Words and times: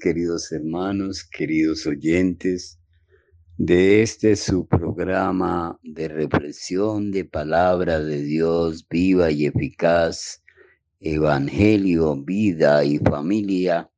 queridos 0.00 0.50
hermanos, 0.50 1.22
queridos 1.22 1.86
oyentes 1.86 2.80
de 3.56 4.02
este 4.02 4.34
su 4.34 4.66
programa 4.66 5.78
de 5.84 6.08
reflexión 6.08 7.12
de 7.12 7.24
palabra 7.24 8.00
de 8.00 8.20
Dios 8.20 8.84
viva 8.88 9.30
y 9.30 9.46
eficaz, 9.46 10.42
Evangelio, 10.98 12.16
vida 12.16 12.84
y 12.84 12.98
familia, 12.98 13.88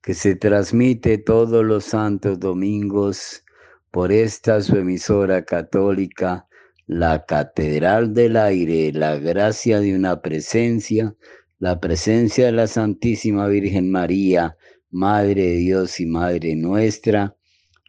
que 0.00 0.14
se 0.14 0.36
transmite 0.36 1.18
todos 1.18 1.64
los 1.64 1.86
santos 1.86 2.38
domingos 2.38 3.42
por 3.90 4.12
esta 4.12 4.60
su 4.60 4.76
emisora 4.76 5.44
católica, 5.44 6.46
la 6.86 7.24
Catedral 7.24 8.14
del 8.14 8.36
Aire, 8.36 8.92
la 8.92 9.16
gracia 9.16 9.80
de 9.80 9.96
una 9.96 10.22
presencia, 10.22 11.16
la 11.58 11.80
presencia 11.80 12.46
de 12.46 12.52
la 12.52 12.68
Santísima 12.68 13.48
Virgen 13.48 13.90
María, 13.90 14.56
Madre 14.96 15.42
de 15.42 15.56
Dios 15.56 15.98
y 15.98 16.06
Madre 16.06 16.54
nuestra, 16.54 17.34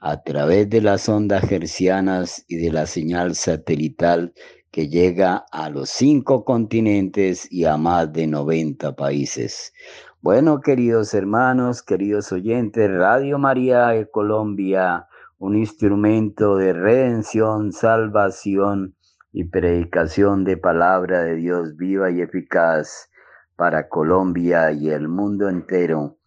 a 0.01 0.23
través 0.23 0.67
de 0.71 0.81
las 0.81 1.07
ondas 1.07 1.51
hercianas 1.51 2.43
y 2.47 2.55
de 2.55 2.71
la 2.71 2.87
señal 2.87 3.35
satelital 3.35 4.33
que 4.71 4.89
llega 4.89 5.45
a 5.51 5.69
los 5.69 5.91
cinco 5.91 6.43
continentes 6.43 7.47
y 7.51 7.65
a 7.65 7.77
más 7.77 8.11
de 8.11 8.25
90 8.25 8.95
países. 8.95 9.71
Bueno, 10.19 10.61
queridos 10.61 11.13
hermanos, 11.13 11.83
queridos 11.83 12.31
oyentes, 12.31 12.89
Radio 12.89 13.37
María 13.37 13.89
de 13.89 14.09
Colombia, 14.09 15.05
un 15.37 15.55
instrumento 15.55 16.57
de 16.57 16.73
redención, 16.73 17.71
salvación 17.71 18.95
y 19.31 19.43
predicación 19.43 20.43
de 20.43 20.57
palabra 20.57 21.21
de 21.21 21.35
Dios 21.35 21.77
viva 21.77 22.09
y 22.09 22.21
eficaz 22.21 23.11
para 23.55 23.89
Colombia 23.89 24.71
y 24.71 24.89
el 24.89 25.07
mundo 25.07 25.49
entero 25.49 26.17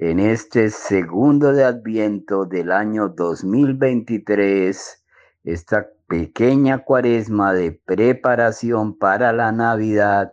en 0.00 0.18
este 0.18 0.70
segundo 0.70 1.52
de 1.52 1.62
Adviento 1.62 2.46
del 2.46 2.72
año 2.72 3.10
2023, 3.10 5.04
esta 5.44 5.88
pequeña 6.08 6.78
cuaresma 6.84 7.52
de 7.52 7.72
preparación 7.84 8.96
para 8.96 9.34
la 9.34 9.52
Navidad, 9.52 10.32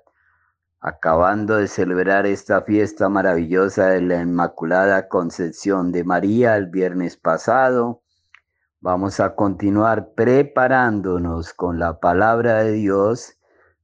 acabando 0.80 1.58
de 1.58 1.68
celebrar 1.68 2.26
esta 2.26 2.62
fiesta 2.62 3.10
maravillosa 3.10 3.90
de 3.90 4.00
la 4.00 4.22
Inmaculada 4.22 5.10
Concepción 5.10 5.92
de 5.92 6.06
María 6.06 6.56
el 6.56 6.68
viernes 6.68 7.18
pasado, 7.18 8.04
vamos 8.80 9.20
a 9.20 9.36
continuar 9.36 10.14
preparándonos 10.16 11.54
con 11.54 11.78
la 11.78 12.00
palabra 12.00 12.64
de 12.64 12.72
Dios 12.72 13.37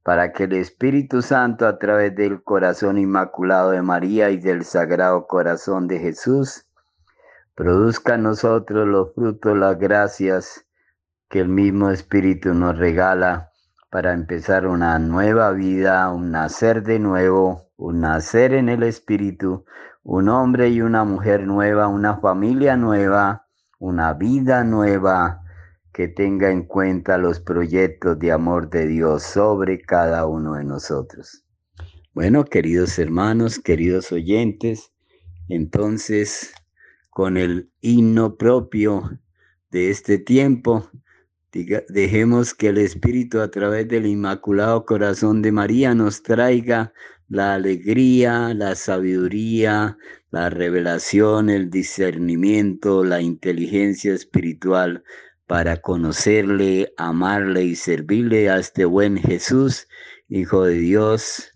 para 0.04 0.34
que 0.34 0.44
el 0.44 0.54
Espíritu 0.54 1.22
Santo 1.22 1.66
a 1.66 1.80
través 1.80 2.14
del 2.16 2.44
corazón 2.44 2.98
inmaculado 2.98 3.72
de 3.72 3.82
María 3.82 4.30
y 4.30 4.38
del 4.38 4.66
Sagrado 4.66 5.28
Corazón 5.28 5.88
de 5.88 6.00
Jesús 6.00 6.66
produzca 7.56 8.16
en 8.16 8.24
nosotros 8.24 8.86
los 8.88 9.14
frutos, 9.14 9.58
las 9.58 9.80
gracias 9.80 10.66
que 11.30 11.40
el 11.40 11.48
mismo 11.48 11.90
Espíritu 11.90 12.54
nos 12.54 12.78
regala 12.78 13.52
para 13.90 14.12
empezar 14.14 14.68
una 14.68 15.00
nueva 15.00 15.52
vida, 15.52 16.10
un 16.10 16.32
nacer 16.32 16.84
de 16.84 17.00
nuevo, 17.00 17.70
un 17.78 18.02
nacer 18.02 18.54
en 18.54 18.68
el 18.68 18.84
Espíritu, 18.84 19.66
un 20.04 20.28
hombre 20.28 20.70
y 20.70 20.82
una 20.82 21.06
mujer 21.06 21.48
nueva, 21.48 21.88
una 21.88 22.18
familia 22.18 22.76
nueva, 22.76 23.46
una 23.80 24.14
vida 24.14 24.64
nueva 24.64 25.43
que 25.94 26.08
tenga 26.08 26.52
en 26.52 26.64
cuenta 26.64 27.18
los 27.18 27.40
proyectos 27.40 28.18
de 28.20 28.32
amor 28.32 28.70
de 28.70 28.88
Dios 28.88 29.24
sobre 29.24 29.80
cada 29.80 30.26
uno 30.26 30.56
de 30.56 30.64
nosotros. 30.64 31.44
Bueno, 32.14 32.46
queridos 32.46 32.98
hermanos, 32.98 33.60
queridos 33.60 34.12
oyentes, 34.12 34.92
entonces 35.50 36.52
con 37.12 37.38
el 37.38 37.70
himno 37.82 38.38
propio 38.38 39.20
de 39.70 39.92
este 39.92 40.18
tiempo, 40.18 40.90
diga, 41.52 41.84
dejemos 41.90 42.56
que 42.56 42.70
el 42.70 42.80
Espíritu 42.80 43.40
a 43.40 43.52
través 43.52 43.88
del 43.88 44.08
Inmaculado 44.08 44.86
Corazón 44.86 45.44
de 45.44 45.52
María 45.52 45.94
nos 45.94 46.24
traiga 46.24 46.92
la 47.30 47.54
alegría, 47.54 48.54
la 48.56 48.76
sabiduría, 48.76 49.98
la 50.32 50.50
revelación, 50.50 51.52
el 51.52 51.70
discernimiento, 51.70 53.04
la 53.04 53.22
inteligencia 53.22 54.14
espiritual 54.14 55.04
para 55.54 55.78
conocerle, 55.78 56.96
amarle 56.98 57.64
y 57.64 57.76
servirle 57.76 58.50
a 58.50 58.58
este 58.58 58.86
buen 58.86 59.18
Jesús, 59.18 59.88
Hijo 60.28 60.64
de 60.64 60.74
Dios 60.74 61.52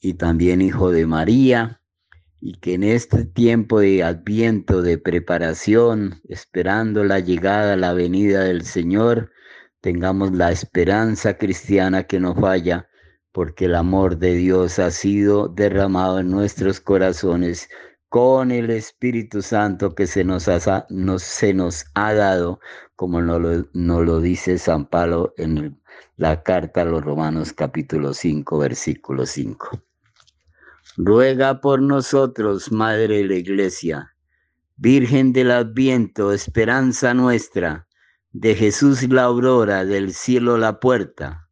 y 0.00 0.14
también 0.14 0.60
Hijo 0.60 0.90
de 0.90 1.06
María, 1.06 1.80
y 2.40 2.54
que 2.54 2.74
en 2.74 2.82
este 2.82 3.24
tiempo 3.24 3.78
de 3.78 4.02
adviento, 4.02 4.82
de 4.82 4.98
preparación, 4.98 6.20
esperando 6.28 7.04
la 7.04 7.20
llegada, 7.20 7.76
la 7.76 7.92
venida 7.92 8.42
del 8.42 8.64
Señor, 8.64 9.30
tengamos 9.80 10.32
la 10.32 10.50
esperanza 10.50 11.38
cristiana 11.38 12.02
que 12.08 12.18
no 12.18 12.34
falla, 12.34 12.88
porque 13.30 13.66
el 13.66 13.76
amor 13.76 14.18
de 14.18 14.34
Dios 14.34 14.80
ha 14.80 14.90
sido 14.90 15.46
derramado 15.46 16.18
en 16.18 16.28
nuestros 16.28 16.80
corazones 16.80 17.68
con 18.12 18.50
el 18.50 18.68
Espíritu 18.68 19.40
Santo 19.40 19.94
que 19.94 20.06
se 20.06 20.22
nos 20.22 20.46
ha, 20.46 20.86
se 21.16 21.54
nos 21.54 21.86
ha 21.94 22.12
dado, 22.12 22.60
como 22.96 23.20
nos 23.22 23.40
lo, 23.40 24.02
lo 24.02 24.20
dice 24.20 24.58
San 24.58 24.86
Pablo 24.86 25.34
en 25.36 25.80
la 26.16 26.42
carta 26.42 26.82
a 26.82 26.84
los 26.84 27.04
Romanos 27.04 27.52
capítulo 27.52 28.14
5, 28.14 28.58
versículo 28.58 29.26
5. 29.26 29.82
Ruega 30.96 31.60
por 31.60 31.80
nosotros, 31.80 32.70
Madre 32.70 33.18
de 33.18 33.24
la 33.24 33.34
Iglesia, 33.36 34.14
Virgen 34.76 35.32
del 35.32 35.50
Adviento, 35.50 36.32
esperanza 36.32 37.14
nuestra, 37.14 37.86
de 38.32 38.54
Jesús 38.54 39.02
la 39.08 39.24
aurora, 39.24 39.84
del 39.84 40.12
cielo 40.12 40.58
la 40.58 40.80
puerta, 40.80 41.48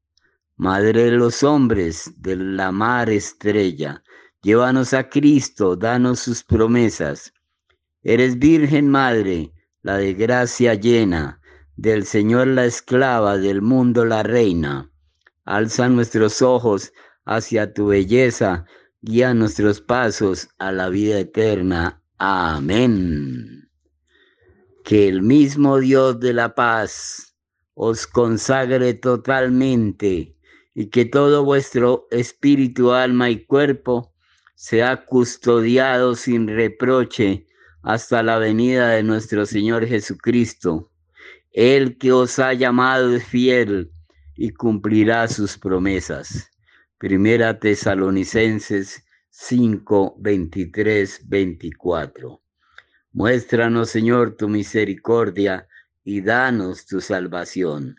Madre 0.57 1.05
de 1.05 1.13
los 1.13 1.43
hombres, 1.43 2.13
de 2.19 2.37
la 2.37 2.71
mar 2.71 3.09
estrella, 3.09 4.03
Llévanos 4.43 4.95
a 4.95 5.07
Cristo, 5.11 5.77
danos 5.77 6.21
sus 6.21 6.43
promesas. 6.43 7.31
Eres 8.03 8.39
Virgen 8.39 8.89
Madre, 8.89 9.53
la 9.83 9.97
de 9.97 10.15
gracia 10.15 10.75
llena, 10.75 11.41
del 11.77 12.05
Señor 12.05 12.49
la 12.49 12.67
esclava, 12.67 13.39
del 13.39 13.63
mundo 13.63 14.05
la 14.05 14.23
reina. 14.23 14.91
Alza 15.45 15.89
nuestros 15.89 16.43
ojos 16.43 16.93
hacia 17.25 17.73
tu 17.73 17.87
belleza, 17.87 18.67
guía 19.01 19.33
nuestros 19.33 19.81
pasos 19.81 20.49
a 20.59 20.73
la 20.73 20.89
vida 20.91 21.19
eterna. 21.19 22.03
Amén. 22.19 23.71
Que 24.85 25.09
el 25.09 25.23
mismo 25.23 25.79
Dios 25.79 26.21
de 26.21 26.35
la 26.35 26.55
paz 26.55 27.35
os 27.75 28.07
consagre 28.07 28.93
totalmente 28.95 30.37
y 30.75 30.87
que 30.91 31.07
todo 31.07 31.45
vuestro 31.45 32.07
espíritu, 32.11 32.93
alma 32.93 33.31
y 33.31 33.47
cuerpo 33.47 34.15
sea 34.55 35.07
custodiado 35.07 36.15
sin 36.15 36.47
reproche 36.47 37.47
hasta 37.83 38.23
la 38.23 38.39
venida 38.39 38.91
de 38.91 39.03
nuestro 39.03 39.47
Señor 39.47 39.87
Jesucristo. 39.87 40.91
El 41.53 41.99
que 41.99 42.13
os 42.13 42.39
ha 42.39 42.53
llamado 42.55 43.15
es 43.15 43.25
fiel 43.25 43.91
y 44.37 44.51
cumplirá 44.51 45.27
sus 45.29 45.59
promesas. 45.59 46.51
Primera 46.99 47.59
Tesalonicenses 47.59 49.05
5, 49.31 50.17
23, 50.19 51.29
24. 51.29 52.43
Muéstranos, 53.13 53.91
Señor, 53.91 54.37
tu 54.37 54.49
misericordia 54.49 55.67
y 56.05 56.21
danos 56.21 56.87
tu 56.87 57.01
salvación. 57.01 57.97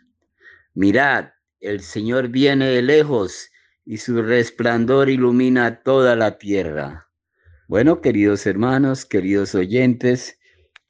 Mirad, 0.74 1.30
el 1.60 1.80
Señor 1.80 2.28
viene 2.28 2.66
de 2.66 2.82
lejos 2.82 3.50
y 3.84 3.98
su 3.98 4.22
resplandor 4.22 5.10
ilumina 5.10 5.82
toda 5.82 6.16
la 6.16 6.38
tierra. 6.38 7.08
Bueno, 7.72 8.02
queridos 8.02 8.44
hermanos, 8.44 9.06
queridos 9.06 9.54
oyentes, 9.54 10.38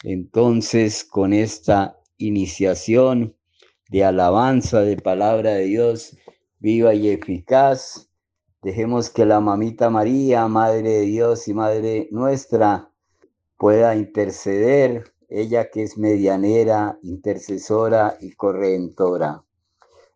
entonces 0.03 1.05
con 1.05 1.33
esta 1.33 1.97
iniciación 2.19 3.37
de 3.89 4.05
alabanza 4.05 4.81
de 4.81 4.97
palabra 4.97 5.53
de 5.53 5.67
Dios 5.67 6.19
viva 6.59 6.93
y 6.93 7.11
eficaz. 7.11 8.11
Dejemos 8.63 9.11
que 9.11 9.25
la 9.25 9.39
mamita 9.39 9.91
María, 9.91 10.49
Madre 10.49 10.91
de 10.91 11.01
Dios 11.03 11.47
y 11.47 11.55
Madre 11.55 12.09
nuestra, 12.11 12.91
pueda 13.59 13.95
interceder, 13.95 15.05
ella 15.29 15.71
que 15.71 15.85
es 15.85 15.97
medianera, 15.97 16.99
intercesora 17.05 18.17
y 18.21 18.33
correntora. 18.33 19.45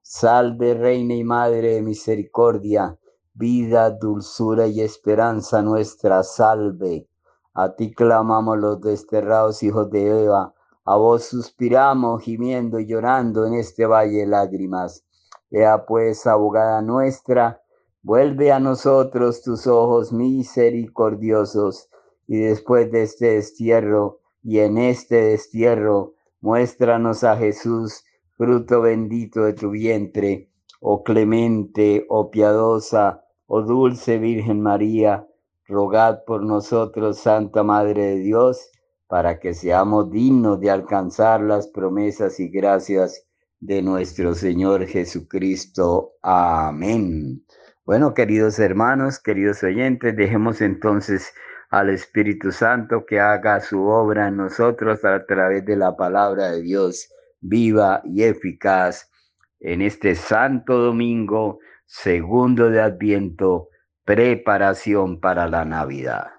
Salve, 0.03 0.75
Reina 0.75 1.15
y 1.15 1.23
Madre 1.23 1.75
de 1.75 1.83
Misericordia, 1.83 2.99
vida, 3.37 3.91
dulzura 3.91 4.67
y 4.67 4.81
esperanza 4.81 5.61
nuestra, 5.61 6.23
salve. 6.23 7.07
A 7.53 7.75
ti 7.75 7.95
clamamos 7.95 8.59
los 8.59 8.81
desterrados 8.81 9.63
hijos 9.63 9.91
de 9.91 10.25
Eva, 10.25 10.55
a 10.87 10.97
vos 10.97 11.25
suspiramos, 11.25 12.23
gimiendo 12.23 12.79
y 12.79 12.87
llorando 12.87 13.45
en 13.45 13.55
este 13.55 13.85
valle 13.85 14.21
de 14.21 14.27
lágrimas. 14.27 15.05
Ea 15.51 15.85
pues, 15.85 16.27
abogada 16.27 16.81
nuestra, 16.81 17.61
vuelve 18.03 18.53
a 18.53 18.59
nosotros 18.59 19.43
tus 19.43 19.67
ojos 19.67 20.13
misericordiosos, 20.13 21.91
y 22.27 22.39
después 22.39 22.91
de 22.91 23.03
este 23.03 23.35
destierro 23.35 24.21
y 24.43 24.61
en 24.61 24.79
este 24.79 25.17
destierro, 25.17 26.15
muéstranos 26.41 27.23
a 27.23 27.37
Jesús, 27.37 28.03
fruto 28.37 28.81
bendito 28.81 29.45
de 29.45 29.53
tu 29.53 29.71
vientre, 29.71 30.51
oh 30.81 31.03
clemente, 31.03 32.07
oh 32.09 32.31
piadosa, 32.31 33.26
oh 33.47 33.63
dulce 33.63 34.19
Virgen 34.19 34.61
María, 34.61 35.27
rogad 35.67 36.25
por 36.27 36.43
nosotros, 36.43 37.19
Santa 37.19 37.63
Madre 37.63 38.07
de 38.07 38.17
Dios, 38.17 38.71
para 39.09 39.39
que 39.39 39.55
seamos 39.55 40.11
dignos 40.11 40.61
de 40.61 40.71
alcanzar 40.71 41.41
las 41.41 41.69
promesas 41.69 42.41
y 42.41 42.49
gracias 42.49 43.27
de 43.61 43.83
nuestro 43.83 44.35
Señor 44.35 44.87
Jesucristo. 44.87 46.13
Amén. 46.23 47.45
Bueno, 47.85 48.15
queridos 48.15 48.59
hermanos, 48.59 49.21
queridos 49.21 49.63
oyentes, 49.63 50.17
dejemos 50.17 50.61
entonces 50.61 51.33
al 51.71 51.91
Espíritu 51.91 52.53
Santo 52.53 53.07
que 53.07 53.21
haga 53.21 53.61
su 53.61 53.85
obra 53.85 54.29
en 54.29 54.37
nosotros 54.37 55.05
a 55.05 55.25
través 55.27 55.65
de 55.65 55.77
la 55.77 55.97
palabra 55.97 56.51
de 56.53 56.63
Dios 56.63 57.09
viva 57.41 58.03
y 58.05 58.25
eficaz 58.25 59.11
en 59.61 59.83
este 59.83 60.15
Santo 60.15 60.79
Domingo, 60.79 61.59
segundo 61.87 62.71
de 62.71 62.81
Adviento, 62.83 63.69
preparación 64.05 65.21
para 65.21 65.49
la 65.49 65.65
Navidad. 65.65 66.36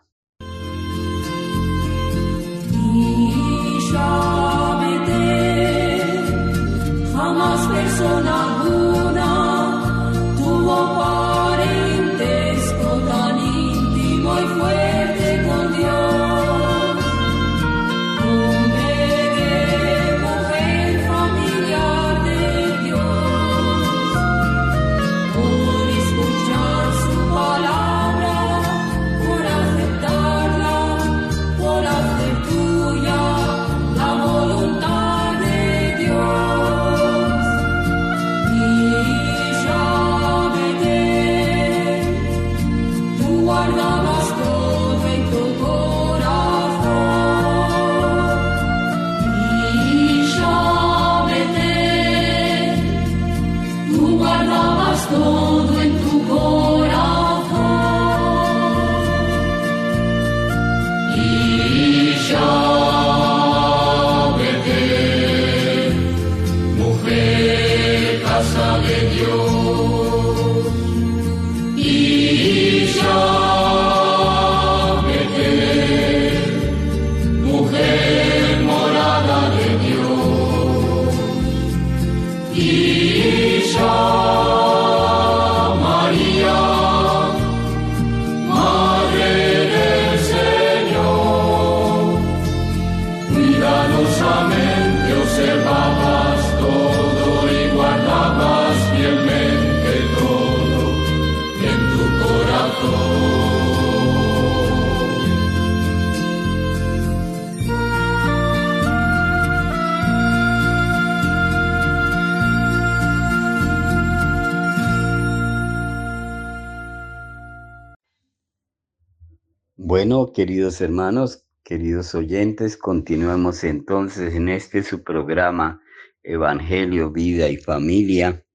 Bueno, 120.07 120.31
queridos 120.31 120.80
hermanos, 120.80 121.44
queridos 121.66 122.16
oyentes, 122.16 122.78
continuemos 122.78 123.66
entonces 123.66 124.35
en 124.35 124.47
este 124.47 124.81
su 124.81 125.04
programa 125.04 125.81
Evangelio, 126.23 127.11
Vida 127.11 127.49
y 127.49 127.57
Familia, 127.57 128.45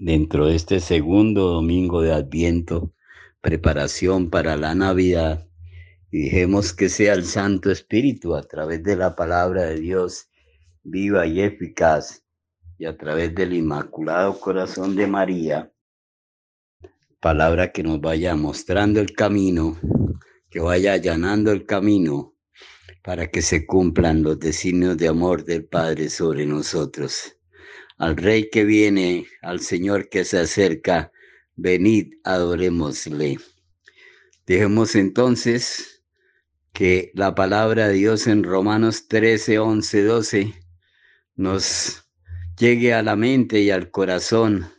dentro 0.00 0.46
de 0.46 0.54
este 0.54 0.80
segundo 0.80 1.48
domingo 1.48 2.00
de 2.00 2.14
Adviento, 2.14 2.94
preparación 3.42 4.30
para 4.30 4.56
la 4.56 4.74
Navidad. 4.74 5.46
Y 6.10 6.30
que 6.30 6.88
sea 6.88 7.12
el 7.12 7.26
Santo 7.26 7.70
Espíritu 7.70 8.34
a 8.34 8.42
través 8.42 8.82
de 8.82 8.96
la 8.96 9.14
palabra 9.14 9.64
de 9.64 9.78
Dios 9.78 10.30
viva 10.84 11.26
y 11.26 11.42
eficaz 11.42 12.24
y 12.78 12.86
a 12.86 12.96
través 12.96 13.34
del 13.34 13.52
Inmaculado 13.52 14.40
Corazón 14.40 14.96
de 14.96 15.06
María, 15.06 15.70
palabra 17.20 17.72
que 17.72 17.82
nos 17.82 18.00
vaya 18.00 18.34
mostrando 18.36 19.00
el 19.00 19.12
camino 19.12 19.76
que 20.52 20.60
vaya 20.60 20.92
allanando 20.92 21.50
el 21.50 21.64
camino 21.64 22.36
para 23.02 23.28
que 23.30 23.40
se 23.40 23.64
cumplan 23.66 24.22
los 24.22 24.38
designios 24.38 24.98
de 24.98 25.08
amor 25.08 25.44
del 25.44 25.64
Padre 25.64 26.10
sobre 26.10 26.44
nosotros. 26.44 27.36
Al 27.96 28.16
Rey 28.18 28.50
que 28.50 28.64
viene, 28.64 29.26
al 29.40 29.60
Señor 29.60 30.10
que 30.10 30.24
se 30.24 30.38
acerca, 30.38 31.10
venid, 31.56 32.12
adorémosle. 32.24 33.38
Dejemos 34.46 34.94
entonces 34.94 36.02
que 36.74 37.10
la 37.14 37.34
palabra 37.34 37.88
de 37.88 37.94
Dios 37.94 38.26
en 38.26 38.44
Romanos 38.44 39.08
13, 39.08 39.58
11, 39.58 40.02
12 40.02 40.54
nos 41.34 42.04
llegue 42.58 42.92
a 42.92 43.02
la 43.02 43.16
mente 43.16 43.60
y 43.60 43.70
al 43.70 43.90
corazón 43.90 44.70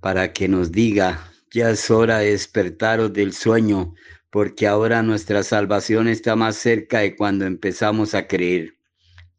para 0.00 0.32
que 0.32 0.48
nos 0.48 0.72
diga, 0.72 1.30
ya 1.50 1.70
es 1.70 1.90
hora 1.90 2.20
de 2.20 2.30
despertaros 2.30 3.12
del 3.12 3.32
sueño, 3.32 3.94
porque 4.30 4.66
ahora 4.66 5.02
nuestra 5.02 5.42
salvación 5.42 6.08
está 6.08 6.36
más 6.36 6.56
cerca 6.56 7.00
de 7.00 7.16
cuando 7.16 7.46
empezamos 7.46 8.14
a 8.14 8.26
creer. 8.26 8.76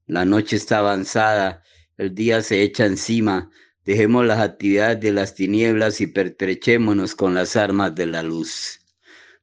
La 0.08 0.25
noche 0.25 0.55
está 0.55 0.79
avanzada, 0.79 1.63
el 1.98 2.15
día 2.15 2.41
se 2.41 2.63
echa 2.63 2.86
encima, 2.86 3.51
dejemos 3.86 4.25
las 4.25 4.39
actividades 4.39 5.00
de 5.01 5.12
las 5.12 5.36
tinieblas 5.36 6.01
y 6.01 6.08
pertrechémonos 6.08 7.15
con 7.15 7.36
las 7.36 7.55
armas 7.55 7.93
de 7.93 8.08
la 8.08 8.24
luz. 8.24 8.79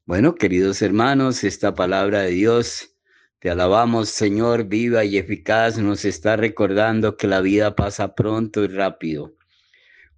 Bueno, 0.04 0.34
queridos 0.34 0.82
hermanos, 0.82 1.44
esta 1.44 1.74
palabra 1.74 2.22
de 2.22 2.30
Dios, 2.30 2.96
te 3.38 3.50
alabamos 3.50 4.08
Señor, 4.08 4.64
viva 4.64 5.04
y 5.04 5.18
eficaz, 5.18 5.78
nos 5.78 6.04
está 6.04 6.36
recordando 6.36 7.16
que 7.16 7.26
la 7.26 7.40
vida 7.40 7.76
pasa 7.76 8.14
pronto 8.14 8.64
y 8.64 8.68
rápido 8.68 9.36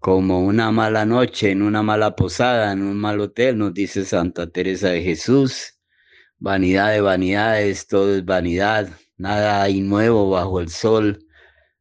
como 0.01 0.45
una 0.45 0.71
mala 0.71 1.05
noche 1.05 1.51
en 1.51 1.63
una 1.63 1.83
mala 1.83 2.15
posada, 2.15 2.73
en 2.73 2.83
un 2.83 2.99
mal 2.99 3.21
hotel, 3.21 3.59
nos 3.59 3.75
dice 3.75 4.05
Santa 4.05 4.51
Teresa 4.51 4.91
de 4.91 5.03
Jesús. 5.03 5.79
Vanidad 6.39 6.93
de 6.93 7.01
vanidades, 7.01 7.89
todo 7.89 8.15
es 8.17 8.25
vanidad, 8.25 8.89
nada 9.17 9.63
hay 9.63 9.81
nuevo 9.81 10.31
bajo 10.31 10.61
el 10.61 10.69
sol. 10.69 11.25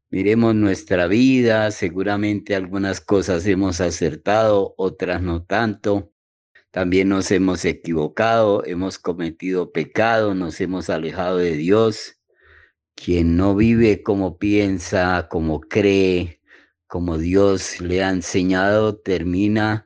Miremos 0.09 0.55
nuestra 0.55 1.07
vida, 1.07 1.69
seguramente 1.71 2.55
algunas 2.55 3.01
cosas 3.01 3.45
hemos 3.45 3.81
acertado, 3.81 4.73
otras 4.77 5.21
no 5.21 5.43
tanto. 5.43 6.11
También 6.71 7.09
nos 7.09 7.29
hemos 7.31 7.65
equivocado, 7.65 8.65
hemos 8.65 8.97
cometido 8.99 9.71
pecado, 9.71 10.33
nos 10.33 10.59
hemos 10.61 10.89
alejado 10.89 11.37
de 11.37 11.51
Dios. 11.57 12.15
Quien 12.95 13.37
no 13.37 13.55
vive 13.55 14.01
como 14.01 14.37
piensa, 14.37 15.27
como 15.29 15.61
cree, 15.61 16.36
como 16.87 17.17
Dios 17.17 17.79
le 17.81 18.03
ha 18.03 18.09
enseñado, 18.09 18.97
termina 18.97 19.85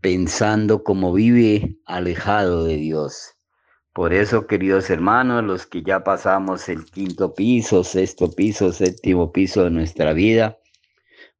pensando 0.00 0.82
como 0.82 1.12
vive 1.12 1.76
alejado 1.86 2.64
de 2.64 2.76
Dios. 2.76 3.36
Por 3.92 4.12
eso, 4.14 4.46
queridos 4.46 4.88
hermanos, 4.88 5.44
los 5.44 5.66
que 5.66 5.82
ya 5.82 6.02
pasamos 6.02 6.68
el 6.68 6.84
quinto 6.86 7.34
piso, 7.34 7.84
sexto 7.84 8.30
piso, 8.30 8.72
séptimo 8.72 9.32
piso 9.32 9.64
de 9.64 9.70
nuestra 9.70 10.12
vida, 10.12 10.58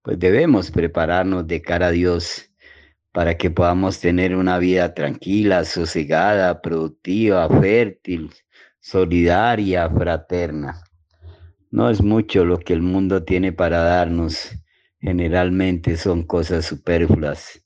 pues 0.03 0.19
debemos 0.19 0.71
prepararnos 0.71 1.47
de 1.47 1.63
cara 1.63 1.87
a 1.87 1.91
Dios 1.91 2.51
para 3.13 3.37
que 3.37 3.51
podamos 3.51 4.01
tener 4.01 4.37
una 4.37 4.59
vida 4.59 4.95
tranquila, 4.95 5.65
sosegada, 5.65 6.61
productiva, 6.61 7.49
fértil, 7.49 8.31
solidaria, 8.81 9.89
fraterna. 9.89 10.83
No 11.71 11.89
es 11.89 12.03
mucho 12.03 12.45
lo 12.45 12.59
que 12.59 12.75
el 12.75 12.83
mundo 12.83 13.25
tiene 13.25 13.53
para 13.53 13.83
darnos, 13.83 14.51
generalmente 15.03 15.97
son 15.97 16.23
cosas 16.23 16.65
superfluas. 16.65 17.63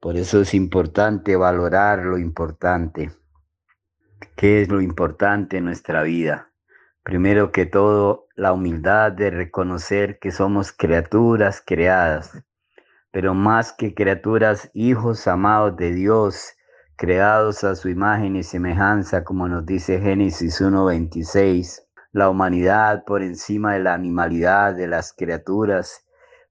Por 0.00 0.16
eso 0.16 0.40
es 0.40 0.54
importante 0.54 1.34
valorar 1.36 2.04
lo 2.04 2.16
importante. 2.16 3.10
¿Qué 4.36 4.62
es 4.62 4.68
lo 4.68 4.80
importante 4.80 5.58
en 5.58 5.64
nuestra 5.64 6.04
vida? 6.04 6.52
Primero 7.02 7.50
que 7.50 7.66
todo, 7.66 8.28
la 8.36 8.52
humildad 8.52 9.12
de 9.12 9.30
reconocer 9.30 10.18
que 10.20 10.30
somos 10.30 10.72
criaturas 10.72 11.62
creadas, 11.64 12.32
pero 13.10 13.34
más 13.34 13.72
que 13.72 13.94
criaturas, 13.94 14.70
hijos 14.72 15.26
amados 15.26 15.76
de 15.76 15.92
Dios, 15.92 16.52
creados 16.96 17.64
a 17.64 17.74
su 17.74 17.88
imagen 17.88 18.36
y 18.36 18.42
semejanza, 18.42 19.24
como 19.24 19.48
nos 19.48 19.66
dice 19.66 20.00
Génesis 20.00 20.60
1.26, 20.60 21.82
la 22.12 22.30
humanidad 22.30 23.04
por 23.04 23.22
encima 23.22 23.74
de 23.74 23.80
la 23.80 23.94
animalidad 23.94 24.74
de 24.74 24.86
las 24.86 25.12
criaturas. 25.12 26.05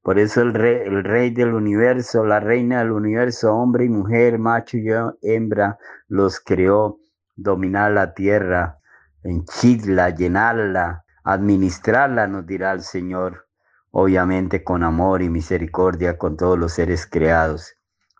Por 0.06 0.20
eso 0.20 0.42
el 0.42 0.54
rey, 0.54 0.82
el 0.86 1.04
rey 1.04 1.32
del 1.32 1.56
universo, 1.56 2.24
la 2.24 2.40
reina 2.40 2.78
del 2.78 2.92
universo, 2.92 3.52
hombre 3.56 3.86
y 3.86 3.90
mujer, 3.90 4.38
macho 4.38 4.78
y 4.78 4.86
hembra, 5.24 5.80
los 6.08 6.40
creó 6.40 7.00
dominar 7.36 7.92
la 7.92 8.14
tierra, 8.14 8.78
henchirla, 9.24 10.12
llenarla, 10.12 11.06
administrarla, 11.24 12.28
nos 12.28 12.46
dirá 12.46 12.74
el 12.74 12.82
Señor, 12.82 13.48
obviamente 13.90 14.64
con 14.64 14.84
amor 14.84 15.24
y 15.24 15.30
misericordia 15.30 16.20
con 16.20 16.38
todos 16.38 16.60
los 16.60 16.74
seres 16.74 17.08
creados, 17.08 17.76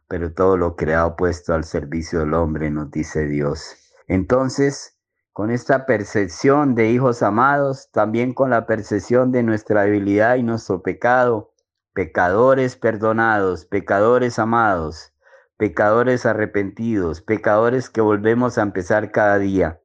pero 0.08 0.34
todo 0.34 0.58
lo 0.58 0.76
creado 0.76 1.16
puesto 1.16 1.54
al 1.54 1.66
servicio 1.66 2.22
del 2.22 2.34
hombre, 2.34 2.72
nos 2.72 2.90
dice 2.90 3.28
Dios. 3.28 3.76
Entonces, 4.08 4.98
con 5.34 5.52
esta 5.52 5.86
percepción 5.86 6.74
de 6.74 6.90
hijos 6.90 7.22
amados, 7.22 7.92
también 7.92 8.34
con 8.34 8.50
la 8.50 8.66
percepción 8.66 9.32
de 9.32 9.44
nuestra 9.44 9.84
debilidad 9.84 10.38
y 10.38 10.42
nuestro 10.42 10.82
pecado, 10.82 11.52
pecadores 11.96 12.76
perdonados, 12.76 13.66
pecadores 13.66 14.38
amados, 14.38 15.14
pecadores 15.56 16.26
arrepentidos, 16.26 17.22
pecadores 17.22 17.90
que 17.90 18.02
volvemos 18.02 18.58
a 18.58 18.64
empezar 18.64 19.14
cada 19.14 19.40
día, 19.40 19.80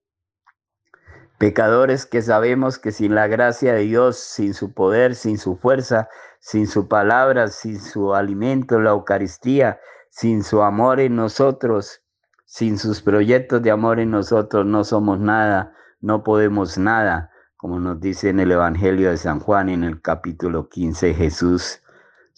pecadores 1.39 2.07
que 2.07 2.21
sabemos 2.21 2.81
que 2.81 2.91
sin 2.91 3.15
la 3.15 3.29
gracia 3.29 3.75
de 3.75 3.83
Dios, 3.83 4.17
sin 4.19 4.55
su 4.55 4.75
poder, 4.75 5.15
sin 5.15 5.39
su 5.39 5.57
fuerza, 5.57 6.09
sin 6.41 6.67
su 6.67 6.89
palabra, 6.89 7.47
sin 7.47 7.81
su 7.81 8.13
alimento, 8.13 8.81
la 8.81 8.91
Eucaristía, 8.91 9.79
sin 10.11 10.43
su 10.43 10.63
amor 10.63 10.99
en 10.99 11.15
nosotros, 11.15 12.03
sin 12.45 12.77
sus 12.77 13.03
proyectos 13.03 13.63
de 13.63 13.71
amor 13.71 14.01
en 14.01 14.11
nosotros, 14.11 14.67
no 14.67 14.83
somos 14.83 15.21
nada, 15.21 15.75
no 16.01 16.25
podemos 16.25 16.77
nada, 16.77 17.31
como 17.57 17.79
nos 17.79 18.01
dice 18.01 18.31
en 18.31 18.41
el 18.41 18.51
Evangelio 18.51 19.11
de 19.11 19.17
San 19.17 19.39
Juan 19.39 19.69
en 19.69 19.85
el 19.85 20.03
capítulo 20.03 20.69
15 20.69 21.15
Jesús. 21.15 21.80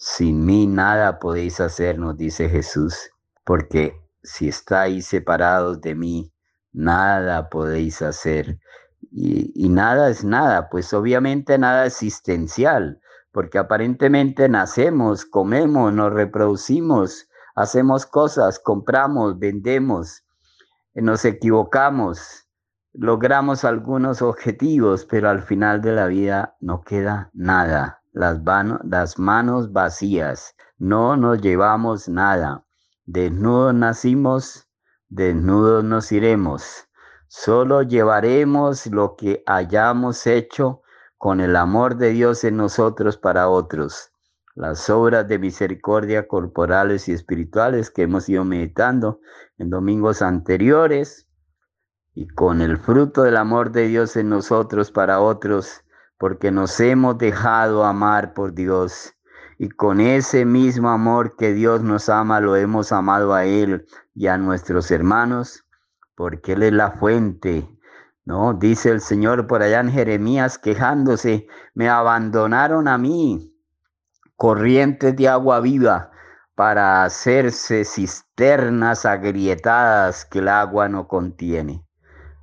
Sin 0.05 0.45
mí 0.45 0.67
nada 0.67 1.17
podéis 1.17 1.61
hacer, 1.61 1.97
nos 1.97 2.17
dice 2.17 2.49
Jesús 2.49 3.09
porque 3.45 3.97
si 4.21 4.49
estáis 4.49 5.07
separados 5.07 5.79
de 5.79 5.95
mí, 5.95 6.33
nada 6.73 7.47
podéis 7.49 8.01
hacer. 8.01 8.59
Y, 9.13 9.69
nada 9.69 10.09
es 10.09 10.25
nada, 10.25 10.67
pues 10.69 10.93
obviamente 10.93 11.57
nada 11.57 11.85
existencial, 11.85 12.99
porque 13.31 13.57
aparentemente 13.57 14.49
nacemos, 14.49 15.23
comemos, 15.23 15.93
nos 15.93 16.11
reproducimos, 16.11 17.29
hacemos 17.55 18.05
cosas, 18.05 18.59
compramos, 18.59 19.39
vendemos, 19.39 20.25
nos 20.95 21.23
equivocamos, 21.23 22.45
logramos 22.91 23.63
algunos 23.63 24.21
objetivos, 24.21 25.05
pero 25.05 25.29
al 25.29 25.43
final 25.43 25.81
de 25.81 25.93
la 25.93 26.07
vida 26.07 26.57
no 26.59 26.81
queda 26.81 27.29
nada, 27.33 28.02
las, 28.13 28.39
las 28.83 29.19
manos 29.19 29.73
vacías, 29.73 30.55
no 30.77 31.17
nos 31.17 31.41
llevamos 31.41 32.07
nada. 32.07 32.65
Desnudos 33.05 33.73
nacimos, 33.73 34.69
desnudos 35.09 35.83
nos 35.83 36.11
iremos. 36.11 36.87
Solo 37.27 37.81
llevaremos 37.81 38.85
lo 38.87 39.15
que 39.15 39.43
hayamos 39.47 40.27
hecho 40.27 40.81
con 41.17 41.41
el 41.41 41.55
amor 41.55 41.97
de 41.97 42.11
Dios 42.11 42.43
en 42.43 42.57
nosotros 42.57 43.17
para 43.17 43.49
otros. 43.49 44.11
Las 44.55 44.89
obras 44.89 45.27
de 45.27 45.39
misericordia 45.39 46.27
corporales 46.27 47.09
y 47.09 47.13
espirituales 47.13 47.89
que 47.89 48.03
hemos 48.03 48.29
ido 48.29 48.45
meditando 48.45 49.19
en 49.57 49.71
domingos 49.71 50.21
anteriores 50.21 51.27
y 52.13 52.27
con 52.27 52.61
el 52.61 52.77
fruto 52.77 53.23
del 53.23 53.37
amor 53.37 53.71
de 53.71 53.87
Dios 53.87 54.15
en 54.15 54.29
nosotros 54.29 54.91
para 54.91 55.19
otros, 55.19 55.83
porque 56.23 56.51
nos 56.51 56.79
hemos 56.79 57.17
dejado 57.17 57.83
amar 57.83 58.33
por 58.33 58.53
Dios 58.53 59.13
y 59.57 59.67
con 59.67 59.99
ese 59.99 60.45
mismo 60.45 60.89
amor 60.89 61.35
que 61.35 61.51
Dios 61.51 61.83
nos 61.83 62.07
ama, 62.07 62.39
lo 62.39 62.55
hemos 62.55 62.93
amado 62.93 63.33
a 63.33 63.43
Él 63.43 63.85
y 64.15 64.27
a 64.27 64.37
nuestros 64.37 64.89
hermanos, 64.89 65.65
porque 66.15 66.53
Él 66.53 66.63
es 66.63 66.71
la 66.71 66.91
fuente. 66.91 67.67
¿No? 68.23 68.53
Dice 68.53 68.91
el 68.91 69.01
Señor 69.01 69.47
por 69.47 69.63
allá 69.63 69.81
en 69.81 69.91
Jeremías 69.91 70.57
quejándose, 70.57 71.45
me 71.73 71.89
abandonaron 71.89 72.87
a 72.87 72.97
mí 72.97 73.53
corrientes 74.37 75.17
de 75.17 75.27
agua 75.27 75.59
viva 75.59 76.09
para 76.55 77.03
hacerse 77.03 77.83
cisternas 77.83 79.05
agrietadas 79.05 80.23
que 80.23 80.39
el 80.39 80.47
agua 80.47 80.87
no 80.87 81.05
contiene. 81.09 81.82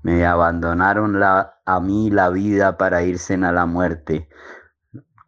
Me 0.03 0.27
abandonaron 0.27 1.21
a 1.23 1.81
mí 1.81 2.11
la 2.11 2.31
vida 2.31 2.79
para 2.79 3.03
irse 3.03 3.35
a 3.35 3.53
la 3.53 3.67
muerte 3.67 4.29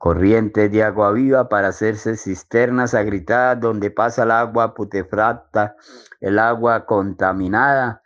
corrientes 0.03 0.73
de 0.73 0.83
agua 0.83 1.13
viva 1.13 1.49
para 1.49 1.69
hacerse 1.69 2.17
cisternas 2.17 2.93
agritadas 2.93 3.61
donde 3.61 3.93
pasa 3.93 4.25
el 4.25 4.33
agua 4.33 4.75
putefracta, 4.75 5.77
el 6.21 6.41
agua 6.41 6.87
contaminada, 6.87 8.03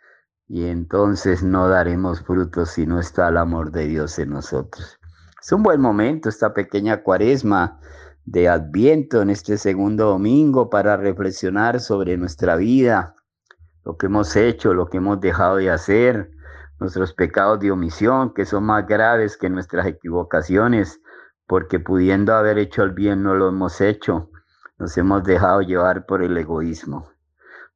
y 0.47 0.67
entonces 0.67 1.41
no 1.41 1.67
daremos 1.67 2.21
frutos 2.21 2.69
si 2.69 2.85
no 2.85 2.99
está 2.99 3.29
el 3.29 3.37
amor 3.37 3.71
de 3.71 3.87
Dios 3.87 4.19
en 4.19 4.29
nosotros. 4.29 4.99
Es 5.41 5.51
un 5.51 5.63
buen 5.63 5.81
momento 5.81 6.29
esta 6.29 6.53
pequeña 6.53 7.01
cuaresma 7.01 7.79
de 8.25 8.47
Adviento 8.47 9.23
en 9.23 9.31
este 9.31 9.57
segundo 9.57 10.09
domingo 10.09 10.69
para 10.69 10.97
reflexionar 10.97 11.79
sobre 11.79 12.15
nuestra 12.15 12.57
vida, 12.57 13.15
lo 13.83 13.97
que 13.97 14.05
hemos 14.05 14.35
hecho, 14.35 14.75
lo 14.75 14.85
que 14.85 14.97
hemos 14.97 15.19
dejado 15.19 15.55
de 15.55 15.71
hacer, 15.71 16.29
nuestros 16.79 17.13
pecados 17.13 17.59
de 17.59 17.71
omisión 17.71 18.33
que 18.33 18.45
son 18.45 18.65
más 18.65 18.85
graves 18.85 19.37
que 19.37 19.49
nuestras 19.49 19.87
equivocaciones 19.87 21.01
porque 21.47 21.79
pudiendo 21.79 22.35
haber 22.35 22.57
hecho 22.57 22.83
el 22.83 22.91
bien 22.91 23.23
no 23.23 23.33
lo 23.33 23.47
hemos 23.47 23.79
hecho, 23.79 24.29
nos 24.77 24.97
hemos 24.97 25.23
dejado 25.23 25.61
llevar 25.61 26.05
por 26.05 26.21
el 26.21 26.37
egoísmo. 26.37 27.09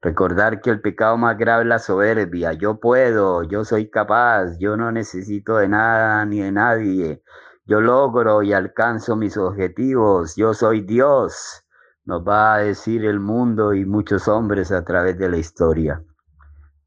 Recordar 0.01 0.62
que 0.62 0.70
el 0.72 0.81
pecado 0.81 1.15
más 1.15 1.38
grave 1.38 1.62
es 1.62 1.67
la 1.67 1.79
soberbia. 1.79 2.53
Yo 2.53 2.79
puedo, 2.79 3.43
yo 3.43 3.63
soy 3.63 3.89
capaz, 3.89 4.58
yo 4.60 4.75
no 4.75 4.91
necesito 4.91 5.58
de 5.58 5.70
nada 5.70 6.25
ni 6.25 6.41
de 6.41 6.51
nadie. 6.51 7.24
Yo 7.65 7.79
logro 7.79 8.41
y 8.43 8.51
alcanzo 8.51 9.15
mis 9.15 9.38
objetivos, 9.38 10.36
yo 10.36 10.53
soy 10.53 10.81
Dios. 10.81 11.63
Nos 12.03 12.27
va 12.27 12.55
a 12.55 12.58
decir 12.58 13.05
el 13.05 13.20
mundo 13.20 13.74
y 13.74 13.86
muchos 13.86 14.27
hombres 14.27 14.72
a 14.72 14.84
través 14.84 15.17
de 15.17 15.29
la 15.29 15.38
historia. 15.38 16.03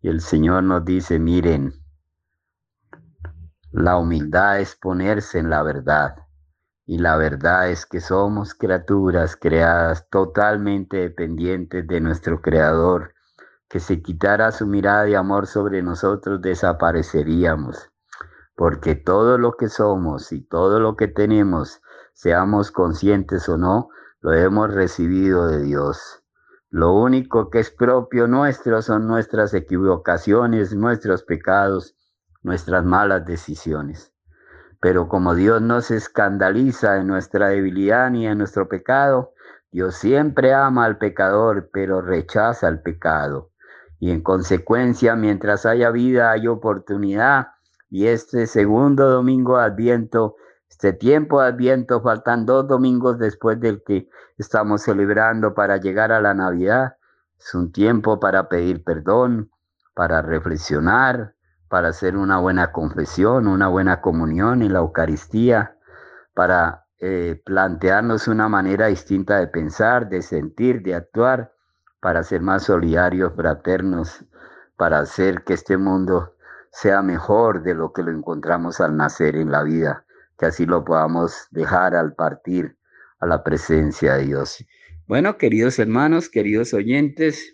Y 0.03 0.09
el 0.09 0.21
Señor 0.21 0.65
nos 0.65 0.85
dice, 0.85 1.19
miren, 1.21 1.73
la 3.77 3.97
humildad 3.97 4.61
es 4.61 4.77
ponerse 4.77 5.41
en 5.41 5.51
la 5.51 5.65
verdad. 5.65 6.15
Y 6.87 6.99
la 6.99 7.17
verdad 7.17 7.71
es 7.71 7.87
que 7.87 8.01
somos 8.01 8.55
criaturas 8.55 9.35
creadas 9.35 10.09
totalmente 10.11 10.99
dependientes 10.99 11.85
de 11.89 12.01
nuestro 12.01 12.41
Creador. 12.41 13.15
Que 13.69 13.81
si 13.81 14.01
quitara 14.01 14.53
su 14.53 14.69
mirada 14.69 15.03
de 15.03 15.17
amor 15.17 15.49
sobre 15.49 15.83
nosotros, 15.83 16.41
desapareceríamos. 16.41 17.91
Porque 18.55 18.95
todo 18.95 19.39
lo 19.39 19.57
que 19.57 19.69
somos 19.69 20.31
y 20.31 20.43
todo 20.43 20.79
lo 20.79 20.95
que 20.95 21.09
tenemos 21.09 21.83
seamos 22.13 22.71
conscientes 22.71 23.49
o 23.49 23.59
no, 23.59 23.89
lo 24.21 24.35
hemos 24.35 24.73
recibido 24.73 25.49
de 25.49 25.61
Dios. 25.63 26.23
Lo 26.71 26.93
único 26.93 27.51
que 27.51 27.59
es 27.59 27.73
propio 27.73 28.29
nuestro 28.29 28.83
son 28.83 29.09
nuestras 29.09 29.53
equivocaciones, 29.53 30.77
nuestros 30.77 31.25
pecados, 31.25 31.97
nuestras 32.45 32.85
malas 32.85 33.27
decisiones. 33.27 34.13
Pero 34.81 35.09
como 35.09 35.35
Dios 35.35 35.61
no 35.63 35.81
se 35.81 35.97
escandaliza 35.97 36.99
en 36.99 37.09
nuestra 37.09 37.49
debilidad 37.49 38.11
ni 38.11 38.27
en 38.27 38.39
nuestro 38.39 38.69
pecado, 38.69 39.33
Dios 39.73 39.97
siempre 39.97 40.55
ama 40.55 40.85
al 40.85 40.99
pecador, 40.99 41.71
pero 41.73 42.01
rechaza 42.01 42.69
el 42.69 42.81
pecado. 42.81 43.51
Y 43.99 44.11
en 44.11 44.21
consecuencia, 44.21 45.17
mientras 45.17 45.67
haya 45.67 45.91
vida, 45.91 46.31
hay 46.31 46.47
oportunidad. 46.47 47.49
Y 47.91 48.07
este 48.07 48.47
segundo 48.47 49.09
domingo 49.09 49.59
de 49.59 49.65
Adviento, 49.65 50.37
este 50.69 50.93
tiempo 50.93 51.41
de 51.41 51.49
Adviento, 51.49 52.03
faltan 52.03 52.45
dos 52.45 52.69
domingos 52.69 53.19
después 53.19 53.59
del 53.59 53.83
que 53.83 54.09
estamos 54.37 54.83
celebrando 54.83 55.55
para 55.55 55.79
llegar 55.79 56.13
a 56.13 56.21
la 56.21 56.35
Navidad. 56.35 56.97
Es 57.39 57.55
un 57.55 57.73
tiempo 57.73 58.21
para 58.21 58.49
pedir 58.49 58.85
perdón, 58.85 59.51
para 59.95 60.23
reflexionar, 60.23 61.34
para 61.75 61.89
hacer 61.89 62.17
una 62.17 62.39
buena 62.39 62.71
confesión, 62.71 63.49
una 63.49 63.67
buena 63.67 64.01
comunión 64.01 64.63
en 64.63 64.73
la 64.73 64.79
Eucaristía, 64.79 65.77
para 66.33 66.87
eh, 67.01 67.43
plantearnos 67.45 68.29
una 68.29 68.49
manera 68.49 68.87
distinta 68.87 69.41
de 69.41 69.49
pensar, 69.49 70.09
de 70.09 70.23
sentir, 70.23 70.83
de 70.85 70.95
actuar, 70.95 71.53
para 71.99 72.23
ser 72.23 72.43
más 72.43 72.63
solidarios, 72.63 73.33
fraternos, 73.35 74.25
para 74.77 75.01
hacer 75.01 75.43
que 75.43 75.55
este 75.55 75.77
mundo 75.77 76.37
sea 76.71 77.03
mejor 77.03 77.65
de 77.65 77.75
lo 77.75 77.93
que 77.93 78.05
lo 78.05 78.13
encontramos 78.13 78.81
al 78.81 78.97
nacer 78.97 79.35
en 79.35 79.51
la 79.51 79.65
vida, 79.65 80.05
que 80.39 80.47
así 80.47 80.67
lo 80.67 80.85
podamos 80.85 81.49
dejar 81.51 81.97
al 81.97 82.15
partir 82.15 82.79
a 83.19 83.27
la 83.27 83.43
presencia 83.43 84.15
de 84.15 84.27
Dios. 84.27 84.65
Bueno, 85.09 85.39
queridos 85.39 85.81
hermanos, 85.81 86.29
queridos 86.29 86.73
oyentes, 86.73 87.53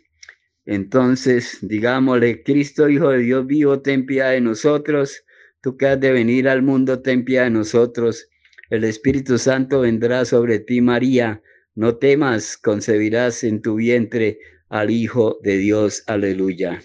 entonces, 0.70 1.58
digámosle, 1.62 2.44
Cristo, 2.44 2.88
Hijo 2.88 3.08
de 3.08 3.18
Dios 3.18 3.44
vivo, 3.44 3.80
ten 3.80 4.06
piedad 4.06 4.30
de 4.30 4.40
nosotros. 4.40 5.24
Tú 5.60 5.76
que 5.76 5.88
has 5.88 5.98
de 5.98 6.12
venir 6.12 6.48
al 6.48 6.62
mundo, 6.62 7.02
ten 7.02 7.24
piedad 7.24 7.42
de 7.42 7.50
nosotros. 7.50 8.28
El 8.70 8.84
Espíritu 8.84 9.36
Santo 9.36 9.80
vendrá 9.80 10.24
sobre 10.24 10.60
ti, 10.60 10.80
María. 10.80 11.42
No 11.74 11.96
temas, 11.96 12.56
concebirás 12.56 13.42
en 13.42 13.62
tu 13.62 13.74
vientre 13.74 14.38
al 14.68 14.92
Hijo 14.92 15.40
de 15.42 15.56
Dios. 15.58 16.04
Aleluya. 16.06 16.80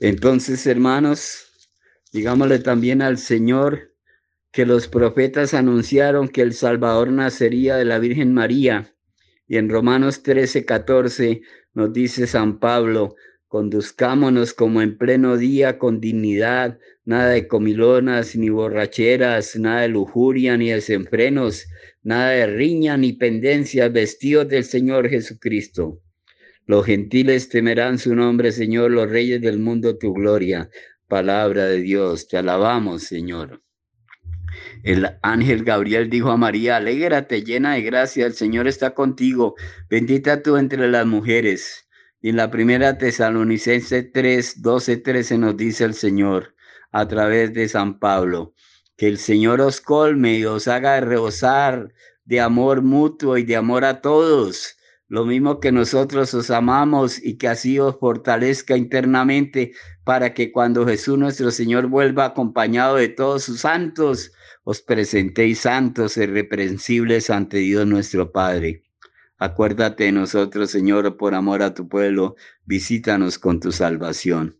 Entonces, 0.00 0.66
hermanos, 0.66 1.70
digámosle 2.12 2.58
también 2.58 3.00
al 3.00 3.18
Señor 3.18 3.94
que 4.50 4.66
los 4.66 4.88
profetas 4.88 5.54
anunciaron 5.54 6.26
que 6.28 6.42
el 6.42 6.52
Salvador 6.54 7.12
nacería 7.12 7.76
de 7.76 7.84
la 7.84 8.00
Virgen 8.00 8.34
María. 8.34 8.92
Y 9.50 9.56
en 9.56 9.68
Romanos 9.68 10.22
13, 10.22 10.64
14 10.64 11.42
nos 11.74 11.92
dice 11.92 12.28
San 12.28 12.60
Pablo, 12.60 13.16
conduzcámonos 13.48 14.54
como 14.54 14.80
en 14.80 14.96
pleno 14.96 15.36
día 15.36 15.76
con 15.76 16.00
dignidad, 16.00 16.78
nada 17.04 17.30
de 17.30 17.48
comilonas 17.48 18.36
ni 18.36 18.48
borracheras, 18.48 19.56
nada 19.56 19.80
de 19.80 19.88
lujuria 19.88 20.56
ni 20.56 20.70
desenfrenos, 20.70 21.66
nada 22.04 22.30
de 22.30 22.46
riña 22.46 22.96
ni 22.96 23.12
pendencias, 23.12 23.92
vestidos 23.92 24.46
del 24.46 24.62
Señor 24.62 25.08
Jesucristo. 25.08 26.00
Los 26.66 26.86
gentiles 26.86 27.48
temerán 27.48 27.98
su 27.98 28.14
nombre, 28.14 28.52
Señor, 28.52 28.92
los 28.92 29.10
reyes 29.10 29.40
del 29.40 29.58
mundo 29.58 29.98
tu 29.98 30.12
gloria. 30.12 30.70
Palabra 31.08 31.64
de 31.64 31.80
Dios, 31.80 32.28
te 32.28 32.36
alabamos, 32.36 33.02
Señor. 33.02 33.60
El 34.82 35.18
ángel 35.22 35.64
Gabriel 35.64 36.08
dijo 36.08 36.30
a 36.30 36.36
María, 36.36 36.76
alégrate 36.76 37.42
llena 37.42 37.74
de 37.74 37.82
gracia, 37.82 38.26
el 38.26 38.34
Señor 38.34 38.66
está 38.66 38.94
contigo, 38.94 39.54
bendita 39.88 40.42
tú 40.42 40.56
entre 40.56 40.88
las 40.88 41.06
mujeres. 41.06 41.86
Y 42.22 42.30
en 42.30 42.36
la 42.36 42.50
primera 42.50 42.98
Tesalonicense 42.98 44.02
3, 44.02 44.62
12, 44.62 44.96
13 44.98 45.38
nos 45.38 45.56
dice 45.56 45.84
el 45.84 45.94
Señor 45.94 46.54
a 46.92 47.06
través 47.08 47.52
de 47.52 47.68
San 47.68 47.98
Pablo, 47.98 48.54
que 48.96 49.08
el 49.08 49.18
Señor 49.18 49.60
os 49.60 49.80
colme 49.80 50.38
y 50.38 50.44
os 50.44 50.68
haga 50.68 51.00
rebosar 51.00 51.92
de 52.24 52.40
amor 52.40 52.82
mutuo 52.82 53.36
y 53.38 53.44
de 53.44 53.56
amor 53.56 53.84
a 53.84 54.00
todos, 54.00 54.76
lo 55.08 55.24
mismo 55.24 55.60
que 55.60 55.72
nosotros 55.72 56.32
os 56.34 56.50
amamos 56.50 57.22
y 57.22 57.36
que 57.36 57.48
así 57.48 57.78
os 57.78 57.98
fortalezca 57.98 58.76
internamente 58.76 59.72
para 60.04 60.34
que 60.34 60.52
cuando 60.52 60.86
Jesús 60.86 61.18
nuestro 61.18 61.50
Señor 61.50 61.88
vuelva 61.88 62.26
acompañado 62.26 62.96
de 62.96 63.08
todos 63.08 63.42
sus 63.44 63.60
santos, 63.60 64.32
os 64.64 64.82
presentéis 64.82 65.60
santos 65.60 66.16
y 66.16 66.26
reprensibles 66.26 67.30
ante 67.30 67.58
Dios 67.58 67.86
nuestro 67.86 68.32
Padre. 68.32 68.84
Acuérdate 69.38 70.04
de 70.04 70.12
nosotros, 70.12 70.70
Señor, 70.70 71.16
por 71.16 71.34
amor 71.34 71.62
a 71.62 71.72
tu 71.72 71.88
pueblo, 71.88 72.36
visítanos 72.66 73.38
con 73.38 73.58
tu 73.58 73.72
salvación. 73.72 74.58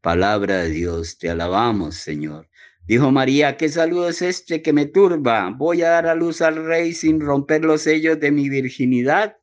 Palabra 0.00 0.62
de 0.62 0.70
Dios, 0.70 1.18
te 1.18 1.28
alabamos, 1.28 1.96
Señor. 1.96 2.48
Dijo 2.86 3.10
María, 3.10 3.56
¿qué 3.56 3.68
saludo 3.68 4.08
es 4.08 4.22
este 4.22 4.62
que 4.62 4.72
me 4.72 4.86
turba? 4.86 5.50
¿Voy 5.50 5.82
a 5.82 5.90
dar 5.90 6.06
a 6.06 6.14
luz 6.14 6.42
al 6.42 6.64
rey 6.64 6.92
sin 6.92 7.20
romper 7.20 7.64
los 7.64 7.82
sellos 7.82 8.20
de 8.20 8.30
mi 8.30 8.48
virginidad? 8.48 9.36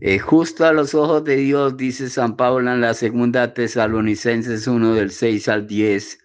Eh, 0.00 0.18
justo 0.18 0.64
a 0.64 0.72
los 0.72 0.94
ojos 0.94 1.24
de 1.24 1.36
Dios, 1.36 1.76
dice 1.76 2.08
San 2.08 2.36
Pablo 2.36 2.72
en 2.72 2.80
la 2.80 2.94
segunda 2.94 3.54
Tesalonicenses 3.54 4.68
1 4.68 4.94
del 4.94 5.10
6 5.10 5.48
al 5.48 5.66
10 5.66 6.18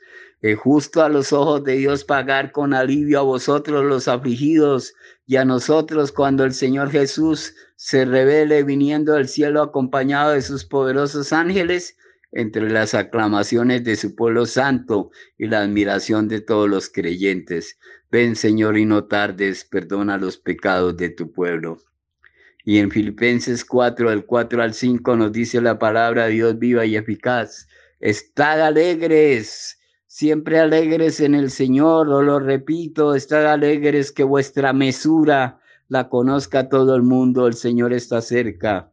es 0.44 0.60
justo 0.60 1.02
a 1.02 1.08
los 1.08 1.32
ojos 1.32 1.64
de 1.64 1.78
Dios 1.78 2.04
pagar 2.04 2.52
con 2.52 2.74
alivio 2.74 3.20
a 3.20 3.24
vosotros 3.24 3.86
los 3.86 4.10
afligidos 4.10 4.94
y 5.26 5.38
a 5.38 5.46
nosotros 5.46 6.12
cuando 6.12 6.44
el 6.44 6.54
Señor 6.54 6.92
Jesús 6.92 7.56
se 7.78 8.04
revele 8.04 8.64
viniendo 8.64 9.14
del 9.14 9.30
cielo 9.30 9.62
acompañado 9.62 10.34
de 10.34 10.42
sus 10.42 10.66
poderosos 10.66 11.32
ángeles 11.32 11.96
entre 12.34 12.70
las 12.70 12.94
aclamaciones 12.94 13.86
de 13.86 13.96
su 13.96 14.16
pueblo 14.16 14.46
santo 14.46 15.12
y 15.38 15.48
la 15.48 15.62
admiración 15.62 16.28
de 16.28 16.42
todos 16.42 16.70
los 16.70 16.90
creyentes. 16.90 17.80
Ven, 18.12 18.36
Señor, 18.36 18.78
y 18.78 18.84
no 18.84 19.06
tardes, 19.06 19.64
perdona 19.64 20.18
los 20.18 20.38
pecados 20.38 20.98
de 20.98 21.10
tu 21.10 21.32
pueblo. 21.32 21.78
Y 22.66 22.80
en 22.80 22.92
Filipenses 22.92 23.64
4, 23.64 24.10
del 24.10 24.26
4 24.26 24.62
al 24.62 24.74
5 24.74 25.16
nos 25.16 25.32
dice 25.32 25.62
la 25.62 25.80
palabra 25.80 26.28
Dios 26.28 26.60
viva 26.60 26.86
y 26.86 26.98
eficaz. 26.98 27.66
Estad 28.02 28.60
alegres 28.60 29.80
Siempre 30.16 30.60
alegres 30.60 31.20
en 31.22 31.34
el 31.34 31.50
Señor, 31.50 32.08
os 32.08 32.24
lo 32.24 32.38
repito, 32.38 33.16
estad 33.16 33.52
alegres 33.52 34.12
que 34.12 34.24
vuestra 34.24 34.72
mesura 34.72 35.60
la 35.88 36.08
conozca 36.08 36.70
todo 36.70 36.96
el 36.96 37.02
mundo, 37.02 37.48
el 37.48 37.56
Señor 37.56 37.94
está 37.94 38.22
cerca. 38.22 38.92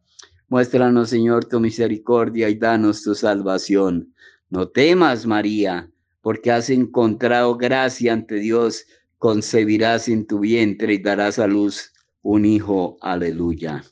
Muéstranos, 0.48 1.10
Señor, 1.10 1.44
tu 1.44 1.60
misericordia 1.60 2.48
y 2.48 2.54
danos 2.54 3.02
tu 3.02 3.14
salvación. 3.14 4.14
No 4.48 4.68
temas, 4.68 5.26
María, 5.26 5.90
porque 6.22 6.52
has 6.52 6.70
encontrado 6.70 7.58
gracia 7.58 8.14
ante 8.14 8.36
Dios, 8.36 8.86
concebirás 9.18 10.08
en 10.08 10.26
tu 10.26 10.38
vientre 10.38 10.94
y 10.94 11.02
darás 11.02 11.38
a 11.38 11.46
luz 11.46 11.92
un 12.22 12.46
hijo. 12.46 12.96
Aleluya. 13.02 13.84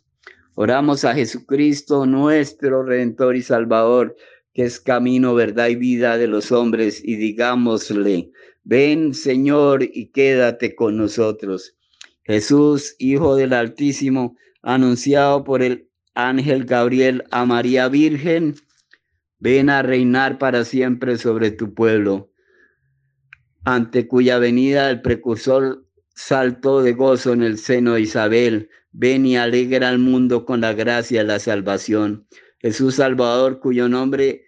Oramos 0.55 1.05
a 1.05 1.15
Jesucristo, 1.15 2.07
nuestro 2.07 2.85
Redentor 2.85 3.37
y 3.37 3.43
Salvador 3.43 4.17
es 4.65 4.81
camino, 4.81 5.37
verdad 5.37 5.69
y 5.69 5.77
vida 5.77 6.19
de 6.19 6.27
los 6.27 6.51
hombres, 6.51 7.01
y 7.05 7.15
digámosle, 7.15 8.33
ven 8.65 9.15
Señor 9.15 9.85
y 9.85 10.07
quédate 10.07 10.75
con 10.75 10.97
nosotros. 10.97 11.77
Jesús, 12.25 12.97
Hijo 12.99 13.37
del 13.37 13.53
Altísimo, 13.53 14.37
anunciado 14.63 15.45
por 15.45 15.63
el 15.63 15.89
ángel 16.15 16.65
Gabriel 16.65 17.23
a 17.31 17.45
María 17.45 17.89
Virgen, 17.89 18.57
ven 19.39 19.71
a 19.71 19.83
reinar 19.83 20.39
para 20.39 20.65
siempre 20.65 21.19
sobre 21.19 21.53
tu 21.53 21.73
pueblo, 21.73 22.33
ante 23.65 24.09
cuya 24.09 24.41
venida 24.41 24.91
el 24.91 25.03
precursor 25.03 25.87
saltó 26.17 26.83
de 26.83 26.95
gozo 26.95 27.33
en 27.33 27.45
el 27.45 27.59
seno 27.59 27.95
de 27.95 28.01
Isabel. 28.01 28.71
Ven 28.91 29.25
y 29.25 29.37
alegra 29.37 29.89
al 29.89 30.01
mundo 30.01 30.45
con 30.45 30.63
la 30.63 30.73
gracia 30.73 31.23
la 31.23 31.39
salvación. 31.39 32.27
Jesús 32.59 32.97
Salvador, 32.97 33.61
cuyo 33.61 33.89
nombre 33.89 34.48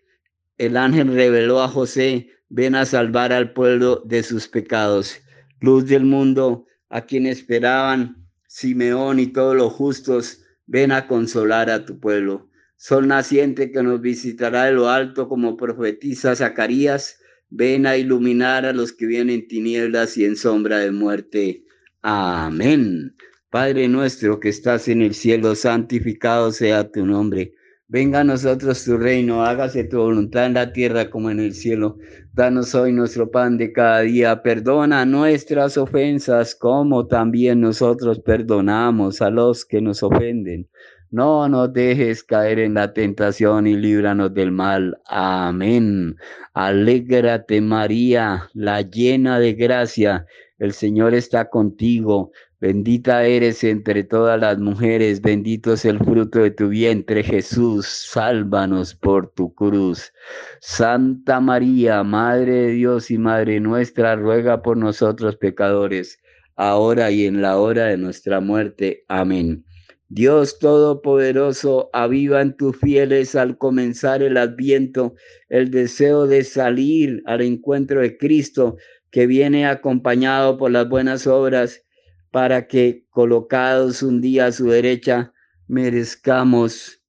el 0.60 0.76
ángel 0.76 1.14
reveló 1.14 1.62
a 1.62 1.68
José, 1.68 2.28
ven 2.50 2.74
a 2.74 2.84
salvar 2.84 3.32
al 3.32 3.54
pueblo 3.54 4.02
de 4.04 4.22
sus 4.22 4.46
pecados. 4.46 5.18
Luz 5.62 5.86
del 5.86 6.04
mundo, 6.04 6.66
a 6.90 7.06
quien 7.06 7.24
esperaban 7.24 8.28
Simeón 8.46 9.18
y 9.20 9.28
todos 9.28 9.56
los 9.56 9.72
justos, 9.72 10.42
ven 10.66 10.92
a 10.92 11.06
consolar 11.06 11.70
a 11.70 11.86
tu 11.86 11.98
pueblo. 11.98 12.50
Sol 12.76 13.08
naciente 13.08 13.72
que 13.72 13.82
nos 13.82 14.02
visitará 14.02 14.66
de 14.66 14.72
lo 14.72 14.90
alto 14.90 15.30
como 15.30 15.56
profetiza 15.56 16.36
Zacarías, 16.36 17.18
ven 17.48 17.86
a 17.86 17.96
iluminar 17.96 18.66
a 18.66 18.74
los 18.74 18.92
que 18.92 19.06
vienen 19.06 19.36
en 19.36 19.48
tinieblas 19.48 20.18
y 20.18 20.26
en 20.26 20.36
sombra 20.36 20.80
de 20.80 20.90
muerte. 20.90 21.64
Amén. 22.02 23.16
Padre 23.48 23.88
nuestro 23.88 24.38
que 24.38 24.50
estás 24.50 24.88
en 24.88 25.00
el 25.00 25.14
cielo, 25.14 25.54
santificado 25.54 26.52
sea 26.52 26.92
tu 26.92 27.06
nombre 27.06 27.54
Venga 27.92 28.20
a 28.20 28.24
nosotros 28.24 28.84
tu 28.84 28.96
reino, 28.98 29.42
hágase 29.44 29.82
tu 29.82 29.98
voluntad 29.98 30.46
en 30.46 30.54
la 30.54 30.72
tierra 30.72 31.10
como 31.10 31.28
en 31.28 31.40
el 31.40 31.52
cielo. 31.52 31.98
Danos 32.32 32.72
hoy 32.76 32.92
nuestro 32.92 33.32
pan 33.32 33.58
de 33.58 33.72
cada 33.72 34.02
día. 34.02 34.42
Perdona 34.44 35.04
nuestras 35.04 35.76
ofensas 35.76 36.54
como 36.54 37.08
también 37.08 37.60
nosotros 37.60 38.20
perdonamos 38.20 39.20
a 39.20 39.30
los 39.30 39.64
que 39.64 39.80
nos 39.80 40.04
ofenden. 40.04 40.68
No 41.10 41.48
nos 41.48 41.72
dejes 41.72 42.22
caer 42.22 42.60
en 42.60 42.74
la 42.74 42.92
tentación 42.92 43.66
y 43.66 43.74
líbranos 43.76 44.32
del 44.34 44.52
mal. 44.52 44.96
Amén. 45.06 46.14
Alégrate 46.54 47.60
María, 47.60 48.48
la 48.54 48.82
llena 48.82 49.40
de 49.40 49.54
gracia. 49.54 50.26
El 50.60 50.74
Señor 50.74 51.12
está 51.12 51.50
contigo. 51.50 52.30
Bendita 52.60 53.24
eres 53.24 53.64
entre 53.64 54.04
todas 54.04 54.38
las 54.38 54.58
mujeres, 54.58 55.22
bendito 55.22 55.72
es 55.72 55.86
el 55.86 55.98
fruto 55.98 56.40
de 56.40 56.50
tu 56.50 56.68
vientre, 56.68 57.22
Jesús, 57.22 57.86
sálvanos 57.86 58.94
por 58.94 59.32
tu 59.32 59.54
cruz. 59.54 60.12
Santa 60.60 61.40
María, 61.40 62.02
Madre 62.02 62.52
de 62.52 62.72
Dios 62.72 63.10
y 63.10 63.16
Madre 63.16 63.60
nuestra, 63.60 64.14
ruega 64.14 64.60
por 64.60 64.76
nosotros 64.76 65.38
pecadores, 65.38 66.20
ahora 66.54 67.10
y 67.10 67.24
en 67.24 67.40
la 67.40 67.58
hora 67.58 67.86
de 67.86 67.96
nuestra 67.96 68.40
muerte. 68.40 69.04
Amén. 69.08 69.64
Dios 70.10 70.58
Todopoderoso, 70.58 71.88
aviva 71.94 72.42
en 72.42 72.54
tus 72.58 72.76
fieles 72.76 73.36
al 73.36 73.56
comenzar 73.56 74.22
el 74.22 74.36
adviento 74.36 75.14
el 75.48 75.70
deseo 75.70 76.26
de 76.26 76.44
salir 76.44 77.22
al 77.24 77.40
encuentro 77.40 78.02
de 78.02 78.18
Cristo, 78.18 78.76
que 79.10 79.26
viene 79.26 79.66
acompañado 79.66 80.58
por 80.58 80.70
las 80.70 80.86
buenas 80.90 81.26
obras 81.26 81.86
para 82.30 82.66
que 82.66 83.06
colocados 83.10 84.02
un 84.02 84.20
día 84.20 84.46
a 84.46 84.52
su 84.52 84.68
derecha 84.68 85.32
merezcamos 85.68 87.00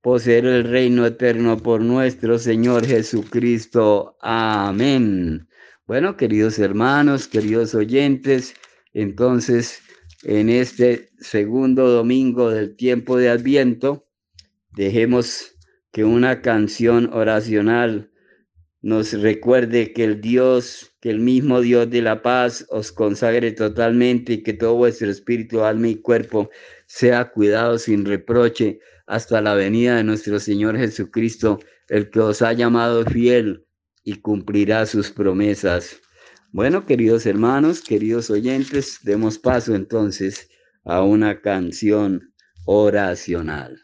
poseer 0.00 0.46
el 0.46 0.64
reino 0.64 1.06
eterno 1.06 1.56
por 1.56 1.80
nuestro 1.80 2.38
Señor 2.38 2.86
Jesucristo. 2.86 4.16
Amén. 4.20 5.48
Bueno, 5.86 6.16
queridos 6.16 6.58
hermanos, 6.58 7.28
queridos 7.28 7.74
oyentes, 7.74 8.54
entonces 8.92 9.80
en 10.22 10.48
este 10.48 11.10
segundo 11.18 11.88
domingo 11.88 12.50
del 12.50 12.76
tiempo 12.76 13.16
de 13.16 13.30
Adviento, 13.30 14.06
dejemos 14.74 15.54
que 15.92 16.04
una 16.04 16.42
canción 16.42 17.10
oracional 17.12 18.10
nos 18.80 19.12
recuerde 19.12 19.92
que 19.92 20.04
el 20.04 20.20
Dios, 20.20 20.92
que 21.00 21.10
el 21.10 21.18
mismo 21.18 21.60
Dios 21.60 21.90
de 21.90 22.02
la 22.02 22.22
paz 22.22 22.64
os 22.70 22.92
consagre 22.92 23.52
totalmente 23.52 24.34
y 24.34 24.42
que 24.42 24.52
todo 24.52 24.74
vuestro 24.74 25.10
espíritu, 25.10 25.64
alma 25.64 25.88
y 25.88 25.96
cuerpo 25.96 26.50
sea 26.86 27.30
cuidado 27.30 27.78
sin 27.78 28.04
reproche 28.04 28.78
hasta 29.06 29.40
la 29.40 29.54
venida 29.54 29.96
de 29.96 30.04
nuestro 30.04 30.38
Señor 30.38 30.78
Jesucristo, 30.78 31.58
el 31.88 32.10
que 32.10 32.20
os 32.20 32.42
ha 32.42 32.52
llamado 32.52 33.04
fiel 33.04 33.64
y 34.04 34.16
cumplirá 34.16 34.86
sus 34.86 35.10
promesas. 35.10 36.00
Bueno, 36.52 36.86
queridos 36.86 37.26
hermanos, 37.26 37.82
queridos 37.82 38.30
oyentes, 38.30 39.00
demos 39.02 39.38
paso 39.38 39.74
entonces 39.74 40.48
a 40.84 41.02
una 41.02 41.40
canción 41.40 42.32
oracional. 42.64 43.78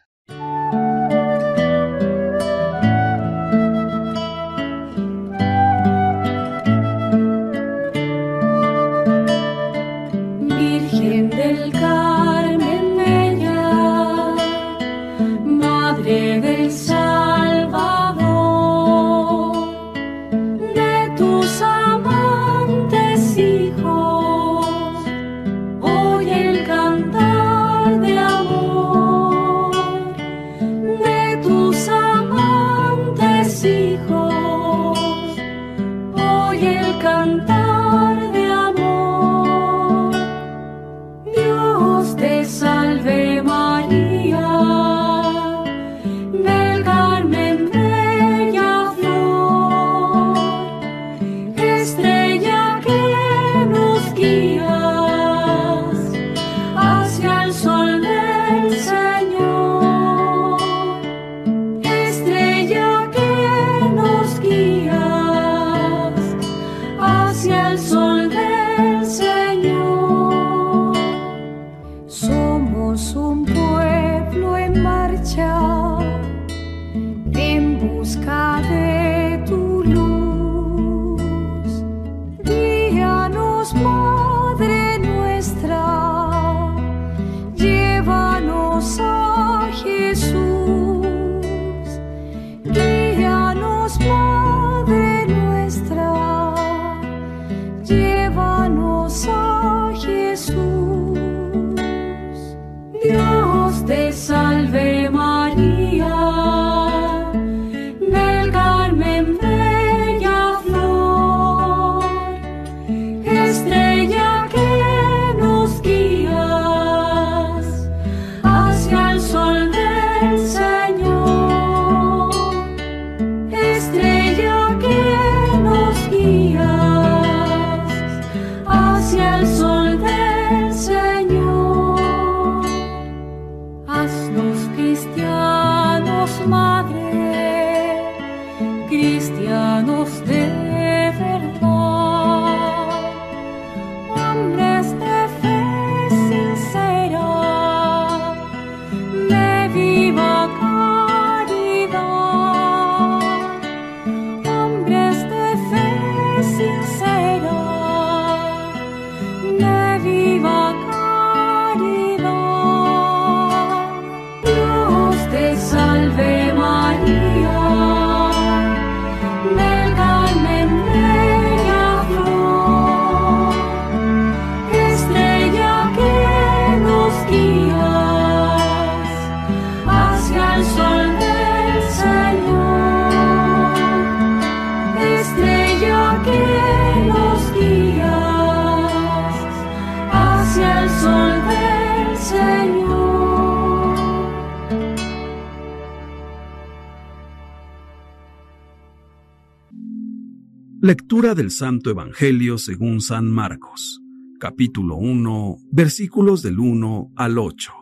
Lectura 200.97 201.35
del 201.35 201.51
Santo 201.51 201.91
Evangelio 201.91 202.57
según 202.57 203.01
San 203.01 203.29
Marcos, 203.29 204.01
capítulo 204.39 204.95
1, 204.95 205.57
versículos 205.73 206.41
del 206.41 206.61
1 206.61 207.15
al 207.17 207.37
8. 207.37 207.73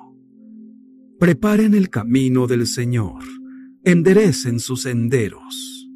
Preparen 1.20 1.74
el 1.74 1.90
camino 1.90 2.46
del 2.46 2.66
Señor, 2.66 3.22
enderecen 3.84 4.60
sus 4.60 4.84
senderos. 4.84 5.90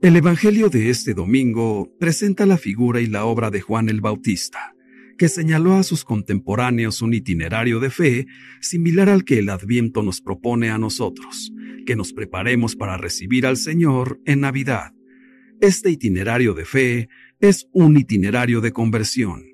El 0.00 0.14
Evangelio 0.14 0.68
de 0.68 0.90
este 0.90 1.14
domingo 1.14 1.92
presenta 1.98 2.46
la 2.46 2.56
figura 2.56 3.00
y 3.00 3.06
la 3.06 3.24
obra 3.24 3.50
de 3.50 3.60
Juan 3.60 3.88
el 3.88 4.00
Bautista, 4.00 4.76
que 5.18 5.28
señaló 5.28 5.74
a 5.74 5.82
sus 5.82 6.04
contemporáneos 6.04 7.02
un 7.02 7.12
itinerario 7.12 7.80
de 7.80 7.90
fe 7.90 8.26
similar 8.60 9.08
al 9.08 9.24
que 9.24 9.40
el 9.40 9.48
Adviento 9.48 10.04
nos 10.04 10.20
propone 10.20 10.70
a 10.70 10.78
nosotros, 10.78 11.52
que 11.86 11.96
nos 11.96 12.12
preparemos 12.12 12.76
para 12.76 12.96
recibir 12.98 13.46
al 13.46 13.56
Señor 13.56 14.20
en 14.26 14.38
Navidad 14.38 14.93
este 15.64 15.90
itinerario 15.90 16.52
de 16.52 16.66
fe 16.66 17.08
es 17.40 17.68
un 17.72 17.96
itinerario 17.96 18.60
de 18.60 18.72
conversión. 18.72 19.44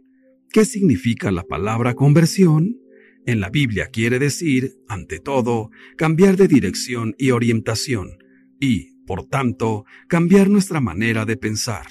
¿Qué 0.50 0.64
significa 0.64 1.30
la 1.30 1.44
palabra 1.44 1.94
conversión? 1.94 2.80
En 3.26 3.38
la 3.38 3.48
Biblia 3.48 3.86
quiere 3.92 4.18
decir, 4.18 4.72
ante 4.88 5.20
todo, 5.20 5.70
cambiar 5.96 6.36
de 6.36 6.48
dirección 6.48 7.14
y 7.16 7.30
orientación, 7.30 8.18
y, 8.58 8.96
por 9.06 9.28
tanto, 9.28 9.84
cambiar 10.08 10.50
nuestra 10.50 10.80
manera 10.80 11.26
de 11.26 11.36
pensar. 11.36 11.86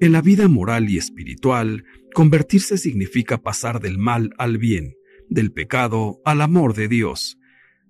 En 0.00 0.10
la 0.10 0.20
vida 0.20 0.48
moral 0.48 0.90
y 0.90 0.98
espiritual, 0.98 1.84
convertirse 2.12 2.76
significa 2.76 3.40
pasar 3.40 3.80
del 3.80 3.98
mal 3.98 4.30
al 4.36 4.58
bien, 4.58 4.94
del 5.28 5.52
pecado 5.52 6.20
al 6.24 6.40
amor 6.40 6.74
de 6.74 6.88
Dios. 6.88 7.38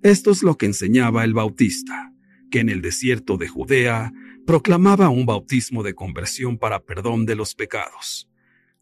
Esto 0.03 0.31
es 0.31 0.43
lo 0.43 0.59
que 0.59 0.67
enseñaba 0.67 1.25
el 1.25 1.33
Bautista, 1.33 2.13
que 2.51 2.61
en 2.61 2.69
el 2.69 2.83
desierto 2.83 3.39
de 3.39 3.49
Judea 3.49 4.13
proclamaba 4.47 5.09
un 5.09 5.27
bautismo 5.27 5.83
de 5.83 5.95
conversión 5.95 6.59
para 6.59 6.81
perdón 6.81 7.27
de 7.27 7.35
los 7.35 7.55
pecados. 7.55 8.29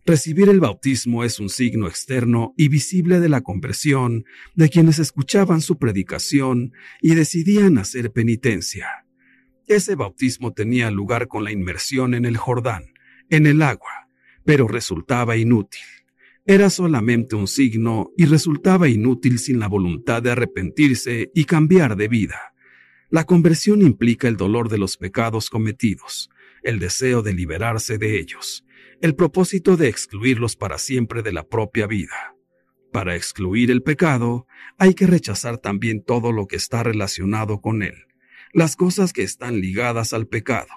Recibir 0.04 0.48
el 0.48 0.58
bautismo 0.58 1.22
es 1.22 1.38
un 1.38 1.48
signo 1.48 1.86
externo 1.86 2.54
y 2.56 2.68
visible 2.68 3.20
de 3.20 3.28
la 3.28 3.42
conversión 3.42 4.24
de 4.54 4.68
quienes 4.68 4.98
escuchaban 4.98 5.60
su 5.60 5.78
predicación 5.78 6.72
y 7.00 7.14
decidían 7.14 7.78
hacer 7.78 8.10
penitencia. 8.10 8.88
Ese 9.68 9.94
bautismo 9.94 10.52
tenía 10.52 10.90
lugar 10.90 11.28
con 11.28 11.44
la 11.44 11.52
inmersión 11.52 12.14
en 12.14 12.24
el 12.24 12.36
Jordán, 12.36 12.94
en 13.30 13.46
el 13.46 13.62
agua, 13.62 14.08
pero 14.44 14.66
resultaba 14.66 15.36
inútil. 15.36 15.82
Era 16.44 16.68
solamente 16.70 17.36
un 17.36 17.46
signo 17.46 18.10
y 18.16 18.26
resultaba 18.26 18.88
inútil 18.88 19.38
sin 19.38 19.60
la 19.60 19.68
voluntad 19.68 20.20
de 20.20 20.32
arrepentirse 20.32 21.30
y 21.32 21.44
cambiar 21.44 21.94
de 21.94 22.08
vida. 22.08 22.51
La 23.12 23.24
conversión 23.24 23.82
implica 23.82 24.26
el 24.26 24.38
dolor 24.38 24.70
de 24.70 24.78
los 24.78 24.96
pecados 24.96 25.50
cometidos, 25.50 26.30
el 26.62 26.78
deseo 26.78 27.20
de 27.20 27.34
liberarse 27.34 27.98
de 27.98 28.18
ellos, 28.18 28.64
el 29.02 29.14
propósito 29.14 29.76
de 29.76 29.88
excluirlos 29.88 30.56
para 30.56 30.78
siempre 30.78 31.20
de 31.20 31.30
la 31.30 31.46
propia 31.46 31.86
vida. 31.86 32.34
Para 32.90 33.14
excluir 33.14 33.70
el 33.70 33.82
pecado, 33.82 34.46
hay 34.78 34.94
que 34.94 35.06
rechazar 35.06 35.58
también 35.58 36.02
todo 36.02 36.32
lo 36.32 36.46
que 36.46 36.56
está 36.56 36.84
relacionado 36.84 37.60
con 37.60 37.82
él, 37.82 38.06
las 38.54 38.76
cosas 38.76 39.12
que 39.12 39.24
están 39.24 39.60
ligadas 39.60 40.14
al 40.14 40.26
pecado. 40.26 40.70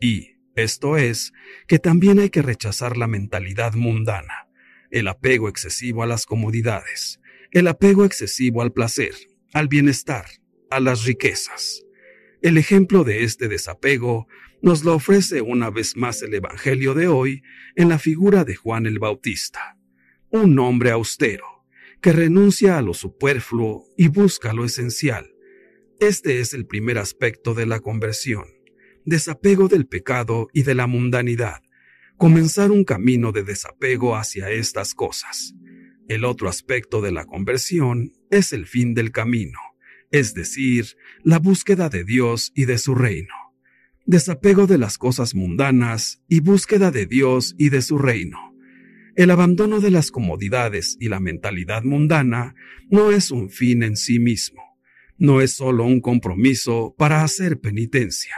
Y, 0.00 0.36
esto 0.56 0.96
es, 0.96 1.34
que 1.66 1.78
también 1.78 2.20
hay 2.20 2.30
que 2.30 2.40
rechazar 2.40 2.96
la 2.96 3.06
mentalidad 3.06 3.74
mundana, 3.74 4.48
el 4.90 5.08
apego 5.08 5.50
excesivo 5.50 6.02
a 6.02 6.06
las 6.06 6.24
comodidades, 6.24 7.20
el 7.50 7.68
apego 7.68 8.06
excesivo 8.06 8.62
al 8.62 8.72
placer, 8.72 9.12
al 9.52 9.68
bienestar, 9.68 10.24
a 10.72 10.80
las 10.80 11.04
riquezas. 11.04 11.84
El 12.40 12.58
ejemplo 12.58 13.04
de 13.04 13.24
este 13.24 13.48
desapego 13.48 14.26
nos 14.62 14.84
lo 14.84 14.94
ofrece 14.94 15.40
una 15.40 15.70
vez 15.70 15.96
más 15.96 16.22
el 16.22 16.34
Evangelio 16.34 16.94
de 16.94 17.08
hoy 17.08 17.42
en 17.76 17.88
la 17.88 17.98
figura 17.98 18.44
de 18.44 18.56
Juan 18.56 18.86
el 18.86 18.98
Bautista, 18.98 19.76
un 20.30 20.58
hombre 20.58 20.90
austero, 20.90 21.64
que 22.00 22.12
renuncia 22.12 22.78
a 22.78 22.82
lo 22.82 22.94
superfluo 22.94 23.84
y 23.96 24.08
busca 24.08 24.52
lo 24.52 24.64
esencial. 24.64 25.34
Este 26.00 26.40
es 26.40 26.54
el 26.54 26.66
primer 26.66 26.98
aspecto 26.98 27.54
de 27.54 27.66
la 27.66 27.80
conversión, 27.80 28.44
desapego 29.04 29.68
del 29.68 29.86
pecado 29.86 30.48
y 30.52 30.62
de 30.62 30.74
la 30.74 30.86
mundanidad, 30.86 31.62
comenzar 32.16 32.70
un 32.70 32.84
camino 32.84 33.30
de 33.32 33.44
desapego 33.44 34.16
hacia 34.16 34.50
estas 34.50 34.94
cosas. 34.94 35.54
El 36.08 36.24
otro 36.24 36.48
aspecto 36.48 37.00
de 37.00 37.12
la 37.12 37.24
conversión 37.24 38.12
es 38.30 38.52
el 38.52 38.66
fin 38.66 38.94
del 38.94 39.12
camino, 39.12 39.58
es 40.12 40.34
decir, 40.34 40.86
la 41.24 41.38
búsqueda 41.38 41.88
de 41.88 42.04
Dios 42.04 42.52
y 42.54 42.66
de 42.66 42.78
su 42.78 42.94
reino, 42.94 43.34
desapego 44.04 44.66
de 44.66 44.76
las 44.76 44.98
cosas 44.98 45.34
mundanas 45.34 46.22
y 46.28 46.40
búsqueda 46.40 46.90
de 46.90 47.06
Dios 47.06 47.54
y 47.58 47.70
de 47.70 47.80
su 47.80 47.98
reino. 47.98 48.38
El 49.16 49.30
abandono 49.30 49.80
de 49.80 49.90
las 49.90 50.10
comodidades 50.10 50.96
y 51.00 51.08
la 51.08 51.18
mentalidad 51.18 51.82
mundana 51.82 52.54
no 52.90 53.10
es 53.10 53.30
un 53.30 53.48
fin 53.48 53.82
en 53.82 53.96
sí 53.96 54.18
mismo, 54.18 54.62
no 55.16 55.40
es 55.40 55.52
solo 55.52 55.84
un 55.84 56.00
compromiso 56.00 56.94
para 56.96 57.24
hacer 57.24 57.58
penitencia. 57.58 58.34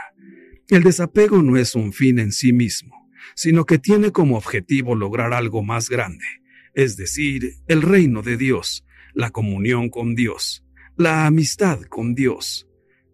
El 0.69 0.83
desapego 0.83 1.43
no 1.43 1.57
es 1.57 1.75
un 1.75 1.91
fin 1.91 2.19
en 2.19 2.31
sí 2.31 2.53
mismo, 2.53 3.09
sino 3.35 3.65
que 3.65 3.79
tiene 3.79 4.11
como 4.11 4.37
objetivo 4.37 4.95
lograr 4.95 5.33
algo 5.33 5.61
más 5.61 5.89
grande, 5.89 6.25
es 6.73 6.95
decir, 6.95 7.55
el 7.67 7.81
reino 7.81 8.21
de 8.21 8.37
Dios, 8.37 8.85
la 9.13 9.31
comunión 9.31 9.89
con 9.89 10.15
Dios, 10.15 10.64
la 10.97 11.25
amistad 11.25 11.81
con 11.81 12.15
Dios. 12.15 12.69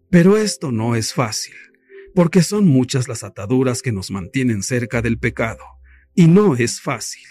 Pero 0.08 0.36
esto 0.36 0.70
no 0.70 0.94
es 0.94 1.12
fácil, 1.12 1.54
porque 2.14 2.42
son 2.42 2.66
muchas 2.66 3.08
las 3.08 3.24
ataduras 3.24 3.82
que 3.82 3.90
nos 3.90 4.10
mantienen 4.10 4.62
cerca 4.62 5.02
del 5.02 5.18
pecado, 5.18 5.64
y 6.14 6.28
no 6.28 6.54
es 6.54 6.80
fácil. 6.80 7.26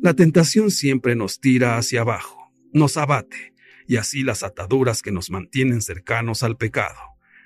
La 0.00 0.14
tentación 0.14 0.70
siempre 0.70 1.16
nos 1.16 1.40
tira 1.40 1.76
hacia 1.76 2.00
abajo, 2.00 2.50
nos 2.72 2.96
abate, 2.96 3.54
y 3.86 3.96
así 3.96 4.22
las 4.22 4.42
ataduras 4.42 5.02
que 5.02 5.12
nos 5.12 5.30
mantienen 5.30 5.82
cercanos 5.82 6.42
al 6.42 6.56
pecado. 6.56 6.98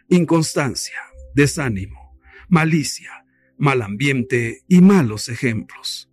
Inconstancia, 0.09 1.01
desánimo, 1.35 2.21
malicia, 2.49 3.25
mal 3.57 3.83
ambiente 3.83 4.63
y 4.69 4.81
malos 4.81 5.29
ejemplos. 5.29 6.09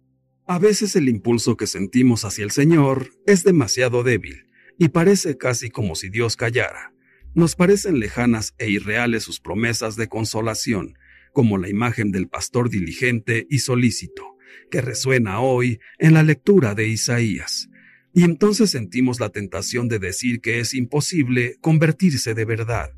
A 0.47 0.57
veces 0.57 0.95
el 0.95 1.07
impulso 1.07 1.55
que 1.55 1.67
sentimos 1.67 2.25
hacia 2.25 2.43
el 2.43 2.51
Señor 2.51 3.11
es 3.27 3.43
demasiado 3.43 4.01
débil 4.01 4.44
y 4.77 4.89
parece 4.89 5.37
casi 5.37 5.69
como 5.69 5.95
si 5.95 6.09
Dios 6.09 6.35
callara. 6.35 6.93
Nos 7.33 7.55
parecen 7.55 7.99
lejanas 7.99 8.53
e 8.57 8.69
irreales 8.69 9.23
sus 9.23 9.39
promesas 9.39 9.95
de 9.95 10.07
consolación, 10.07 10.97
como 11.33 11.57
la 11.57 11.69
imagen 11.69 12.11
del 12.11 12.27
pastor 12.27 12.69
diligente 12.69 13.45
y 13.49 13.59
solícito, 13.59 14.37
que 14.71 14.81
resuena 14.81 15.41
hoy 15.41 15.79
en 15.99 16.13
la 16.13 16.23
lectura 16.23 16.75
de 16.75 16.87
Isaías. 16.87 17.69
Y 18.13 18.23
entonces 18.23 18.71
sentimos 18.71 19.19
la 19.19 19.29
tentación 19.29 19.89
de 19.89 19.99
decir 19.99 20.39
que 20.39 20.59
es 20.59 20.73
imposible 20.73 21.57
convertirse 21.59 22.33
de 22.33 22.45
verdad. 22.45 22.91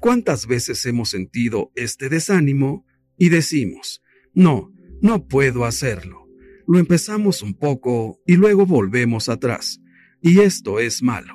¿Cuántas 0.00 0.46
veces 0.46 0.84
hemos 0.86 1.10
sentido 1.10 1.70
este 1.74 2.08
desánimo 2.08 2.86
y 3.18 3.28
decimos, 3.28 4.02
no, 4.32 4.72
no 5.02 5.26
puedo 5.26 5.66
hacerlo? 5.66 6.26
Lo 6.66 6.78
empezamos 6.78 7.42
un 7.42 7.54
poco 7.54 8.20
y 8.26 8.36
luego 8.36 8.64
volvemos 8.64 9.28
atrás 9.28 9.80
y 10.20 10.40
esto 10.40 10.80
es 10.80 11.02
malo, 11.02 11.34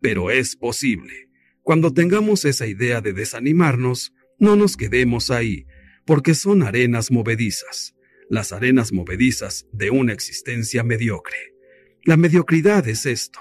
pero 0.00 0.30
es 0.30 0.56
posible. 0.56 1.30
Cuando 1.62 1.92
tengamos 1.92 2.44
esa 2.44 2.66
idea 2.66 3.00
de 3.00 3.12
desanimarnos, 3.12 4.12
no 4.38 4.56
nos 4.56 4.76
quedemos 4.76 5.30
ahí, 5.30 5.66
porque 6.04 6.34
son 6.34 6.62
arenas 6.62 7.10
movedizas, 7.10 7.94
las 8.28 8.52
arenas 8.52 8.92
movedizas 8.92 9.66
de 9.72 9.90
una 9.90 10.12
existencia 10.12 10.82
mediocre. 10.82 11.54
La 12.04 12.16
mediocridad 12.16 12.86
es 12.88 13.06
esto. 13.06 13.40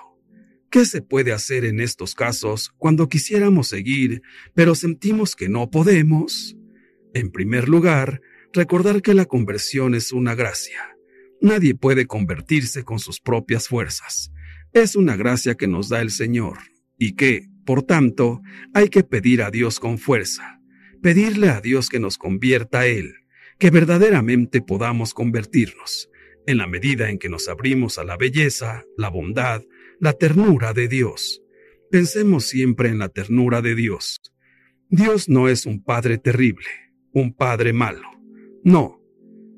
¿Qué 0.70 0.86
se 0.86 1.02
puede 1.02 1.34
hacer 1.34 1.66
en 1.66 1.80
estos 1.80 2.16
casos 2.16 2.72
cuando 2.78 3.10
quisiéramos 3.10 3.68
seguir, 3.68 4.22
pero 4.54 4.76
sentimos 4.76 5.36
que 5.36 5.50
no 5.50 5.70
podemos? 5.70 6.56
En 7.14 7.32
primer 7.32 7.68
lugar, 7.68 8.22
recordar 8.54 9.02
que 9.02 9.14
la 9.14 9.26
conversión 9.26 9.96
es 9.96 10.12
una 10.12 10.34
gracia. 10.34 10.96
Nadie 11.42 11.76
puede 11.76 12.08
convertirse 12.08 12.84
con 12.84 13.00
sus 13.00 13.20
propias 13.20 13.68
fuerzas 13.68 14.33
es 14.74 14.96
una 14.96 15.16
gracia 15.16 15.56
que 15.56 15.68
nos 15.68 15.90
da 15.90 16.02
el 16.02 16.10
Señor 16.10 16.58
y 16.98 17.14
que, 17.14 17.48
por 17.66 17.84
tanto, 17.84 18.42
hay 18.74 18.90
que 18.90 19.04
pedir 19.04 19.44
a 19.44 19.52
Dios 19.52 19.80
con 19.80 20.00
fuerza, 20.00 20.60
pedirle 21.02 21.50
a 21.50 21.62
Dios 21.62 21.90
que 21.90 22.00
nos 22.00 22.18
convierta 22.18 22.80
a 22.80 22.88
Él, 22.88 23.14
que 23.60 23.70
verdaderamente 23.70 24.62
podamos 24.62 25.14
convertirnos, 25.14 26.10
en 26.48 26.58
la 26.58 26.68
medida 26.68 27.10
en 27.10 27.20
que 27.20 27.30
nos 27.30 27.48
abrimos 27.48 27.98
a 28.00 28.04
la 28.04 28.18
belleza, 28.18 28.84
la 28.98 29.10
bondad, 29.10 29.62
la 30.00 30.14
ternura 30.14 30.74
de 30.74 30.88
Dios. 30.88 31.42
Pensemos 31.92 32.46
siempre 32.46 32.90
en 32.90 32.98
la 32.98 33.10
ternura 33.10 33.62
de 33.62 33.76
Dios. 33.76 34.22
Dios 34.90 35.30
no 35.30 35.48
es 35.48 35.66
un 35.66 35.84
Padre 35.84 36.18
terrible, 36.18 36.68
un 37.12 37.34
Padre 37.34 37.74
malo. 37.74 38.10
No, 38.64 39.00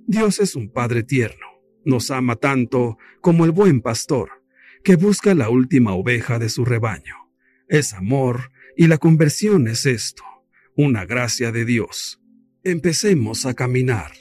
Dios 0.08 0.40
es 0.40 0.56
un 0.56 0.70
Padre 0.72 1.04
tierno. 1.04 1.48
Nos 1.86 2.12
ama 2.12 2.36
tanto 2.36 2.98
como 3.22 3.46
el 3.46 3.52
buen 3.52 3.82
pastor 3.82 4.45
que 4.86 4.96
busca 4.98 5.34
la 5.34 5.50
última 5.50 5.96
oveja 5.96 6.38
de 6.38 6.48
su 6.48 6.64
rebaño. 6.64 7.16
Es 7.68 7.94
amor 7.94 8.52
y 8.78 8.86
la 8.86 9.00
conversión 9.00 9.68
es 9.68 9.88
esto, 9.88 10.24
una 10.76 11.06
gracia 11.06 11.52
de 11.52 11.66
Dios. 11.66 12.22
Empecemos 12.64 13.48
a 13.48 13.56
caminar, 13.56 14.12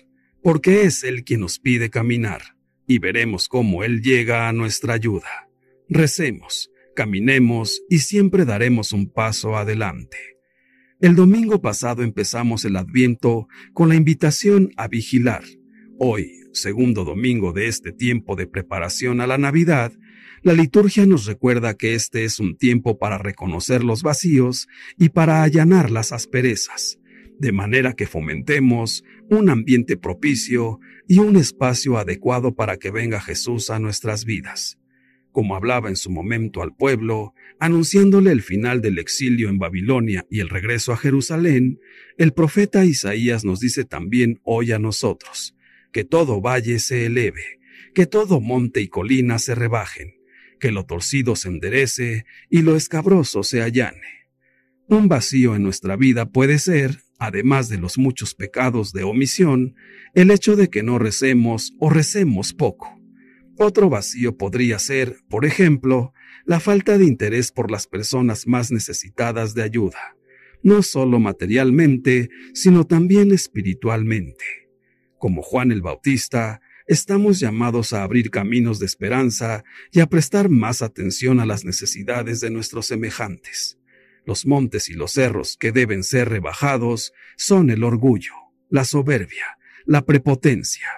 porque 0.42 0.84
es 0.84 1.04
Él 1.04 1.22
quien 1.22 1.40
nos 1.40 1.58
pide 1.58 1.90
caminar, 1.90 2.56
y 2.86 2.98
veremos 2.98 3.46
cómo 3.46 3.84
Él 3.84 4.00
llega 4.00 4.48
a 4.48 4.54
nuestra 4.54 4.94
ayuda. 4.94 5.50
Recemos, 5.90 6.70
caminemos 6.96 7.82
y 7.90 7.98
siempre 7.98 8.46
daremos 8.46 8.92
un 8.92 9.12
paso 9.12 9.58
adelante. 9.58 10.16
El 10.98 11.14
domingo 11.14 11.60
pasado 11.60 12.02
empezamos 12.02 12.64
el 12.64 12.76
Adviento 12.76 13.48
con 13.74 13.90
la 13.90 13.96
invitación 13.96 14.70
a 14.78 14.88
vigilar. 14.88 15.44
Hoy, 15.98 16.40
segundo 16.54 17.04
domingo 17.04 17.52
de 17.52 17.66
este 17.68 17.92
tiempo 17.92 18.34
de 18.34 18.46
preparación 18.46 19.20
a 19.20 19.26
la 19.26 19.36
Navidad, 19.36 19.92
la 20.44 20.52
liturgia 20.52 21.06
nos 21.06 21.24
recuerda 21.24 21.72
que 21.72 21.94
este 21.94 22.24
es 22.24 22.38
un 22.38 22.58
tiempo 22.58 22.98
para 22.98 23.16
reconocer 23.16 23.82
los 23.82 24.02
vacíos 24.02 24.68
y 24.98 25.08
para 25.08 25.42
allanar 25.42 25.90
las 25.90 26.12
asperezas, 26.12 26.98
de 27.38 27.50
manera 27.50 27.94
que 27.94 28.06
fomentemos 28.06 29.04
un 29.30 29.48
ambiente 29.48 29.96
propicio 29.96 30.80
y 31.08 31.18
un 31.18 31.36
espacio 31.36 31.96
adecuado 31.96 32.54
para 32.54 32.76
que 32.76 32.90
venga 32.90 33.22
Jesús 33.22 33.70
a 33.70 33.78
nuestras 33.78 34.26
vidas. 34.26 34.78
Como 35.32 35.56
hablaba 35.56 35.88
en 35.88 35.96
su 35.96 36.10
momento 36.10 36.62
al 36.62 36.76
pueblo, 36.76 37.32
anunciándole 37.58 38.30
el 38.30 38.42
final 38.42 38.82
del 38.82 38.98
exilio 38.98 39.48
en 39.48 39.58
Babilonia 39.58 40.26
y 40.28 40.40
el 40.40 40.50
regreso 40.50 40.92
a 40.92 40.98
Jerusalén, 40.98 41.80
el 42.18 42.34
profeta 42.34 42.84
Isaías 42.84 43.46
nos 43.46 43.60
dice 43.60 43.86
también 43.86 44.40
hoy 44.44 44.72
a 44.72 44.78
nosotros, 44.78 45.56
que 45.90 46.04
todo 46.04 46.42
valle 46.42 46.80
se 46.80 47.06
eleve, 47.06 47.60
que 47.94 48.04
todo 48.04 48.42
monte 48.42 48.82
y 48.82 48.88
colina 48.88 49.38
se 49.38 49.54
rebajen, 49.54 50.12
que 50.64 50.72
lo 50.72 50.86
torcido 50.86 51.36
se 51.36 51.48
enderece 51.48 52.24
y 52.48 52.62
lo 52.62 52.74
escabroso 52.74 53.42
se 53.42 53.60
allane. 53.60 54.30
Un 54.88 55.08
vacío 55.08 55.54
en 55.54 55.62
nuestra 55.62 55.94
vida 55.94 56.24
puede 56.24 56.58
ser, 56.58 57.02
además 57.18 57.68
de 57.68 57.76
los 57.76 57.98
muchos 57.98 58.34
pecados 58.34 58.94
de 58.94 59.02
omisión, 59.02 59.74
el 60.14 60.30
hecho 60.30 60.56
de 60.56 60.70
que 60.70 60.82
no 60.82 60.98
recemos 60.98 61.74
o 61.78 61.90
recemos 61.90 62.54
poco. 62.54 62.98
Otro 63.58 63.90
vacío 63.90 64.38
podría 64.38 64.78
ser, 64.78 65.18
por 65.28 65.44
ejemplo, 65.44 66.14
la 66.46 66.60
falta 66.60 66.96
de 66.96 67.04
interés 67.04 67.52
por 67.52 67.70
las 67.70 67.86
personas 67.86 68.46
más 68.46 68.72
necesitadas 68.72 69.52
de 69.52 69.64
ayuda, 69.64 70.16
no 70.62 70.82
solo 70.82 71.20
materialmente, 71.20 72.30
sino 72.54 72.86
también 72.86 73.32
espiritualmente. 73.32 74.70
Como 75.18 75.42
Juan 75.42 75.72
el 75.72 75.82
Bautista, 75.82 76.62
estamos 76.86 77.40
llamados 77.40 77.92
a 77.92 78.02
abrir 78.02 78.30
caminos 78.30 78.78
de 78.78 78.86
esperanza 78.86 79.64
y 79.92 80.00
a 80.00 80.06
prestar 80.06 80.48
más 80.48 80.82
atención 80.82 81.40
a 81.40 81.46
las 81.46 81.64
necesidades 81.64 82.40
de 82.40 82.50
nuestros 82.50 82.86
semejantes. 82.86 83.78
Los 84.26 84.46
montes 84.46 84.88
y 84.88 84.94
los 84.94 85.12
cerros 85.12 85.56
que 85.58 85.72
deben 85.72 86.02
ser 86.02 86.28
rebajados 86.28 87.12
son 87.36 87.70
el 87.70 87.84
orgullo, 87.84 88.32
la 88.70 88.84
soberbia, 88.84 89.58
la 89.86 90.04
prepotencia. 90.04 90.88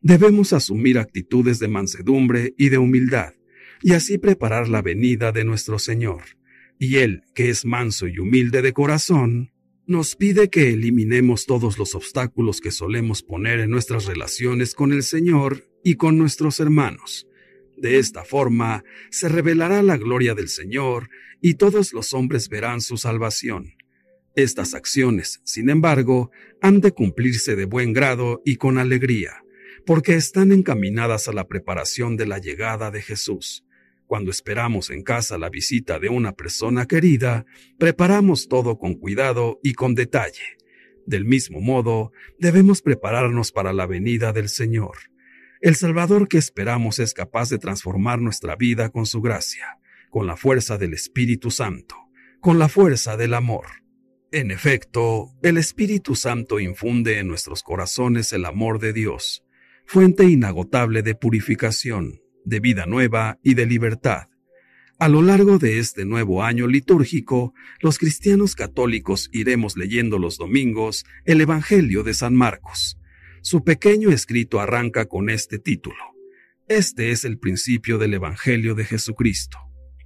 Debemos 0.00 0.52
asumir 0.52 0.98
actitudes 0.98 1.58
de 1.58 1.68
mansedumbre 1.68 2.54
y 2.58 2.68
de 2.68 2.78
humildad, 2.78 3.34
y 3.82 3.92
así 3.92 4.18
preparar 4.18 4.68
la 4.68 4.82
venida 4.82 5.32
de 5.32 5.44
nuestro 5.44 5.78
Señor. 5.78 6.22
Y 6.78 6.96
Él, 6.96 7.22
que 7.34 7.50
es 7.50 7.64
manso 7.64 8.06
y 8.08 8.18
humilde 8.18 8.62
de 8.62 8.72
corazón, 8.72 9.53
nos 9.86 10.16
pide 10.16 10.48
que 10.48 10.70
eliminemos 10.70 11.46
todos 11.46 11.78
los 11.78 11.94
obstáculos 11.94 12.60
que 12.60 12.70
solemos 12.70 13.22
poner 13.22 13.60
en 13.60 13.70
nuestras 13.70 14.06
relaciones 14.06 14.74
con 14.74 14.92
el 14.92 15.02
Señor 15.02 15.68
y 15.82 15.96
con 15.96 16.16
nuestros 16.16 16.58
hermanos. 16.60 17.26
De 17.76 17.98
esta 17.98 18.24
forma 18.24 18.84
se 19.10 19.28
revelará 19.28 19.82
la 19.82 19.96
gloria 19.96 20.34
del 20.34 20.48
Señor 20.48 21.10
y 21.40 21.54
todos 21.54 21.92
los 21.92 22.14
hombres 22.14 22.48
verán 22.48 22.80
su 22.80 22.96
salvación. 22.96 23.74
Estas 24.36 24.74
acciones, 24.74 25.40
sin 25.44 25.68
embargo, 25.68 26.30
han 26.60 26.80
de 26.80 26.92
cumplirse 26.92 27.54
de 27.54 27.66
buen 27.66 27.92
grado 27.92 28.40
y 28.44 28.56
con 28.56 28.78
alegría, 28.78 29.44
porque 29.86 30.14
están 30.14 30.50
encaminadas 30.50 31.28
a 31.28 31.32
la 31.32 31.46
preparación 31.46 32.16
de 32.16 32.26
la 32.26 32.38
llegada 32.38 32.90
de 32.90 33.02
Jesús. 33.02 33.63
Cuando 34.14 34.30
esperamos 34.30 34.90
en 34.90 35.02
casa 35.02 35.38
la 35.38 35.50
visita 35.50 35.98
de 35.98 36.08
una 36.08 36.36
persona 36.36 36.86
querida, 36.86 37.46
preparamos 37.80 38.46
todo 38.46 38.78
con 38.78 38.94
cuidado 38.94 39.58
y 39.60 39.72
con 39.72 39.96
detalle. 39.96 40.56
Del 41.04 41.24
mismo 41.24 41.60
modo, 41.60 42.12
debemos 42.38 42.80
prepararnos 42.80 43.50
para 43.50 43.72
la 43.72 43.86
venida 43.86 44.32
del 44.32 44.48
Señor. 44.48 44.98
El 45.60 45.74
Salvador 45.74 46.28
que 46.28 46.38
esperamos 46.38 47.00
es 47.00 47.12
capaz 47.12 47.50
de 47.50 47.58
transformar 47.58 48.20
nuestra 48.20 48.54
vida 48.54 48.90
con 48.90 49.04
su 49.04 49.20
gracia, 49.20 49.80
con 50.10 50.28
la 50.28 50.36
fuerza 50.36 50.78
del 50.78 50.94
Espíritu 50.94 51.50
Santo, 51.50 51.96
con 52.40 52.60
la 52.60 52.68
fuerza 52.68 53.16
del 53.16 53.34
amor. 53.34 53.66
En 54.30 54.52
efecto, 54.52 55.32
el 55.42 55.58
Espíritu 55.58 56.14
Santo 56.14 56.60
infunde 56.60 57.18
en 57.18 57.26
nuestros 57.26 57.64
corazones 57.64 58.32
el 58.32 58.44
amor 58.44 58.78
de 58.78 58.92
Dios, 58.92 59.44
fuente 59.86 60.22
inagotable 60.22 61.02
de 61.02 61.16
purificación, 61.16 62.20
de 62.44 62.60
vida 62.60 62.86
nueva 62.86 63.38
y 63.42 63.54
de 63.54 63.66
libertad. 63.66 64.28
A 64.98 65.08
lo 65.08 65.22
largo 65.22 65.58
de 65.58 65.80
este 65.80 66.04
nuevo 66.04 66.44
año 66.44 66.68
litúrgico, 66.68 67.52
los 67.80 67.98
cristianos 67.98 68.54
católicos 68.54 69.28
iremos 69.32 69.76
leyendo 69.76 70.18
los 70.18 70.38
domingos 70.38 71.04
el 71.24 71.40
Evangelio 71.40 72.04
de 72.04 72.14
San 72.14 72.34
Marcos. 72.34 72.98
Su 73.42 73.64
pequeño 73.64 74.10
escrito 74.10 74.60
arranca 74.60 75.06
con 75.06 75.30
este 75.30 75.58
título. 75.58 76.14
Este 76.68 77.10
es 77.10 77.24
el 77.24 77.38
principio 77.38 77.98
del 77.98 78.14
Evangelio 78.14 78.74
de 78.74 78.84
Jesucristo, 78.84 79.58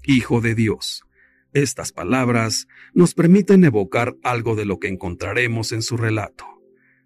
Hijo 0.05 0.41
de 0.41 0.55
Dios. 0.55 1.05
Estas 1.53 1.93
palabras 1.93 2.67
nos 2.95 3.15
permiten 3.15 3.65
evocar 3.65 4.17
algo 4.23 4.57
de 4.57 4.65
lo 4.65 4.79
que 4.79 4.89
encontraremos 4.89 5.73
en 5.73 5.83
su 5.83 5.97
relato. 5.97 6.47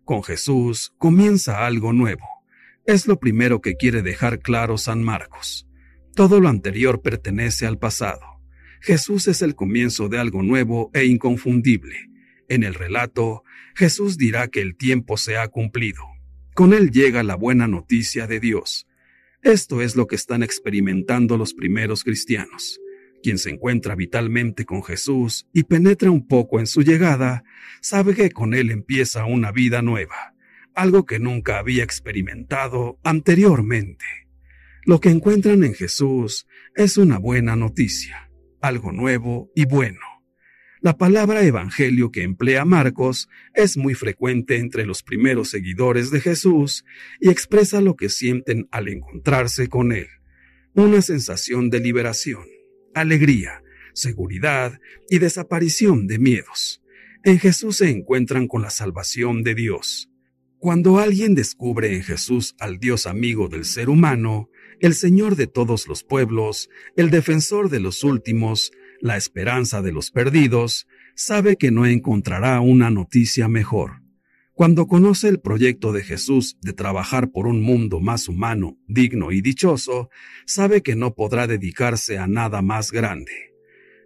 Con 0.05 0.23
Jesús 0.23 0.93
comienza 0.99 1.67
algo 1.67 1.93
nuevo 1.93 2.32
es 2.85 3.07
lo 3.07 3.21
primero 3.21 3.61
que 3.61 3.77
quiere 3.77 4.03
dejar 4.03 4.41
claro 4.41 4.77
San 4.77 5.03
Marcos. 5.03 5.69
Todo 6.15 6.41
lo 6.41 6.49
anterior 6.49 7.01
pertenece 7.01 7.67
al 7.67 7.79
pasado. 7.79 8.21
Jesús 8.81 9.29
es 9.29 9.41
el 9.43 9.55
comienzo 9.55 10.09
de 10.09 10.19
algo 10.19 10.43
nuevo 10.43 10.91
e 10.93 11.05
inconfundible. 11.05 12.11
En 12.49 12.65
el 12.65 12.75
relato, 12.75 13.45
Jesús 13.77 14.19
dirá 14.19 14.49
que 14.49 14.61
el 14.61 14.77
tiempo 14.77 15.17
se 15.17 15.37
ha 15.37 15.47
cumplido. 15.49 16.03
Con 16.55 16.75
él 16.75 16.91
llega 16.91 17.23
la 17.23 17.37
buena 17.37 17.69
noticia 17.69 18.27
de 18.27 18.41
Dios. 18.41 18.89
Esto 19.43 19.81
es 19.81 19.97
lo 19.97 20.07
que 20.07 20.17
están 20.17 20.43
experimentando 20.43 21.39
los 21.39 21.55
primeros 21.55 22.03
cristianos. 22.03 22.81
Quien 23.23 23.39
se 23.39 23.51
encuentra 23.51 23.95
vitalmente 23.95 24.65
con 24.65 24.83
Jesús 24.83 25.47
y 25.53 25.63
penetra 25.63 26.11
un 26.11 26.27
poco 26.27 26.59
en 26.59 26.67
su 26.67 26.83
llegada, 26.83 27.45
sabe 27.81 28.15
que 28.15 28.31
con 28.33 28.53
él 28.53 28.71
empieza 28.71 29.25
una 29.25 29.53
vida 29.53 29.81
nueva 29.81 30.32
algo 30.75 31.05
que 31.05 31.19
nunca 31.19 31.59
había 31.59 31.85
experimentado 31.85 32.99
anteriormente. 33.05 34.05
Lo 34.85 35.01
que 35.01 35.11
encuentran 35.11 35.65
en 35.65 35.75
Jesús 35.75 36.47
es 36.75 36.97
una 36.97 37.19
buena 37.19 37.57
noticia, 37.57 38.31
algo 38.61 38.93
nuevo 38.93 39.51
y 39.55 39.65
bueno. 39.65 40.01
La 40.81 40.97
palabra 40.97 41.45
evangelio 41.45 42.11
que 42.11 42.25
emplea 42.25 42.65
Marcos 42.65 43.29
es 43.55 43.77
muy 43.77 43.95
frecuente 43.95 44.57
entre 44.57 44.85
los 44.85 45.05
primeros 45.05 45.49
seguidores 45.51 46.11
de 46.11 46.21
Jesús 46.21 46.85
y 47.21 47.31
expresa 47.31 47.81
lo 47.81 47.95
que 47.95 48.09
sienten 48.09 48.67
al 48.73 48.89
encontrarse 48.89 49.69
con 49.69 49.93
Él, 49.93 50.09
una 50.75 51.01
sensación 51.01 51.71
de 51.71 51.79
liberación, 51.79 52.45
alegría, 52.95 53.63
seguridad 53.95 54.81
y 55.09 55.19
desaparición 55.19 56.09
de 56.09 56.19
miedos. 56.19 56.83
En 57.23 57.39
Jesús 57.39 57.77
se 57.77 57.89
encuentran 57.89 58.49
con 58.49 58.63
la 58.63 58.71
salvación 58.71 59.45
de 59.45 59.55
Dios, 59.55 60.12
cuando 60.63 61.01
alguien 61.01 61.35
descubre 61.35 61.93
en 61.93 62.05
Jesús 62.05 62.55
al 62.61 62.79
Dios 62.79 63.09
amigo 63.09 63.49
del 63.49 63.65
ser 63.65 63.89
humano, 63.89 64.49
el 64.79 64.95
Señor 64.95 65.35
de 65.35 65.49
todos 65.49 65.89
los 65.89 66.05
pueblos, 66.05 66.71
el 66.95 67.11
defensor 67.11 67.69
de 67.69 67.81
los 67.81 68.05
últimos, 68.05 68.71
la 69.01 69.17
esperanza 69.17 69.83
de 69.83 69.91
los 69.91 70.13
perdidos, 70.13 70.87
sabe 71.17 71.57
que 71.57 71.73
no 71.73 71.85
encontrará 71.85 72.61
una 72.61 72.91
noticia 72.91 73.49
mejor. 73.49 74.03
Cuando 74.55 74.87
conoce 74.87 75.27
el 75.27 75.41
proyecto 75.41 75.93
de 75.93 76.05
Jesús 76.05 76.57
de 76.61 76.73
trabajar 76.73 77.33
por 77.33 77.49
un 77.49 77.61
mundo 77.61 77.99
más 77.99 78.29
humano, 78.29 78.79
digno 78.87 79.33
y 79.33 79.41
dichoso, 79.41 80.11
sabe 80.47 80.81
que 80.81 80.95
no 80.95 81.17
podrá 81.17 81.49
dedicarse 81.49 82.19
a 82.19 82.29
nada 82.29 82.63
más 82.63 82.93
grande. 82.93 83.33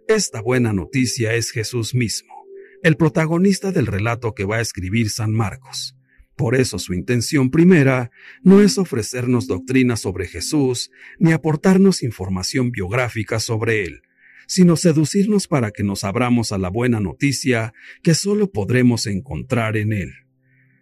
Esta 0.07 0.41
buena 0.41 0.73
noticia 0.73 1.35
es 1.35 1.51
Jesús 1.51 1.93
mismo, 1.93 2.33
el 2.81 2.97
protagonista 2.97 3.71
del 3.71 3.85
relato 3.85 4.33
que 4.33 4.45
va 4.45 4.55
a 4.55 4.61
escribir 4.61 5.11
San 5.11 5.31
Marcos. 5.33 5.96
Por 6.37 6.55
eso 6.55 6.77
su 6.77 6.93
intención 6.93 7.49
primera 7.49 8.11
no 8.43 8.61
es 8.61 8.77
ofrecernos 8.77 9.47
doctrinas 9.47 10.01
sobre 10.01 10.27
Jesús 10.27 10.91
ni 11.17 11.31
aportarnos 11.31 12.03
información 12.03 12.71
biográfica 12.71 13.39
sobre 13.39 13.83
él, 13.83 14.03
sino 14.45 14.75
seducirnos 14.75 15.47
para 15.47 15.71
que 15.71 15.81
nos 15.81 16.03
abramos 16.03 16.51
a 16.51 16.59
la 16.59 16.69
buena 16.69 16.99
noticia 16.99 17.73
que 18.03 18.13
solo 18.13 18.51
podremos 18.51 19.07
encontrar 19.07 19.77
en 19.77 19.93
él. 19.93 20.13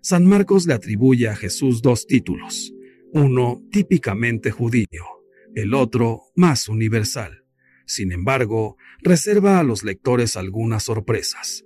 San 0.01 0.25
Marcos 0.25 0.67
le 0.67 0.73
atribuye 0.73 1.29
a 1.29 1.37
Jesús 1.37 1.81
dos 1.81 2.05
títulos, 2.05 2.73
uno 3.13 3.63
típicamente 3.71 4.51
judío, 4.51 5.05
el 5.55 5.73
otro 5.73 6.23
más 6.35 6.67
universal. 6.67 7.45
Sin 7.85 8.11
embargo, 8.11 8.75
reserva 9.01 9.59
a 9.59 9.63
los 9.63 9.85
lectores 9.85 10.35
algunas 10.35 10.83
sorpresas. 10.83 11.63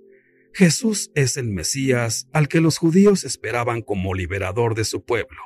Jesús 0.52 1.10
es 1.14 1.36
el 1.36 1.48
Mesías 1.48 2.28
al 2.32 2.48
que 2.48 2.60
los 2.60 2.78
judíos 2.78 3.24
esperaban 3.24 3.82
como 3.82 4.14
liberador 4.14 4.74
de 4.74 4.84
su 4.84 5.04
pueblo, 5.04 5.40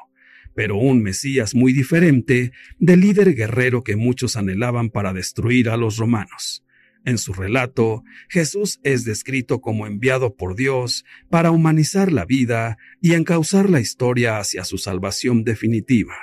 pero 0.54 0.76
un 0.76 1.02
Mesías 1.02 1.54
muy 1.54 1.72
diferente 1.72 2.52
del 2.78 3.00
líder 3.00 3.34
guerrero 3.34 3.82
que 3.82 3.96
muchos 3.96 4.36
anhelaban 4.36 4.90
para 4.90 5.12
destruir 5.12 5.68
a 5.68 5.76
los 5.76 5.96
romanos. 5.98 6.64
En 7.04 7.18
su 7.18 7.34
relato, 7.34 8.02
Jesús 8.30 8.80
es 8.82 9.04
descrito 9.04 9.60
como 9.60 9.86
enviado 9.86 10.36
por 10.36 10.56
Dios 10.56 11.04
para 11.28 11.50
humanizar 11.50 12.10
la 12.10 12.24
vida 12.24 12.78
y 13.00 13.12
encauzar 13.12 13.68
la 13.68 13.80
historia 13.80 14.38
hacia 14.38 14.64
su 14.64 14.78
salvación 14.78 15.44
definitiva. 15.44 16.14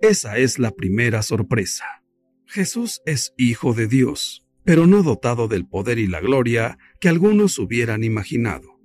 Esa 0.00 0.38
es 0.38 0.58
la 0.58 0.70
primera 0.70 1.22
sorpresa. 1.22 1.84
Jesús 2.46 3.02
es 3.04 3.34
hijo 3.36 3.74
de 3.74 3.86
Dios, 3.86 4.43
pero 4.64 4.86
no 4.86 5.02
dotado 5.02 5.48
del 5.48 5.66
poder 5.66 5.98
y 5.98 6.06
la 6.06 6.20
gloria 6.20 6.78
que 7.00 7.08
algunos 7.08 7.58
hubieran 7.58 8.02
imaginado. 8.02 8.80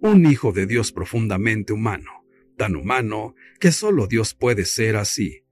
Un 0.00 0.26
hijo 0.26 0.52
de 0.52 0.66
Dios 0.66 0.92
profundamente 0.92 1.72
humano, 1.72 2.24
tan 2.56 2.76
humano 2.76 3.34
que 3.58 3.72
solo 3.72 4.06
Dios 4.06 4.34
puede 4.34 4.64
ser 4.64 4.96
así. 4.96 5.44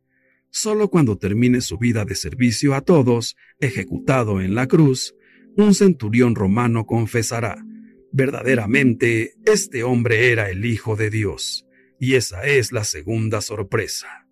Solo 0.50 0.88
cuando 0.88 1.16
termine 1.16 1.60
su 1.62 1.78
vida 1.78 2.04
de 2.04 2.14
servicio 2.14 2.74
a 2.74 2.82
todos, 2.82 3.36
ejecutado 3.58 4.40
en 4.40 4.54
la 4.54 4.66
cruz, 4.66 5.14
un 5.56 5.74
centurión 5.74 6.34
romano 6.34 6.86
confesará, 6.86 7.64
verdaderamente 8.12 9.34
este 9.46 9.82
hombre 9.82 10.30
era 10.30 10.50
el 10.50 10.64
Hijo 10.64 10.96
de 10.96 11.10
Dios. 11.10 11.66
Y 11.98 12.14
esa 12.14 12.44
es 12.44 12.72
la 12.72 12.84
segunda 12.84 13.40
sorpresa. 13.40 14.26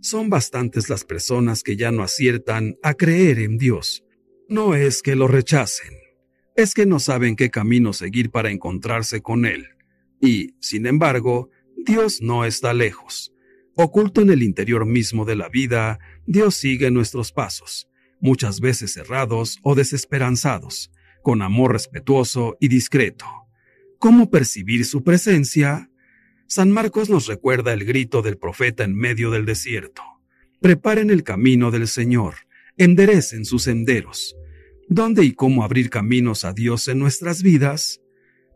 Son 0.00 0.28
bastantes 0.28 0.88
las 0.88 1.04
personas 1.04 1.62
que 1.62 1.76
ya 1.76 1.90
no 1.90 2.02
aciertan 2.02 2.76
a 2.82 2.94
creer 2.94 3.38
en 3.38 3.58
Dios. 3.58 4.05
No 4.48 4.74
es 4.74 5.02
que 5.02 5.16
lo 5.16 5.28
rechacen, 5.28 5.92
es 6.54 6.74
que 6.74 6.86
no 6.86 7.00
saben 7.00 7.36
qué 7.36 7.50
camino 7.50 7.92
seguir 7.92 8.30
para 8.30 8.50
encontrarse 8.50 9.20
con 9.20 9.44
Él. 9.44 9.68
Y, 10.20 10.54
sin 10.60 10.86
embargo, 10.86 11.50
Dios 11.76 12.20
no 12.22 12.44
está 12.44 12.72
lejos. 12.72 13.32
Oculto 13.74 14.22
en 14.22 14.30
el 14.30 14.42
interior 14.42 14.86
mismo 14.86 15.24
de 15.24 15.36
la 15.36 15.48
vida, 15.48 15.98
Dios 16.26 16.54
sigue 16.54 16.90
nuestros 16.90 17.32
pasos 17.32 17.88
muchas 18.20 18.60
veces 18.60 18.92
cerrados 18.92 19.58
o 19.62 19.74
desesperanzados, 19.74 20.90
con 21.22 21.42
amor 21.42 21.72
respetuoso 21.72 22.56
y 22.60 22.68
discreto. 22.68 23.26
¿Cómo 23.98 24.30
percibir 24.30 24.84
su 24.84 25.02
presencia? 25.02 25.90
San 26.46 26.70
Marcos 26.70 27.10
nos 27.10 27.26
recuerda 27.26 27.72
el 27.72 27.84
grito 27.84 28.22
del 28.22 28.38
profeta 28.38 28.84
en 28.84 28.94
medio 28.94 29.30
del 29.30 29.44
desierto. 29.44 30.02
Preparen 30.60 31.10
el 31.10 31.22
camino 31.22 31.70
del 31.70 31.88
Señor, 31.88 32.34
enderecen 32.76 33.44
sus 33.44 33.64
senderos. 33.64 34.36
¿Dónde 34.88 35.24
y 35.24 35.32
cómo 35.32 35.64
abrir 35.64 35.90
caminos 35.90 36.44
a 36.44 36.52
Dios 36.52 36.88
en 36.88 36.98
nuestras 36.98 37.42
vidas? 37.42 38.00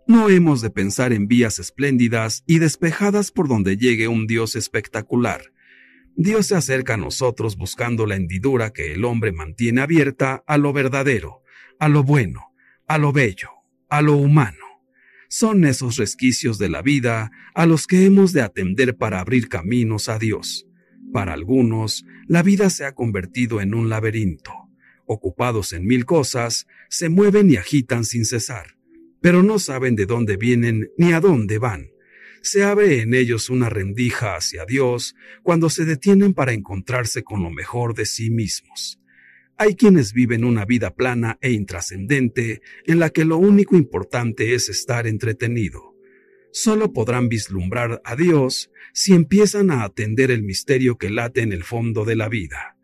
No 0.06 0.28
hemos 0.28 0.60
de 0.60 0.70
pensar 0.70 1.12
en 1.12 1.28
vías 1.28 1.58
espléndidas 1.58 2.42
y 2.46 2.58
despejadas 2.58 3.30
por 3.30 3.48
donde 3.48 3.76
llegue 3.76 4.08
un 4.08 4.26
Dios 4.26 4.56
espectacular, 4.56 5.42
Dios 6.16 6.48
se 6.48 6.54
acerca 6.54 6.94
a 6.94 6.98
nosotros 6.98 7.56
buscando 7.56 8.04
la 8.04 8.16
hendidura 8.16 8.74
que 8.74 8.92
el 8.92 9.06
hombre 9.06 9.32
mantiene 9.32 9.80
abierta 9.80 10.44
a 10.46 10.58
lo 10.58 10.72
verdadero, 10.72 11.42
a 11.78 11.88
lo 11.88 12.02
bueno, 12.02 12.52
a 12.86 12.98
lo 12.98 13.12
bello, 13.12 13.48
a 13.88 14.02
lo 14.02 14.16
humano. 14.16 14.58
Son 15.28 15.64
esos 15.64 15.96
resquicios 15.96 16.58
de 16.58 16.68
la 16.68 16.82
vida 16.82 17.30
a 17.54 17.64
los 17.64 17.86
que 17.86 18.04
hemos 18.04 18.32
de 18.34 18.42
atender 18.42 18.96
para 18.96 19.20
abrir 19.20 19.48
caminos 19.48 20.08
a 20.08 20.18
Dios. 20.18 20.66
Para 21.12 21.32
algunos, 21.32 22.04
la 22.26 22.42
vida 22.42 22.70
se 22.70 22.84
ha 22.84 22.92
convertido 22.92 23.60
en 23.60 23.74
un 23.74 23.88
laberinto. 23.88 24.52
Ocupados 25.06 25.72
en 25.72 25.86
mil 25.86 26.04
cosas, 26.04 26.66
se 26.88 27.08
mueven 27.08 27.50
y 27.50 27.56
agitan 27.56 28.04
sin 28.04 28.24
cesar, 28.24 28.76
pero 29.20 29.42
no 29.42 29.58
saben 29.58 29.96
de 29.96 30.06
dónde 30.06 30.36
vienen 30.36 30.90
ni 30.96 31.12
a 31.12 31.20
dónde 31.20 31.58
van 31.58 31.90
se 32.42 32.64
abre 32.64 33.02
en 33.02 33.14
ellos 33.14 33.50
una 33.50 33.68
rendija 33.68 34.36
hacia 34.36 34.64
Dios 34.64 35.14
cuando 35.42 35.68
se 35.68 35.84
detienen 35.84 36.32
para 36.34 36.52
encontrarse 36.52 37.22
con 37.22 37.42
lo 37.42 37.50
mejor 37.50 37.94
de 37.94 38.06
sí 38.06 38.30
mismos. 38.30 38.98
Hay 39.56 39.74
quienes 39.74 40.14
viven 40.14 40.44
una 40.44 40.64
vida 40.64 40.94
plana 40.94 41.38
e 41.42 41.50
intrascendente 41.52 42.62
en 42.86 42.98
la 42.98 43.10
que 43.10 43.26
lo 43.26 43.36
único 43.36 43.76
importante 43.76 44.54
es 44.54 44.70
estar 44.70 45.06
entretenido. 45.06 45.89
Solo 46.52 46.92
podrán 46.92 47.28
vislumbrar 47.28 48.00
a 48.04 48.16
Dios 48.16 48.70
si 48.92 49.14
empiezan 49.14 49.70
a 49.70 49.84
atender 49.84 50.30
el 50.30 50.42
misterio 50.42 50.98
que 50.98 51.10
late 51.10 51.42
en 51.42 51.52
el 51.52 51.64
fondo 51.64 52.04
de 52.04 52.16
la 52.16 52.28
vida. 52.28 52.76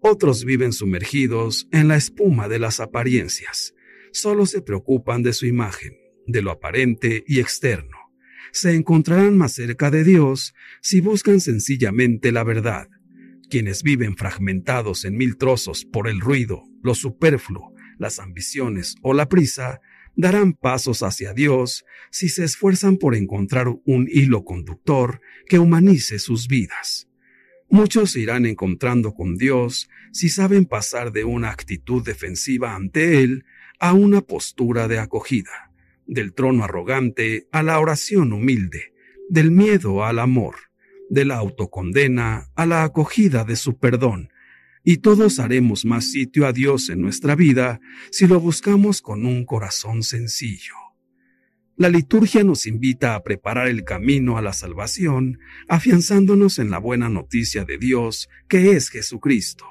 Otros 0.00 0.44
viven 0.44 0.72
sumergidos 0.72 1.68
en 1.72 1.88
la 1.88 1.96
espuma 1.96 2.48
de 2.48 2.58
las 2.58 2.80
apariencias. 2.80 3.74
Solo 4.12 4.46
se 4.46 4.62
preocupan 4.62 5.22
de 5.22 5.32
su 5.32 5.46
imagen, 5.46 5.96
de 6.26 6.42
lo 6.42 6.50
aparente 6.50 7.24
y 7.26 7.40
externo 7.40 8.04
se 8.54 8.72
encontrarán 8.72 9.36
más 9.36 9.52
cerca 9.52 9.90
de 9.90 10.04
Dios 10.04 10.54
si 10.80 11.00
buscan 11.00 11.40
sencillamente 11.40 12.30
la 12.30 12.44
verdad. 12.44 12.88
Quienes 13.50 13.82
viven 13.82 14.16
fragmentados 14.16 15.04
en 15.04 15.16
mil 15.16 15.36
trozos 15.36 15.84
por 15.84 16.06
el 16.06 16.20
ruido, 16.20 16.62
lo 16.80 16.94
superfluo, 16.94 17.74
las 17.98 18.20
ambiciones 18.20 18.94
o 19.02 19.12
la 19.12 19.28
prisa, 19.28 19.80
darán 20.16 20.52
pasos 20.52 21.02
hacia 21.02 21.32
Dios 21.32 21.84
si 22.10 22.28
se 22.28 22.44
esfuerzan 22.44 22.96
por 22.96 23.14
encontrar 23.14 23.68
un 23.84 24.08
hilo 24.10 24.44
conductor 24.44 25.20
que 25.46 25.58
humanice 25.58 26.18
sus 26.18 26.48
vidas. 26.48 27.08
Muchos 27.68 28.12
se 28.12 28.20
irán 28.20 28.46
encontrando 28.46 29.14
con 29.14 29.36
Dios 29.36 29.88
si 30.12 30.28
saben 30.28 30.64
pasar 30.64 31.12
de 31.12 31.24
una 31.24 31.50
actitud 31.50 32.04
defensiva 32.04 32.74
ante 32.74 33.22
Él 33.22 33.44
a 33.80 33.92
una 33.92 34.20
postura 34.20 34.86
de 34.86 34.98
acogida 34.98 35.70
del 36.06 36.34
trono 36.34 36.64
arrogante 36.64 37.48
a 37.52 37.62
la 37.62 37.78
oración 37.80 38.32
humilde, 38.32 38.92
del 39.28 39.50
miedo 39.50 40.04
al 40.04 40.18
amor, 40.18 40.56
de 41.08 41.24
la 41.24 41.36
autocondena 41.36 42.50
a 42.54 42.66
la 42.66 42.82
acogida 42.84 43.44
de 43.44 43.56
su 43.56 43.78
perdón, 43.78 44.30
y 44.84 44.98
todos 44.98 45.38
haremos 45.38 45.86
más 45.86 46.12
sitio 46.12 46.46
a 46.46 46.52
Dios 46.52 46.90
en 46.90 47.00
nuestra 47.00 47.34
vida 47.34 47.80
si 48.10 48.26
lo 48.26 48.38
buscamos 48.38 49.00
con 49.00 49.24
un 49.24 49.46
corazón 49.46 50.02
sencillo. 50.02 50.74
La 51.76 51.88
liturgia 51.88 52.44
nos 52.44 52.66
invita 52.66 53.16
a 53.16 53.22
preparar 53.24 53.66
el 53.66 53.82
camino 53.82 54.38
a 54.38 54.42
la 54.42 54.52
salvación, 54.52 55.40
afianzándonos 55.68 56.60
en 56.60 56.70
la 56.70 56.78
buena 56.78 57.08
noticia 57.08 57.64
de 57.64 57.78
Dios, 57.78 58.28
que 58.46 58.72
es 58.72 58.90
Jesucristo. 58.90 59.66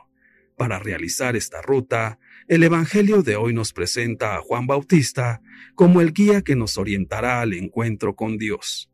Para 0.57 0.79
realizar 0.79 1.35
esta 1.37 1.61
ruta, 1.61 2.19
el 2.47 2.63
Evangelio 2.63 3.23
de 3.23 3.37
hoy 3.37 3.53
nos 3.53 3.71
presenta 3.71 4.35
a 4.35 4.41
Juan 4.41 4.67
Bautista 4.67 5.41
como 5.75 6.01
el 6.01 6.11
guía 6.11 6.41
que 6.41 6.57
nos 6.57 6.77
orientará 6.77 7.39
al 7.39 7.53
encuentro 7.53 8.15
con 8.15 8.37
Dios. 8.37 8.91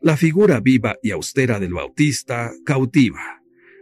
La 0.00 0.16
figura 0.16 0.60
viva 0.60 0.96
y 1.02 1.12
austera 1.12 1.60
del 1.60 1.72
Bautista 1.72 2.52
cautiva. 2.66 3.39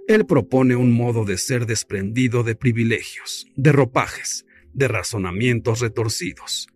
Él 0.08 0.26
propone 0.26 0.74
un 0.74 0.90
modo 0.90 1.24
de 1.24 1.38
ser 1.38 1.66
desprendido 1.66 2.42
de 2.42 2.56
privilegios, 2.56 3.46
de 3.54 3.70
ropajes, 3.70 4.44
de 4.74 4.88
razonamientos 4.88 5.78
retorcidos. 5.78 6.66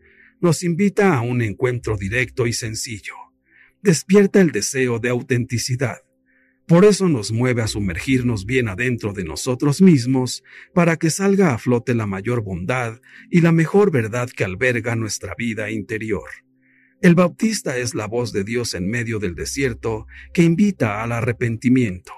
Nos 0.41 0.63
invita 0.63 1.17
a 1.17 1.23
un 1.23 1.43
encuentro 1.43 1.97
directo 1.97 2.47
y 2.47 2.53
sencillo. 2.53 3.15
Despierta 3.83 4.41
el 4.41 4.53
deseo 4.53 5.01
de 5.01 5.09
autenticidad 5.09 6.03
por 6.67 6.85
eso 6.85 7.09
nos 7.09 7.33
mueve 7.33 7.61
a 7.61 7.67
sumergirnos 7.67 8.47
bien 8.47 8.69
adentro 8.69 9.13
de 9.13 9.25
nosotros 9.25 9.83
mismos 9.83 10.45
para 10.73 10.97
que 10.97 11.11
salga 11.11 11.53
a 11.53 11.59
flote 11.59 11.95
la 11.95 12.07
mayor 12.07 12.43
bondad 12.43 13.01
y 13.31 13.41
la 13.41 13.53
mejor 13.53 13.91
verdad 13.91 14.31
que 14.31 14.45
alberga 14.45 14.95
nuestra 14.95 15.35
vida 15.37 15.71
interior. 15.71 16.31
El 17.01 17.17
Bautista 17.17 17.77
es 17.77 17.95
la 17.95 18.07
voz 18.07 18.33
de 18.33 18.45
Dios 18.45 18.75
en 18.75 18.89
medio 18.89 19.19
del 19.19 19.35
desierto 19.35 20.07
que 20.33 20.45
invita 20.45 21.03
al 21.03 21.11
arrepentimiento. 21.11 22.15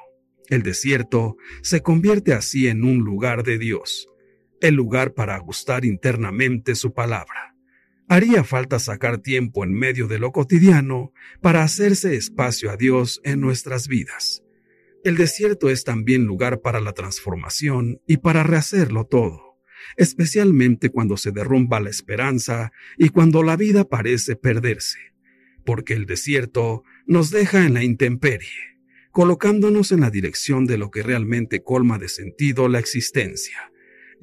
El 0.49 0.63
desierto 0.63 1.37
se 1.63 1.81
convierte 1.81 2.33
así 2.35 2.69
en 2.69 2.85
un 2.85 2.99
lugar 2.99 3.45
de 3.45 3.59
Dios, 3.59 4.09
el 4.61 4.75
lugar 4.75 5.15
para 5.15 5.37
ajustar 5.37 5.85
internamente 5.85 6.75
su 6.75 6.93
palabra. 6.93 7.55
Haría 8.09 8.45
falta 8.45 8.79
sacar 8.79 9.19
tiempo 9.19 9.65
en 9.65 9.73
medio 9.73 10.07
de 10.07 10.19
lo 10.19 10.33
cotidiano 10.33 11.13
para 11.41 11.63
hacerse 11.63 12.17
espacio 12.17 12.71
a 12.71 12.77
Dios 12.77 13.21
en 13.25 13.41
nuestras 13.41 13.89
vidas. 13.89 14.43
El 15.05 15.17
desierto 15.17 15.71
es 15.71 15.85
también 15.85 16.25
lugar 16.25 16.61
para 16.61 16.81
la 16.81 16.93
transformación 16.93 18.01
y 18.07 18.19
para 18.19 18.43
rehacerlo 18.43 19.05
todo, 19.07 19.59
especialmente 19.97 20.91
cuando 20.91 21.17
se 21.17 21.31
derrumba 21.31 21.81
la 21.81 21.91
esperanza 21.91 22.73
y 22.99 23.09
cuando 23.09 23.43
la 23.43 23.57
vida 23.57 23.85
parece 23.85 24.37
perderse, 24.37 24.99
porque 25.65 25.95
el 25.95 26.05
desierto 26.05 26.85
nos 27.07 27.31
deja 27.31 27.65
en 27.65 27.75
la 27.75 27.85
intemperie, 27.85 28.74
colocándonos 29.15 29.93
en 29.93 30.01
la 30.01 30.11
dirección 30.11 30.67
de 30.67 30.77
lo 30.77 30.91
que 30.91 31.03
realmente 31.03 31.63
colma 31.63 31.99
de 31.99 32.09
sentido 32.09 32.69
la 32.69 32.81
existencia 32.81 33.71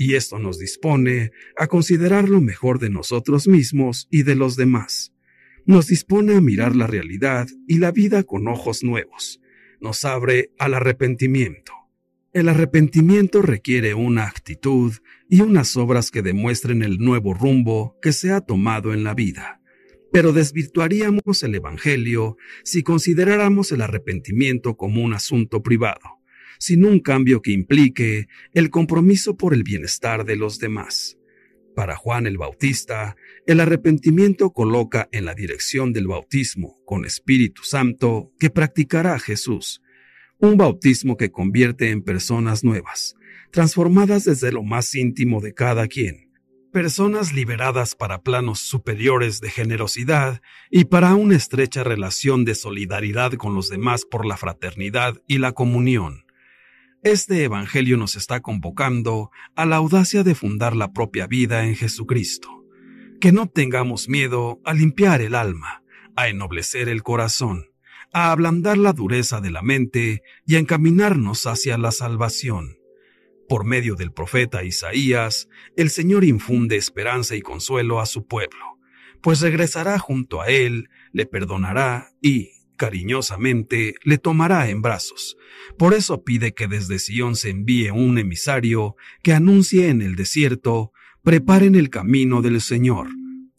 y 0.01 0.15
esto 0.15 0.39
nos 0.39 0.57
dispone 0.57 1.31
a 1.55 1.67
considerar 1.67 2.27
lo 2.27 2.41
mejor 2.41 2.79
de 2.79 2.89
nosotros 2.89 3.47
mismos 3.47 4.07
y 4.09 4.23
de 4.23 4.33
los 4.33 4.55
demás. 4.55 5.13
Nos 5.65 5.85
dispone 5.85 6.33
a 6.33 6.41
mirar 6.41 6.75
la 6.75 6.87
realidad 6.87 7.47
y 7.67 7.77
la 7.77 7.91
vida 7.91 8.23
con 8.23 8.47
ojos 8.47 8.83
nuevos. 8.83 9.39
Nos 9.79 10.03
abre 10.03 10.49
al 10.57 10.73
arrepentimiento. 10.73 11.73
El 12.33 12.49
arrepentimiento 12.49 13.43
requiere 13.43 13.93
una 13.93 14.25
actitud 14.25 14.91
y 15.29 15.41
unas 15.41 15.77
obras 15.77 16.09
que 16.09 16.23
demuestren 16.23 16.81
el 16.81 16.97
nuevo 16.97 17.35
rumbo 17.35 17.95
que 18.01 18.11
se 18.11 18.31
ha 18.31 18.41
tomado 18.41 18.93
en 18.93 19.03
la 19.03 19.13
vida. 19.13 19.60
Pero 20.11 20.33
desvirtuaríamos 20.33 21.43
el 21.43 21.55
Evangelio 21.55 22.37
si 22.63 22.83
consideráramos 22.83 23.71
el 23.71 23.81
arrepentimiento 23.81 24.75
como 24.75 25.01
un 25.03 25.13
asunto 25.13 25.63
privado, 25.63 26.19
sin 26.59 26.85
un 26.85 26.99
cambio 26.99 27.41
que 27.41 27.51
implique 27.51 28.27
el 28.53 28.69
compromiso 28.69 29.37
por 29.37 29.53
el 29.53 29.63
bienestar 29.63 30.25
de 30.25 30.35
los 30.35 30.59
demás. 30.59 31.17
Para 31.75 31.95
Juan 31.95 32.27
el 32.27 32.37
Bautista, 32.37 33.15
el 33.47 33.61
arrepentimiento 33.61 34.51
coloca 34.51 35.07
en 35.13 35.23
la 35.25 35.33
dirección 35.33 35.93
del 35.93 36.07
bautismo 36.07 36.75
con 36.85 37.05
Espíritu 37.05 37.63
Santo 37.63 38.33
que 38.39 38.49
practicará 38.49 39.17
Jesús, 39.19 39.81
un 40.37 40.57
bautismo 40.57 41.15
que 41.15 41.31
convierte 41.31 41.89
en 41.89 42.01
personas 42.01 42.63
nuevas, 42.63 43.15
transformadas 43.51 44.25
desde 44.25 44.51
lo 44.51 44.63
más 44.63 44.93
íntimo 44.95 45.39
de 45.39 45.53
cada 45.53 45.87
quien, 45.87 46.30
personas 46.71 47.33
liberadas 47.33 47.95
para 47.95 48.21
planos 48.21 48.59
superiores 48.59 49.41
de 49.41 49.49
generosidad 49.49 50.41
y 50.69 50.85
para 50.85 51.15
una 51.15 51.35
estrecha 51.35 51.83
relación 51.83 52.45
de 52.45 52.55
solidaridad 52.55 53.33
con 53.33 53.53
los 53.53 53.69
demás 53.69 54.05
por 54.05 54.25
la 54.25 54.37
fraternidad 54.37 55.21
y 55.27 55.37
la 55.37 55.51
comunión. 55.51 56.25
Este 57.03 57.43
Evangelio 57.43 57.97
nos 57.97 58.15
está 58.15 58.41
convocando 58.41 59.31
a 59.55 59.65
la 59.65 59.77
audacia 59.77 60.23
de 60.23 60.35
fundar 60.35 60.75
la 60.75 60.93
propia 60.93 61.27
vida 61.27 61.65
en 61.65 61.75
Jesucristo. 61.75 62.49
Que 63.19 63.31
no 63.31 63.47
tengamos 63.47 64.07
miedo 64.07 64.59
a 64.65 64.73
limpiar 64.73 65.21
el 65.21 65.35
alma, 65.35 65.83
a 66.15 66.29
ennoblecer 66.29 66.89
el 66.89 67.03
corazón, 67.03 67.65
a 68.13 68.31
ablandar 68.31 68.77
la 68.77 68.93
dureza 68.93 69.41
de 69.41 69.51
la 69.51 69.61
mente 69.61 70.21
y 70.45 70.55
a 70.55 70.59
encaminarnos 70.59 71.45
hacia 71.47 71.77
la 71.77 71.91
salvación. 71.91 72.80
Por 73.51 73.65
medio 73.65 73.95
del 73.95 74.13
profeta 74.13 74.63
Isaías, 74.63 75.49
el 75.75 75.89
Señor 75.89 76.23
infunde 76.23 76.77
esperanza 76.77 77.35
y 77.35 77.41
consuelo 77.41 77.99
a 77.99 78.05
su 78.05 78.25
pueblo, 78.25 78.79
pues 79.21 79.41
regresará 79.41 79.99
junto 79.99 80.39
a 80.39 80.47
él, 80.47 80.87
le 81.11 81.25
perdonará 81.25 82.13
y, 82.21 82.51
cariñosamente, 82.77 83.95
le 84.05 84.17
tomará 84.19 84.69
en 84.69 84.81
brazos. 84.81 85.35
Por 85.77 85.93
eso 85.93 86.23
pide 86.23 86.53
que 86.53 86.69
desde 86.69 86.97
Sión 86.97 87.35
se 87.35 87.49
envíe 87.49 87.89
un 87.91 88.17
emisario 88.17 88.95
que 89.21 89.33
anuncie 89.33 89.89
en 89.89 90.01
el 90.01 90.15
desierto, 90.15 90.93
preparen 91.21 91.75
el 91.75 91.89
camino 91.89 92.41
del 92.41 92.61
Señor, 92.61 93.09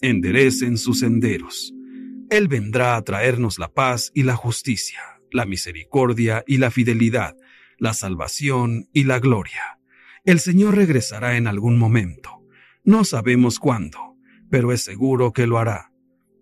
enderecen 0.01 0.79
sus 0.79 1.01
senderos. 1.01 1.75
Él 2.31 2.49
vendrá 2.49 2.97
a 2.97 3.03
traernos 3.03 3.59
la 3.59 3.69
paz 3.69 4.11
y 4.15 4.23
la 4.23 4.37
justicia, 4.37 5.03
la 5.31 5.45
misericordia 5.45 6.45
y 6.47 6.57
la 6.57 6.71
fidelidad, 6.71 7.37
la 7.77 7.93
salvación 7.93 8.89
y 8.95 9.05
la 9.05 9.19
gloria. 9.19 9.82
El 10.25 10.39
Señor 10.39 10.77
regresará 10.77 11.37
en 11.37 11.49
algún 11.49 11.77
momento. 11.77 12.31
No 12.85 13.03
sabemos 13.03 13.59
cuándo, 13.59 13.99
pero 14.51 14.71
es 14.71 14.85
seguro 14.85 15.33
que 15.33 15.49
lo 15.49 15.59
hará. 15.59 15.91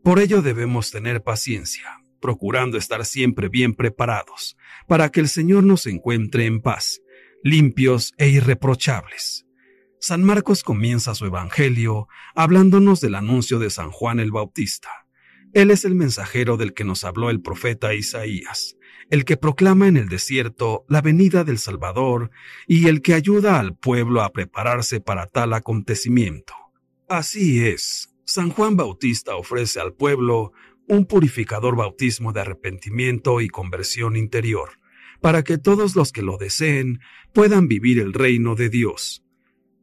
Por 0.04 0.18
ello 0.18 0.42
debemos 0.42 0.90
tener 0.90 1.22
paciencia, 1.22 2.02
procurando 2.20 2.76
estar 2.76 3.06
siempre 3.06 3.48
bien 3.48 3.74
preparados, 3.74 4.58
para 4.86 5.08
que 5.08 5.20
el 5.20 5.28
Señor 5.28 5.64
nos 5.64 5.86
encuentre 5.86 6.44
en 6.44 6.60
paz, 6.60 7.00
limpios 7.42 8.12
e 8.18 8.28
irreprochables. 8.28 9.46
San 9.98 10.24
Marcos 10.24 10.62
comienza 10.62 11.14
su 11.14 11.24
Evangelio 11.24 12.06
hablándonos 12.34 13.00
del 13.00 13.14
anuncio 13.14 13.58
de 13.58 13.70
San 13.70 13.90
Juan 13.90 14.20
el 14.20 14.30
Bautista. 14.30 14.90
Él 15.54 15.70
es 15.70 15.86
el 15.86 15.94
mensajero 15.94 16.58
del 16.58 16.74
que 16.74 16.84
nos 16.84 17.02
habló 17.02 17.30
el 17.30 17.40
profeta 17.40 17.94
Isaías 17.94 18.76
el 19.11 19.24
que 19.24 19.36
proclama 19.36 19.88
en 19.88 19.96
el 19.96 20.08
desierto 20.08 20.84
la 20.88 21.02
venida 21.02 21.44
del 21.44 21.58
Salvador 21.58 22.30
y 22.66 22.86
el 22.86 23.02
que 23.02 23.14
ayuda 23.14 23.58
al 23.58 23.76
pueblo 23.76 24.22
a 24.22 24.32
prepararse 24.32 25.00
para 25.00 25.26
tal 25.26 25.52
acontecimiento. 25.52 26.54
Así 27.08 27.66
es, 27.66 28.14
San 28.24 28.50
Juan 28.50 28.76
Bautista 28.76 29.34
ofrece 29.34 29.80
al 29.80 29.92
pueblo 29.92 30.52
un 30.86 31.06
purificador 31.06 31.76
bautismo 31.76 32.32
de 32.32 32.40
arrepentimiento 32.40 33.40
y 33.40 33.48
conversión 33.48 34.16
interior, 34.16 34.78
para 35.20 35.42
que 35.42 35.58
todos 35.58 35.96
los 35.96 36.12
que 36.12 36.22
lo 36.22 36.38
deseen 36.38 37.00
puedan 37.32 37.66
vivir 37.66 37.98
el 37.98 38.12
reino 38.12 38.54
de 38.54 38.68
Dios. 38.68 39.24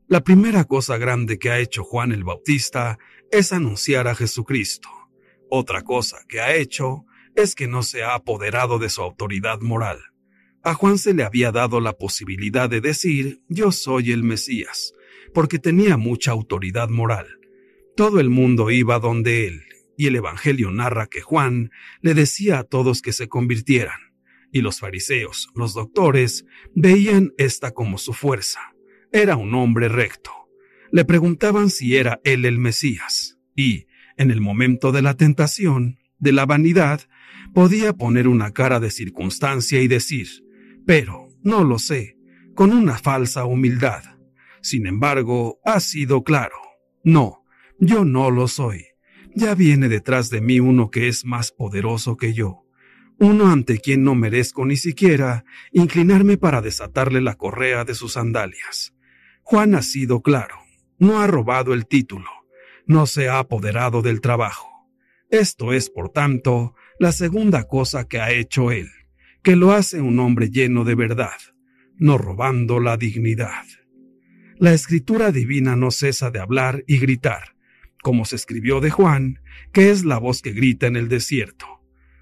La 0.08 0.24
primera 0.24 0.64
cosa 0.64 0.98
grande 0.98 1.38
que 1.38 1.50
ha 1.50 1.60
hecho 1.60 1.84
Juan 1.84 2.14
el 2.14 2.24
Bautista 2.24 2.98
es 3.30 3.52
anunciar 3.52 4.08
a 4.08 4.16
Jesucristo. 4.16 4.90
Otra 5.50 5.82
cosa 5.82 6.20
que 6.30 6.40
ha 6.40 6.56
hecho 6.56 7.06
es 7.38 7.54
que 7.54 7.68
no 7.68 7.84
se 7.84 8.04
ha 8.04 8.16
apoderado 8.16 8.80
de 8.80 8.90
su 8.90 9.02
autoridad 9.02 9.62
moral. 9.62 10.00
A 10.64 10.74
Juan 10.74 10.98
se 10.98 11.14
le 11.14 11.24
había 11.24 11.52
dado 11.52 11.80
la 11.80 11.94
posibilidad 11.94 12.68
de 12.68 12.82
decir 12.82 13.42
yo 13.48 13.72
soy 13.72 14.12
el 14.12 14.24
Mesías, 14.24 14.94
porque 15.34 15.60
tenía 15.60 15.98
mucha 15.98 16.32
autoridad 16.32 16.90
moral. 16.90 17.28
Todo 17.96 18.20
el 18.20 18.32
mundo 18.32 18.72
iba 18.72 19.00
donde 19.00 19.48
él, 19.48 19.64
y 19.98 20.08
el 20.08 20.16
Evangelio 20.16 20.72
narra 20.72 21.06
que 21.06 21.22
Juan 21.22 21.70
le 22.02 22.16
decía 22.16 22.58
a 22.58 22.64
todos 22.64 23.04
que 23.04 23.14
se 23.14 23.28
convirtieran, 23.28 24.00
y 24.52 24.62
los 24.62 24.80
fariseos, 24.80 25.50
los 25.54 25.76
doctores, 25.76 26.44
veían 26.74 27.34
esta 27.38 27.72
como 27.72 28.00
su 28.00 28.14
fuerza. 28.14 28.74
Era 29.12 29.36
un 29.36 29.54
hombre 29.54 29.90
recto. 29.90 30.32
Le 30.92 31.06
preguntaban 31.06 31.70
si 31.70 31.98
era 31.98 32.20
él 32.24 32.46
el 32.46 32.58
Mesías, 32.58 33.38
y, 33.56 33.86
en 34.18 34.32
el 34.32 34.42
momento 34.42 34.92
de 34.92 35.04
la 35.04 35.14
tentación, 35.16 36.00
de 36.18 36.32
la 36.32 36.48
vanidad, 36.48 37.02
podía 37.54 37.94
poner 37.94 38.28
una 38.28 38.52
cara 38.52 38.80
de 38.80 38.92
circunstancia 38.92 39.82
y 39.82 39.88
decir, 39.88 40.28
pero 40.86 41.30
no 41.44 41.64
lo 41.64 41.80
sé, 41.80 42.18
con 42.56 42.72
una 42.72 42.98
falsa 42.98 43.46
humildad. 43.46 44.04
Sin 44.62 44.88
embargo, 44.88 45.60
ha 45.64 45.80
sido 45.80 46.24
claro, 46.24 46.58
no, 47.04 47.44
yo 47.80 48.06
no 48.06 48.32
lo 48.32 48.48
soy. 48.48 48.86
Ya 49.36 49.54
viene 49.54 49.88
detrás 49.88 50.30
de 50.30 50.42
mí 50.42 50.60
uno 50.60 50.90
que 50.90 51.08
es 51.08 51.24
más 51.24 51.52
poderoso 51.52 52.18
que 52.18 52.34
yo, 52.34 52.66
uno 53.20 53.52
ante 53.52 53.80
quien 53.80 54.04
no 54.04 54.16
merezco 54.16 54.66
ni 54.66 54.78
siquiera 54.78 55.46
inclinarme 55.72 56.38
para 56.38 56.62
desatarle 56.62 57.22
la 57.22 57.36
correa 57.36 57.84
de 57.84 57.94
sus 57.94 58.14
sandalias. 58.14 58.94
Juan 59.44 59.76
ha 59.76 59.82
sido 59.82 60.22
claro, 60.22 60.56
no 61.00 61.20
ha 61.20 61.28
robado 61.28 61.74
el 61.74 61.88
título, 61.88 62.30
no 62.86 63.06
se 63.06 63.30
ha 63.30 63.40
apoderado 63.40 64.02
del 64.02 64.22
trabajo. 64.22 64.68
Esto 65.30 65.74
es, 65.74 65.90
por 65.90 66.10
tanto, 66.10 66.74
la 67.00 67.12
segunda 67.12 67.68
cosa 67.68 68.08
que 68.08 68.20
ha 68.20 68.32
hecho 68.32 68.72
él, 68.72 68.90
que 69.44 69.56
lo 69.56 69.72
hace 69.72 70.02
un 70.02 70.20
hombre 70.20 70.50
lleno 70.50 70.84
de 70.84 70.96
verdad, 70.96 71.38
no 71.98 72.18
robando 72.18 72.80
la 72.80 72.98
dignidad. 72.98 73.66
La 74.58 74.74
escritura 74.74 75.32
divina 75.32 75.76
no 75.76 75.92
cesa 75.92 76.32
de 76.32 76.40
hablar 76.40 76.84
y 76.88 76.98
gritar, 76.98 77.56
como 78.02 78.26
se 78.26 78.36
escribió 78.36 78.80
de 78.80 78.90
Juan, 78.90 79.40
que 79.72 79.92
es 79.92 80.06
la 80.06 80.18
voz 80.18 80.42
que 80.42 80.54
grita 80.54 80.88
en 80.88 80.96
el 80.96 81.08
desierto. 81.08 81.68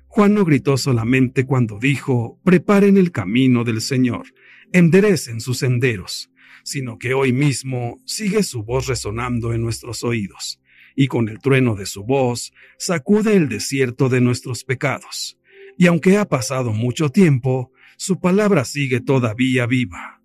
Juan 0.08 0.34
no 0.34 0.44
gritó 0.44 0.78
solamente 0.78 1.46
cuando 1.46 1.80
dijo, 1.80 2.40
preparen 2.44 2.98
el 2.98 3.12
camino 3.12 3.64
del 3.64 3.80
Señor, 3.82 4.28
enderecen 4.74 5.40
sus 5.40 5.60
senderos, 5.60 6.32
sino 6.64 6.98
que 6.98 7.14
hoy 7.14 7.32
mismo 7.32 8.00
sigue 8.06 8.44
su 8.44 8.64
voz 8.64 8.88
resonando 8.88 9.54
en 9.54 9.62
nuestros 9.62 10.04
oídos, 10.04 10.60
y 10.96 11.08
con 11.08 11.30
el 11.30 11.40
trueno 11.40 11.76
de 11.76 11.86
su 11.86 12.04
voz 12.04 12.54
sacude 12.78 13.36
el 13.36 13.50
desierto 13.50 14.10
de 14.10 14.22
nuestros 14.22 14.64
pecados. 14.64 15.38
Y 15.78 15.88
aunque 15.88 16.18
ha 16.18 16.26
pasado 16.26 16.72
mucho 16.72 17.10
tiempo, 17.10 17.72
su 17.98 18.20
palabra 18.20 18.66
sigue 18.66 19.02
todavía 19.02 19.66
viva. 19.66 20.22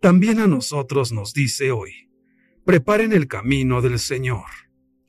También 0.00 0.38
a 0.38 0.46
nosotros 0.46 1.12
nos 1.12 1.32
dice 1.32 1.70
hoy, 1.70 2.10
preparen 2.64 3.12
el 3.12 3.26
camino 3.26 3.82
del 3.82 3.98
Señor. 3.98 4.46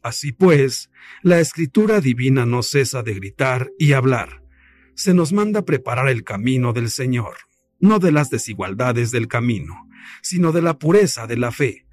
Así 0.02 0.32
pues, 0.32 0.90
la 1.24 1.40
escritura 1.40 2.00
divina 2.00 2.46
no 2.46 2.62
cesa 2.62 3.02
de 3.04 3.14
gritar 3.16 3.72
y 3.80 3.94
hablar. 3.94 4.44
Se 4.94 5.14
nos 5.14 5.34
manda 5.34 5.66
preparar 5.66 6.10
el 6.10 6.24
camino 6.24 6.74
del 6.74 6.90
Señor, 6.90 7.36
no 7.80 8.00
de 8.00 8.12
las 8.12 8.30
desigualdades 8.30 9.12
del 9.12 9.28
camino, 9.28 9.90
sino 10.22 10.52
de 10.52 10.62
la 10.62 10.78
pureza 10.78 11.28
de 11.28 11.38
la 11.38 11.52
fe, 11.52 11.85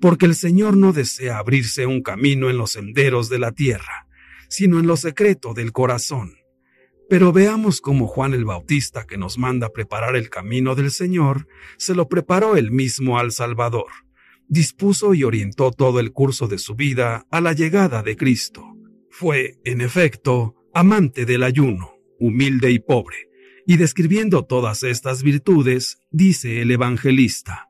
porque 0.00 0.26
el 0.26 0.34
Señor 0.34 0.76
no 0.76 0.92
desea 0.92 1.38
abrirse 1.38 1.86
un 1.86 2.02
camino 2.02 2.50
en 2.50 2.56
los 2.56 2.72
senderos 2.72 3.28
de 3.28 3.38
la 3.38 3.52
tierra, 3.52 4.06
sino 4.48 4.80
en 4.80 4.86
lo 4.86 4.96
secreto 4.96 5.54
del 5.54 5.72
corazón. 5.72 6.34
Pero 7.08 7.32
veamos 7.32 7.80
cómo 7.80 8.06
Juan 8.06 8.34
el 8.34 8.44
Bautista, 8.44 9.04
que 9.04 9.18
nos 9.18 9.36
manda 9.36 9.72
preparar 9.72 10.16
el 10.16 10.30
camino 10.30 10.74
del 10.74 10.90
Señor, 10.90 11.48
se 11.76 11.94
lo 11.94 12.08
preparó 12.08 12.56
él 12.56 12.70
mismo 12.70 13.18
al 13.18 13.32
Salvador. 13.32 13.90
Dispuso 14.48 15.12
y 15.14 15.24
orientó 15.24 15.70
todo 15.72 16.00
el 16.00 16.12
curso 16.12 16.46
de 16.48 16.58
su 16.58 16.76
vida 16.76 17.26
a 17.30 17.40
la 17.40 17.52
llegada 17.52 18.02
de 18.02 18.16
Cristo. 18.16 18.64
Fue, 19.10 19.58
en 19.64 19.80
efecto, 19.80 20.54
amante 20.72 21.26
del 21.26 21.42
ayuno, 21.42 21.94
humilde 22.18 22.70
y 22.70 22.78
pobre, 22.78 23.28
y 23.66 23.76
describiendo 23.76 24.44
todas 24.44 24.82
estas 24.82 25.22
virtudes, 25.22 25.98
dice 26.10 26.62
el 26.62 26.70
evangelista, 26.70 27.69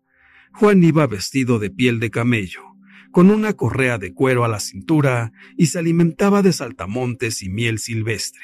Juan 0.52 0.82
iba 0.82 1.06
vestido 1.06 1.58
de 1.58 1.70
piel 1.70 2.00
de 2.00 2.10
camello, 2.10 2.62
con 3.10 3.30
una 3.30 3.54
correa 3.54 3.98
de 3.98 4.12
cuero 4.12 4.44
a 4.44 4.48
la 4.48 4.60
cintura 4.60 5.32
y 5.56 5.66
se 5.66 5.78
alimentaba 5.78 6.42
de 6.42 6.52
saltamontes 6.52 7.42
y 7.42 7.48
miel 7.48 7.78
silvestre. 7.78 8.42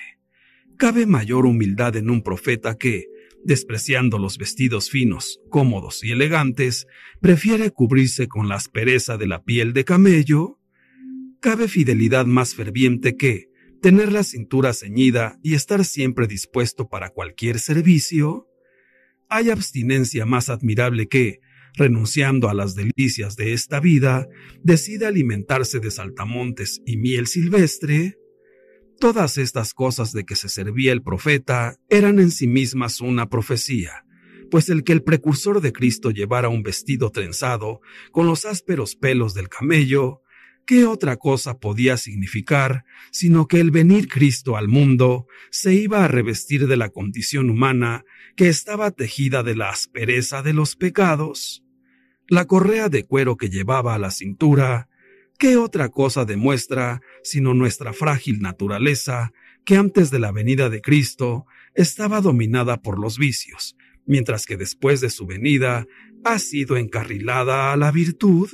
Cabe 0.77 1.07
mayor 1.07 1.47
humildad 1.47 1.97
en 1.97 2.11
un 2.11 2.23
profeta 2.23 2.77
que, 2.77 3.07
despreciando 3.45 4.19
los 4.19 4.39
vestidos 4.39 4.91
finos, 4.91 5.41
cómodos 5.51 6.03
y 6.05 6.11
elegantes, 6.11 6.87
prefiere 7.21 7.71
cubrirse 7.71 8.29
con 8.29 8.49
la 8.49 8.57
aspereza 8.57 9.17
de 9.17 9.29
la 9.29 9.45
piel 9.45 9.73
de 9.73 9.85
camello? 9.85 10.59
¿Cabe 11.41 11.69
fidelidad 11.69 12.27
más 12.27 12.55
ferviente 12.55 13.17
que, 13.17 13.51
tener 13.81 14.13
la 14.13 14.25
cintura 14.25 14.73
ceñida 14.73 15.39
y 15.43 15.55
estar 15.55 15.85
siempre 15.85 16.27
dispuesto 16.27 16.89
para 16.89 17.11
cualquier 17.11 17.61
servicio? 17.61 18.49
¿Hay 19.29 19.51
abstinencia 19.51 20.27
más 20.27 20.49
admirable 20.49 21.07
que, 21.07 21.39
renunciando 21.77 22.49
a 22.49 22.55
las 22.55 22.74
delicias 22.74 23.37
de 23.37 23.53
esta 23.53 23.81
vida, 23.81 24.27
decide 24.62 25.07
alimentarse 25.07 25.79
de 25.79 25.91
saltamontes 25.91 26.81
y 26.87 26.97
miel 26.97 27.27
silvestre? 27.27 28.18
Todas 28.99 29.37
estas 29.37 29.74
cosas 29.74 30.12
de 30.12 30.24
que 30.24 30.37
se 30.37 30.49
servía 30.49 30.93
el 30.93 31.03
profeta 31.03 31.77
eran 31.91 32.18
en 32.18 32.31
sí 32.31 32.47
mismas 32.47 33.03
una 33.03 33.29
profecía, 33.29 34.07
pues 34.51 34.70
el 34.70 34.85
que 34.85 34.93
el 34.93 35.03
precursor 35.03 35.61
de 35.61 35.72
Cristo 35.72 36.11
llevara 36.11 36.49
un 36.49 36.62
vestido 36.62 37.11
trenzado 37.11 37.81
con 38.11 38.27
los 38.27 38.47
ásperos 38.47 38.97
pelos 38.97 39.35
del 39.35 39.51
camello, 39.51 40.22
¿qué 40.66 40.87
otra 40.87 41.16
cosa 41.16 41.59
podía 41.59 41.99
significar 41.99 42.85
sino 43.11 43.49
que 43.49 43.61
el 43.61 43.70
venir 43.70 44.09
Cristo 44.09 44.57
al 44.57 44.68
mundo 44.68 45.27
se 45.51 45.74
iba 45.74 46.03
a 46.05 46.09
revestir 46.09 46.66
de 46.66 46.79
la 46.79 46.89
condición 46.89 47.51
humana 47.51 48.05
que 48.35 48.49
estaba 48.49 48.93
tejida 48.93 49.43
de 49.43 49.57
la 49.57 49.68
aspereza 49.68 50.43
de 50.43 50.55
los 50.55 50.74
pecados? 50.74 51.66
La 52.29 52.47
correa 52.47 52.89
de 52.89 53.05
cuero 53.05 53.37
que 53.37 53.51
llevaba 53.51 53.95
a 53.95 53.99
la 53.99 54.11
cintura, 54.11 54.89
¿qué 55.39 55.57
otra 55.57 55.91
cosa 55.91 56.24
demuestra 56.24 57.01
sino 57.22 57.55
nuestra 57.55 57.93
frágil 57.93 58.41
naturaleza 58.41 59.33
que 59.64 59.77
antes 59.77 60.11
de 60.11 60.18
la 60.18 60.33
venida 60.33 60.68
de 60.68 60.81
Cristo 60.81 61.47
estaba 61.74 62.20
dominada 62.20 62.83
por 62.83 62.99
los 62.99 63.16
vicios, 63.16 63.77
mientras 64.07 64.45
que 64.45 64.57
después 64.57 65.01
de 65.01 65.11
su 65.11 65.27
venida 65.27 65.87
ha 66.24 66.41
sido 66.41 66.77
encarrilada 66.77 67.72
a 67.72 67.77
la 67.77 67.93
virtud? 67.93 68.51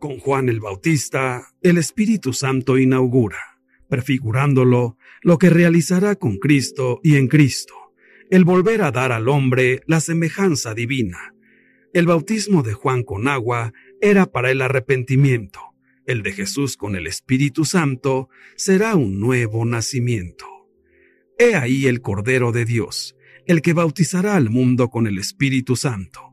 Con 0.00 0.18
Juan 0.18 0.48
el 0.48 0.58
Bautista, 0.58 1.46
el 1.62 1.78
Espíritu 1.78 2.32
Santo 2.32 2.76
inaugura, 2.76 3.60
prefigurándolo, 3.88 4.96
lo 5.22 5.38
que 5.38 5.50
realizará 5.50 6.16
con 6.16 6.38
Cristo 6.38 6.98
y 7.04 7.14
en 7.14 7.28
Cristo, 7.28 7.74
el 8.30 8.44
volver 8.44 8.82
a 8.82 8.90
dar 8.90 9.12
al 9.12 9.28
hombre 9.28 9.82
la 9.86 10.00
semejanza 10.00 10.74
divina. 10.74 11.34
El 11.92 12.06
bautismo 12.06 12.62
de 12.62 12.72
Juan 12.72 13.02
con 13.02 13.26
agua 13.26 13.72
era 14.00 14.26
para 14.26 14.52
el 14.52 14.62
arrepentimiento, 14.62 15.60
el 16.06 16.22
de 16.22 16.30
Jesús 16.30 16.76
con 16.76 16.94
el 16.94 17.08
Espíritu 17.08 17.64
Santo 17.64 18.28
será 18.54 18.94
un 18.94 19.18
nuevo 19.18 19.64
nacimiento. 19.64 20.46
He 21.36 21.56
ahí 21.56 21.88
el 21.88 22.00
Cordero 22.00 22.52
de 22.52 22.64
Dios, 22.64 23.16
el 23.44 23.60
que 23.60 23.72
bautizará 23.72 24.36
al 24.36 24.50
mundo 24.50 24.88
con 24.88 25.08
el 25.08 25.18
Espíritu 25.18 25.74
Santo. 25.74 26.32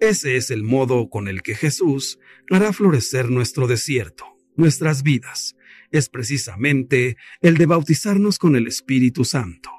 Ese 0.00 0.36
es 0.36 0.50
el 0.50 0.62
modo 0.62 1.10
con 1.10 1.28
el 1.28 1.42
que 1.42 1.54
Jesús 1.54 2.18
hará 2.50 2.72
florecer 2.72 3.28
nuestro 3.28 3.66
desierto, 3.66 4.24
nuestras 4.56 5.02
vidas. 5.02 5.54
Es 5.90 6.08
precisamente 6.08 7.18
el 7.42 7.58
de 7.58 7.66
bautizarnos 7.66 8.38
con 8.38 8.56
el 8.56 8.66
Espíritu 8.66 9.26
Santo. 9.26 9.70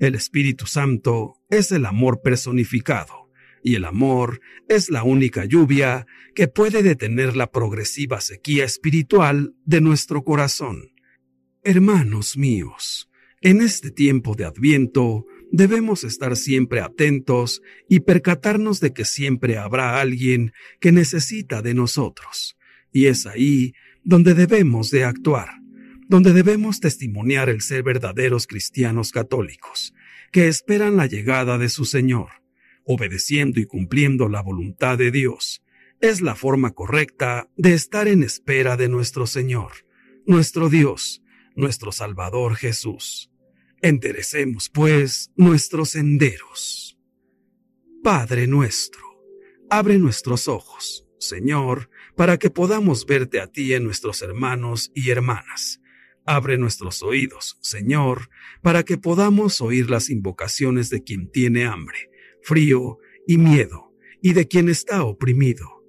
El 0.00 0.16
Espíritu 0.16 0.66
Santo 0.66 1.34
es 1.48 1.70
el 1.70 1.86
amor 1.86 2.22
personificado, 2.22 3.23
y 3.64 3.76
el 3.76 3.86
amor 3.86 4.42
es 4.68 4.90
la 4.90 5.02
única 5.02 5.46
lluvia 5.46 6.06
que 6.34 6.48
puede 6.48 6.82
detener 6.82 7.34
la 7.34 7.50
progresiva 7.50 8.20
sequía 8.20 8.64
espiritual 8.64 9.54
de 9.64 9.80
nuestro 9.80 10.22
corazón. 10.22 10.92
Hermanos 11.62 12.36
míos, 12.36 13.08
en 13.40 13.62
este 13.62 13.90
tiempo 13.90 14.34
de 14.34 14.44
Adviento, 14.44 15.24
debemos 15.50 16.04
estar 16.04 16.36
siempre 16.36 16.80
atentos 16.80 17.62
y 17.88 18.00
percatarnos 18.00 18.80
de 18.80 18.92
que 18.92 19.06
siempre 19.06 19.56
habrá 19.56 19.98
alguien 19.98 20.52
que 20.78 20.92
necesita 20.92 21.62
de 21.62 21.72
nosotros. 21.72 22.58
Y 22.92 23.06
es 23.06 23.24
ahí 23.24 23.72
donde 24.02 24.34
debemos 24.34 24.90
de 24.90 25.04
actuar, 25.04 25.48
donde 26.06 26.34
debemos 26.34 26.80
testimoniar 26.80 27.48
el 27.48 27.62
ser 27.62 27.82
verdaderos 27.82 28.46
cristianos 28.46 29.10
católicos, 29.10 29.94
que 30.32 30.48
esperan 30.48 30.98
la 30.98 31.06
llegada 31.06 31.56
de 31.56 31.70
su 31.70 31.86
Señor, 31.86 32.43
obedeciendo 32.84 33.60
y 33.60 33.66
cumpliendo 33.66 34.28
la 34.28 34.42
voluntad 34.42 34.98
de 34.98 35.10
Dios. 35.10 35.62
Es 36.00 36.20
la 36.20 36.34
forma 36.34 36.72
correcta 36.72 37.50
de 37.56 37.74
estar 37.74 38.08
en 38.08 38.22
espera 38.22 38.76
de 38.76 38.88
nuestro 38.88 39.26
Señor, 39.26 39.72
nuestro 40.26 40.68
Dios, 40.68 41.22
nuestro 41.56 41.92
Salvador 41.92 42.56
Jesús. 42.56 43.30
Enderecemos, 43.80 44.70
pues, 44.70 45.30
nuestros 45.36 45.90
senderos. 45.90 46.98
Padre 48.02 48.46
nuestro, 48.46 49.02
abre 49.70 49.98
nuestros 49.98 50.46
ojos, 50.46 51.06
Señor, 51.18 51.88
para 52.16 52.38
que 52.38 52.50
podamos 52.50 53.06
verte 53.06 53.40
a 53.40 53.46
ti 53.46 53.72
en 53.72 53.84
nuestros 53.84 54.20
hermanos 54.22 54.90
y 54.94 55.10
hermanas. 55.10 55.80
Abre 56.26 56.58
nuestros 56.58 57.02
oídos, 57.02 57.58
Señor, 57.60 58.30
para 58.62 58.82
que 58.82 58.96
podamos 58.96 59.60
oír 59.60 59.90
las 59.90 60.10
invocaciones 60.10 60.90
de 60.90 61.02
quien 61.02 61.30
tiene 61.30 61.66
hambre, 61.66 62.10
frío 62.44 62.98
y 63.26 63.38
miedo, 63.38 63.92
y 64.22 64.32
de 64.34 64.46
quien 64.46 64.68
está 64.68 65.02
oprimido. 65.04 65.82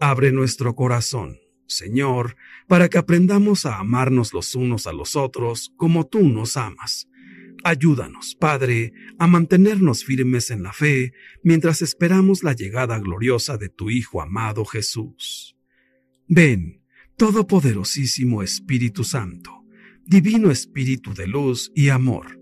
Abre 0.00 0.32
nuestro 0.32 0.74
corazón, 0.74 1.40
Señor, 1.66 2.36
para 2.68 2.88
que 2.88 2.98
aprendamos 2.98 3.64
a 3.64 3.78
amarnos 3.78 4.34
los 4.34 4.54
unos 4.54 4.86
a 4.86 4.92
los 4.92 5.16
otros 5.16 5.72
como 5.76 6.06
tú 6.06 6.28
nos 6.28 6.56
amas 6.56 7.10
Ayúdanos, 7.62 8.36
Padre, 8.36 8.92
a 9.18 9.26
mantenernos 9.26 10.04
firmes 10.04 10.50
en 10.50 10.62
la 10.62 10.72
fe 10.72 11.12
mientras 11.42 11.82
esperamos 11.82 12.42
la 12.42 12.54
llegada 12.54 12.98
gloriosa 12.98 13.58
de 13.58 13.68
tu 13.68 13.90
Hijo 13.90 14.22
amado 14.22 14.64
Jesús. 14.64 15.56
Ven, 16.26 16.82
Todopoderosísimo 17.16 18.42
Espíritu 18.42 19.04
Santo, 19.04 19.64
Divino 20.06 20.50
Espíritu 20.50 21.12
de 21.12 21.26
luz 21.26 21.70
y 21.74 21.90
amor, 21.90 22.39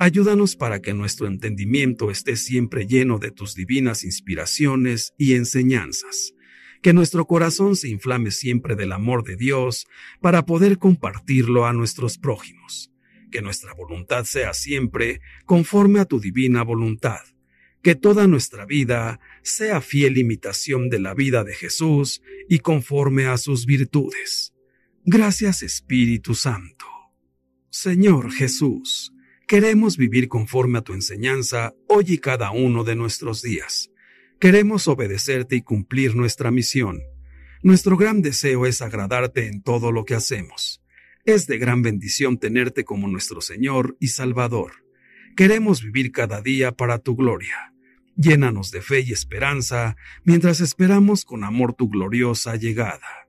ayúdanos 0.00 0.56
para 0.56 0.80
que 0.80 0.94
nuestro 0.94 1.28
entendimiento 1.28 2.10
esté 2.10 2.34
siempre 2.34 2.88
lleno 2.88 3.20
de 3.20 3.30
tus 3.30 3.54
divinas 3.54 4.02
inspiraciones 4.02 5.12
y 5.16 5.34
enseñanzas, 5.34 6.34
que 6.82 6.92
nuestro 6.92 7.26
corazón 7.26 7.76
se 7.76 7.88
inflame 7.88 8.32
siempre 8.32 8.74
del 8.74 8.90
amor 8.90 9.22
de 9.22 9.36
Dios 9.36 9.86
para 10.20 10.44
poder 10.44 10.78
compartirlo 10.78 11.66
a 11.66 11.72
nuestros 11.72 12.18
prójimos 12.18 12.90
que 13.30 13.40
nuestra 13.40 13.72
voluntad 13.72 14.24
sea 14.24 14.52
siempre 14.52 15.20
conforme 15.46 16.00
a 16.00 16.04
tu 16.04 16.20
divina 16.20 16.62
voluntad, 16.62 17.20
que 17.82 17.94
toda 17.94 18.26
nuestra 18.26 18.66
vida 18.66 19.20
sea 19.42 19.80
fiel 19.80 20.18
imitación 20.18 20.90
de 20.90 20.98
la 20.98 21.14
vida 21.14 21.44
de 21.44 21.54
Jesús 21.54 22.22
y 22.48 22.58
conforme 22.58 23.26
a 23.26 23.38
sus 23.38 23.64
virtudes. 23.64 24.52
Gracias 25.04 25.62
Espíritu 25.62 26.34
Santo. 26.34 26.84
Señor 27.70 28.32
Jesús, 28.32 29.14
queremos 29.50 29.96
vivir 29.96 30.28
conforme 30.28 30.78
a 30.78 30.82
tu 30.82 30.94
enseñanza 30.94 31.74
hoy 31.88 32.04
y 32.06 32.18
cada 32.18 32.52
uno 32.52 32.84
de 32.84 32.94
nuestros 32.94 33.42
días. 33.42 33.90
Queremos 34.38 34.86
obedecerte 34.86 35.56
y 35.56 35.62
cumplir 35.62 36.14
nuestra 36.14 36.52
misión. 36.52 37.00
Nuestro 37.60 37.96
gran 37.96 38.22
deseo 38.22 38.64
es 38.64 38.80
agradarte 38.80 39.48
en 39.48 39.60
todo 39.60 39.90
lo 39.90 40.04
que 40.04 40.14
hacemos. 40.14 40.84
Es 41.24 41.48
de 41.48 41.58
gran 41.58 41.82
bendición 41.82 42.38
tenerte 42.38 42.84
como 42.84 43.08
nuestro 43.08 43.40
Señor 43.40 43.96
y 43.98 44.06
Salvador. 44.06 44.84
Queremos 45.34 45.82
vivir 45.82 46.12
cada 46.12 46.40
día 46.42 46.70
para 46.70 47.00
tu 47.00 47.16
gloria. 47.16 47.74
Llénanos 48.14 48.70
de 48.70 48.82
fe 48.82 49.00
y 49.00 49.10
esperanza 49.10 49.96
mientras 50.22 50.60
esperamos 50.60 51.24
con 51.24 51.42
amor 51.42 51.74
tu 51.74 51.88
gloriosa 51.88 52.54
llegada. 52.54 53.26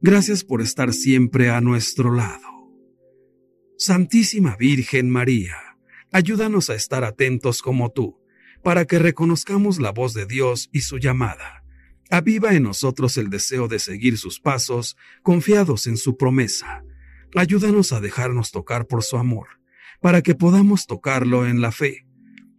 Gracias 0.00 0.44
por 0.44 0.62
estar 0.62 0.92
siempre 0.92 1.50
a 1.50 1.60
nuestro 1.60 2.14
lado. 2.14 2.55
Santísima 3.78 4.56
Virgen 4.56 5.10
María, 5.10 5.56
ayúdanos 6.12 6.70
a 6.70 6.74
estar 6.74 7.04
atentos 7.04 7.62
como 7.62 7.90
tú, 7.90 8.18
para 8.62 8.84
que 8.84 8.98
reconozcamos 8.98 9.78
la 9.78 9.92
voz 9.92 10.14
de 10.14 10.26
Dios 10.26 10.68
y 10.72 10.80
su 10.80 10.98
llamada. 10.98 11.62
Aviva 12.10 12.54
en 12.54 12.62
nosotros 12.62 13.16
el 13.16 13.30
deseo 13.30 13.68
de 13.68 13.78
seguir 13.78 14.18
sus 14.18 14.40
pasos, 14.40 14.96
confiados 15.22 15.86
en 15.86 15.96
su 15.96 16.16
promesa 16.16 16.84
Ayúdanos 17.34 17.92
a 17.92 18.00
dejarnos 18.00 18.50
tocar 18.50 18.86
por 18.86 19.02
su 19.02 19.18
amor, 19.18 19.60
para 20.00 20.22
que 20.22 20.34
podamos 20.34 20.86
tocarlo 20.86 21.46
en 21.46 21.60
la 21.60 21.70
fe. 21.70 22.06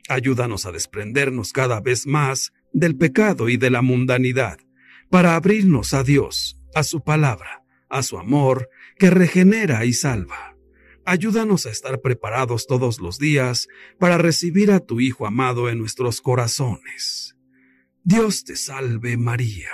Ayúdanos 0.07 0.67
a 0.67 0.71
desprendernos 0.71 1.51
cada 1.51 1.79
vez 1.79 2.05
más 2.05 2.53
del 2.73 2.95
pecado 2.95 3.49
y 3.49 3.57
de 3.57 3.71
la 3.71 3.81
mundanidad, 3.81 4.59
para 5.09 5.35
abrirnos 5.35 5.95
a 5.95 6.03
Dios, 6.03 6.59
a 6.75 6.83
su 6.83 7.03
palabra, 7.03 7.63
a 7.89 8.03
su 8.03 8.19
amor, 8.19 8.69
que 8.99 9.09
regenera 9.09 9.83
y 9.83 9.93
salva. 9.93 10.46
Ayúdanos 11.07 11.65
a 11.65 11.69
estar 11.69 12.01
preparados 12.01 12.67
todos 12.67 12.99
los 12.99 13.17
días 13.17 13.69
para 13.97 14.17
recibir 14.17 14.71
a 14.71 14.81
tu 14.81 14.99
Hijo 14.99 15.25
amado 15.25 15.69
en 15.69 15.79
nuestros 15.79 16.19
corazones. 16.19 17.37
Dios 18.03 18.43
te 18.43 18.57
salve 18.57 19.15
María. 19.15 19.69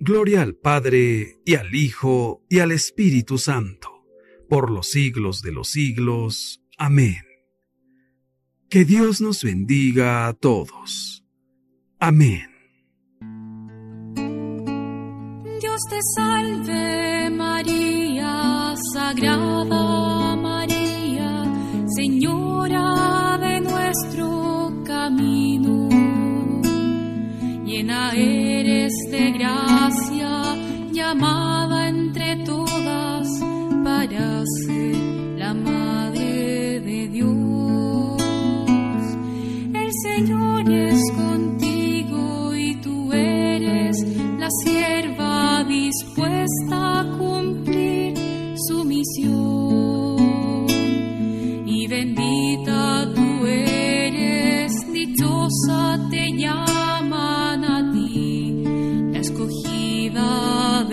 Gloria 0.00 0.40
al 0.40 0.54
Padre, 0.54 1.38
y 1.44 1.56
al 1.56 1.74
Hijo, 1.74 2.46
y 2.48 2.60
al 2.60 2.72
Espíritu 2.72 3.36
Santo, 3.36 4.06
por 4.48 4.70
los 4.70 4.88
siglos 4.88 5.42
de 5.42 5.52
los 5.52 5.68
siglos. 5.68 6.62
Amén. 6.78 7.26
Que 8.70 8.86
Dios 8.86 9.20
nos 9.20 9.44
bendiga 9.44 10.28
a 10.28 10.32
todos. 10.32 11.26
Amén. 12.00 12.48
Dios 15.60 15.80
te 15.90 15.98
salve 16.16 17.11
Llena 27.82 28.12
eres 28.14 28.92
de 29.10 29.32
gracia, 29.32 30.54
llamada 30.92 31.88
entre 31.88 32.36
todas 32.44 33.28
para 33.82 34.44
ser 34.64 34.94
la 35.36 35.52
madre 35.52 36.78
de 36.78 37.08
Dios. 37.08 38.22
El 39.74 39.90
Señor 40.00 40.70
es 40.70 41.00
contigo 41.10 42.54
y 42.54 42.76
tú 42.76 43.12
eres 43.12 43.96
la 44.38 44.48
sierva 44.62 45.64
dispuesta 45.64 47.00
a 47.00 47.18
cumplir 47.18 48.14
su 48.68 48.84
misión. 48.84 49.61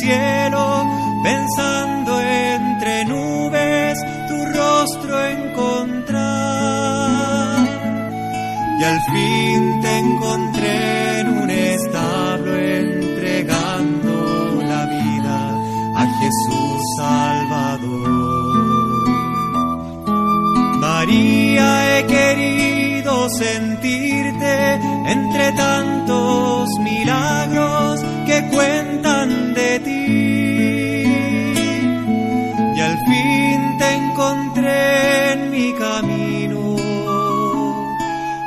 cielo, 0.00 0.86
pensando 1.22 2.20
entre 2.20 3.04
nubes 3.04 3.98
tu 4.28 4.36
rostro 4.58 5.24
encontrar. 5.26 6.20
Y 8.80 8.82
al 8.82 9.00
fin 9.12 9.80
te 9.82 9.98
encontré 9.98 11.20
en 11.20 11.28
un 11.42 11.50
establo 11.50 12.56
entregando 12.56 14.14
la 14.66 14.86
vida 14.86 15.38
a 15.96 16.06
Jesús 16.18 16.80
Salvador. 16.96 18.30
María, 20.80 21.98
he 21.98 22.06
querido 22.06 23.28
sentirte 23.28 24.74
entre 25.06 25.52
tantos 25.52 26.68
milagros 26.80 28.00
que 28.26 28.48
cuentan 28.50 28.89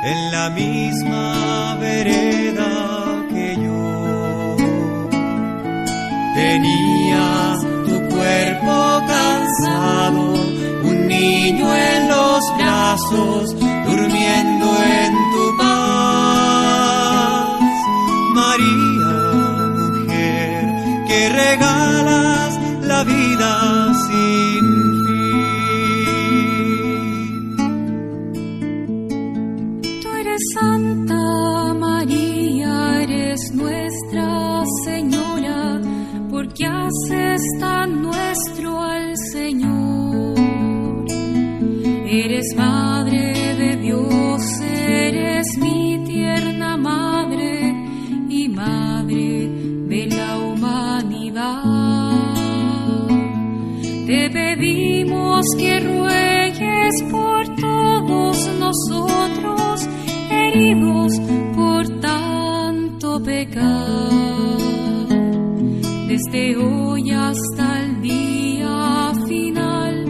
en 0.04 0.30
la 0.30 0.50
misma 0.50 1.76
vereda 1.80 3.24
que 3.30 3.56
yo. 3.56 4.56
Tenía 6.34 7.56
tu 7.86 7.96
cuerpo 8.14 9.02
cansado, 9.06 10.34
un 10.90 11.08
niño 11.08 11.74
en 11.74 12.08
los 12.08 12.42
brazos, 12.58 13.56
durmiendo 13.86 14.66
en 15.00 15.12
tu 15.32 15.56
paz. 15.58 16.84
María, 18.34 19.12
mujer, 19.78 20.64
que 21.08 21.28
regalas 21.30 22.58
la 22.82 23.04
vida 23.04 23.83
que 55.58 55.80
ruegues 55.80 57.02
por 57.10 57.44
todos 57.56 58.48
nosotros, 58.58 59.88
heridos 60.30 61.12
por 61.54 61.86
tanto 62.00 63.22
pecar. 63.22 64.64
Desde 66.08 66.56
hoy 66.56 67.10
hasta 67.10 67.80
el 67.82 68.00
día 68.00 69.12
final 69.26 70.04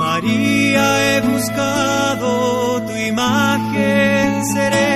María, 0.00 1.16
he 1.16 1.20
buscado 1.20 2.82
tu 2.86 2.92
imagen 2.92 4.44
serena, 4.54 4.95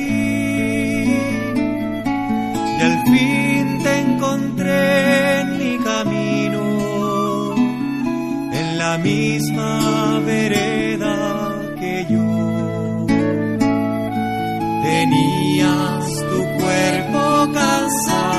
En 4.71 5.57
mi 5.59 5.73
camino, 5.89 6.63
en 8.59 8.77
la 8.77 8.97
misma 8.97 10.19
vereda 10.25 11.15
que 11.79 11.93
yo. 12.09 12.29
Tenías 14.89 16.05
tu 16.31 16.39
cuerpo 16.61 17.21
cansado, 17.53 18.30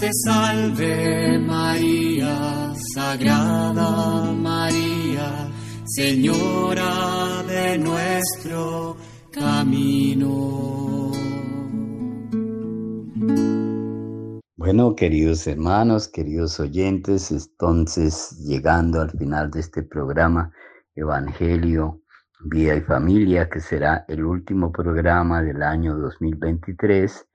te 0.00 0.10
salve 0.14 1.38
María, 1.38 2.72
Sagrada 2.94 4.32
María, 4.32 5.50
Señora 5.84 7.42
de 7.46 7.76
nuestro 7.76 8.96
camino. 9.30 11.10
Bueno, 14.56 14.94
queridos 14.96 15.46
hermanos, 15.46 16.08
queridos 16.08 16.58
oyentes, 16.60 17.30
entonces 17.30 18.38
llegando 18.38 19.02
al 19.02 19.10
final 19.10 19.50
de 19.50 19.60
este 19.60 19.82
programa, 19.82 20.50
Evangelio, 20.94 22.00
Vida 22.40 22.74
y 22.74 22.80
Familia, 22.80 23.50
que 23.50 23.60
será 23.60 24.06
el 24.08 24.24
último 24.24 24.72
programa 24.72 25.42
del 25.42 25.62
año 25.62 25.94
2023, 25.98 27.26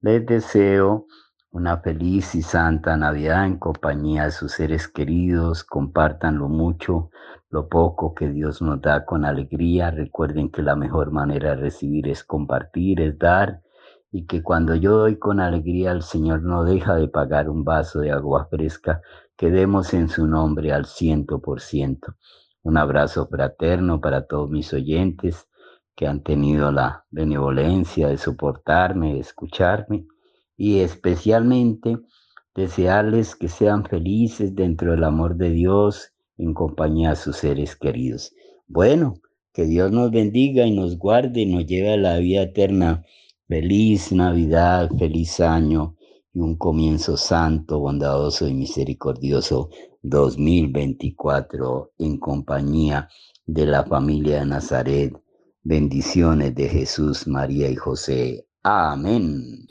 les 0.00 0.24
deseo 0.24 1.06
una 1.54 1.76
feliz 1.78 2.34
y 2.34 2.42
santa 2.42 2.96
Navidad 2.96 3.46
en 3.46 3.58
compañía 3.58 4.24
de 4.24 4.32
sus 4.32 4.50
seres 4.50 4.88
queridos, 4.88 5.62
compártanlo 5.62 6.48
mucho, 6.48 7.10
lo 7.48 7.68
poco 7.68 8.12
que 8.12 8.28
Dios 8.28 8.60
nos 8.60 8.82
da 8.82 9.04
con 9.04 9.24
alegría, 9.24 9.92
recuerden 9.92 10.50
que 10.50 10.62
la 10.62 10.74
mejor 10.74 11.12
manera 11.12 11.50
de 11.50 11.62
recibir 11.62 12.08
es 12.08 12.24
compartir, 12.24 13.00
es 13.00 13.16
dar, 13.20 13.62
y 14.10 14.26
que 14.26 14.42
cuando 14.42 14.74
yo 14.74 14.98
doy 14.98 15.16
con 15.16 15.38
alegría 15.38 15.92
al 15.92 16.02
Señor 16.02 16.42
no 16.42 16.64
deja 16.64 16.96
de 16.96 17.06
pagar 17.06 17.48
un 17.48 17.62
vaso 17.62 18.00
de 18.00 18.10
agua 18.10 18.48
fresca, 18.50 19.00
que 19.36 19.52
demos 19.52 19.94
en 19.94 20.08
su 20.08 20.26
nombre 20.26 20.72
al 20.72 20.86
ciento 20.86 21.40
por 21.40 21.60
ciento. 21.60 22.16
Un 22.64 22.78
abrazo 22.78 23.28
fraterno 23.28 24.00
para 24.00 24.26
todos 24.26 24.50
mis 24.50 24.72
oyentes 24.72 25.46
que 25.94 26.08
han 26.08 26.24
tenido 26.24 26.72
la 26.72 27.04
benevolencia 27.10 28.08
de 28.08 28.18
soportarme, 28.18 29.14
de 29.14 29.20
escucharme 29.20 30.08
y 30.56 30.80
especialmente 30.80 31.98
desearles 32.54 33.34
que 33.34 33.48
sean 33.48 33.84
felices 33.84 34.54
dentro 34.54 34.92
del 34.92 35.04
amor 35.04 35.36
de 35.36 35.50
Dios 35.50 36.12
en 36.38 36.54
compañía 36.54 37.10
de 37.10 37.16
sus 37.16 37.36
seres 37.36 37.76
queridos. 37.76 38.32
Bueno, 38.66 39.14
que 39.52 39.64
Dios 39.66 39.92
nos 39.92 40.10
bendiga 40.10 40.66
y 40.66 40.72
nos 40.72 40.98
guarde 40.98 41.42
y 41.42 41.46
nos 41.46 41.66
lleve 41.66 41.92
a 41.92 41.96
la 41.96 42.18
vida 42.18 42.42
eterna. 42.42 43.04
Feliz 43.46 44.10
Navidad, 44.10 44.90
feliz 44.98 45.38
año 45.38 45.96
y 46.32 46.40
un 46.40 46.56
comienzo 46.56 47.16
santo, 47.16 47.78
bondadoso 47.78 48.48
y 48.48 48.54
misericordioso 48.54 49.70
2024 50.02 51.92
en 51.98 52.18
compañía 52.18 53.08
de 53.46 53.66
la 53.66 53.84
familia 53.84 54.40
de 54.40 54.46
Nazaret. 54.46 55.12
Bendiciones 55.62 56.54
de 56.54 56.68
Jesús, 56.68 57.26
María 57.26 57.70
y 57.70 57.76
José. 57.76 58.46
Amén. 58.62 59.66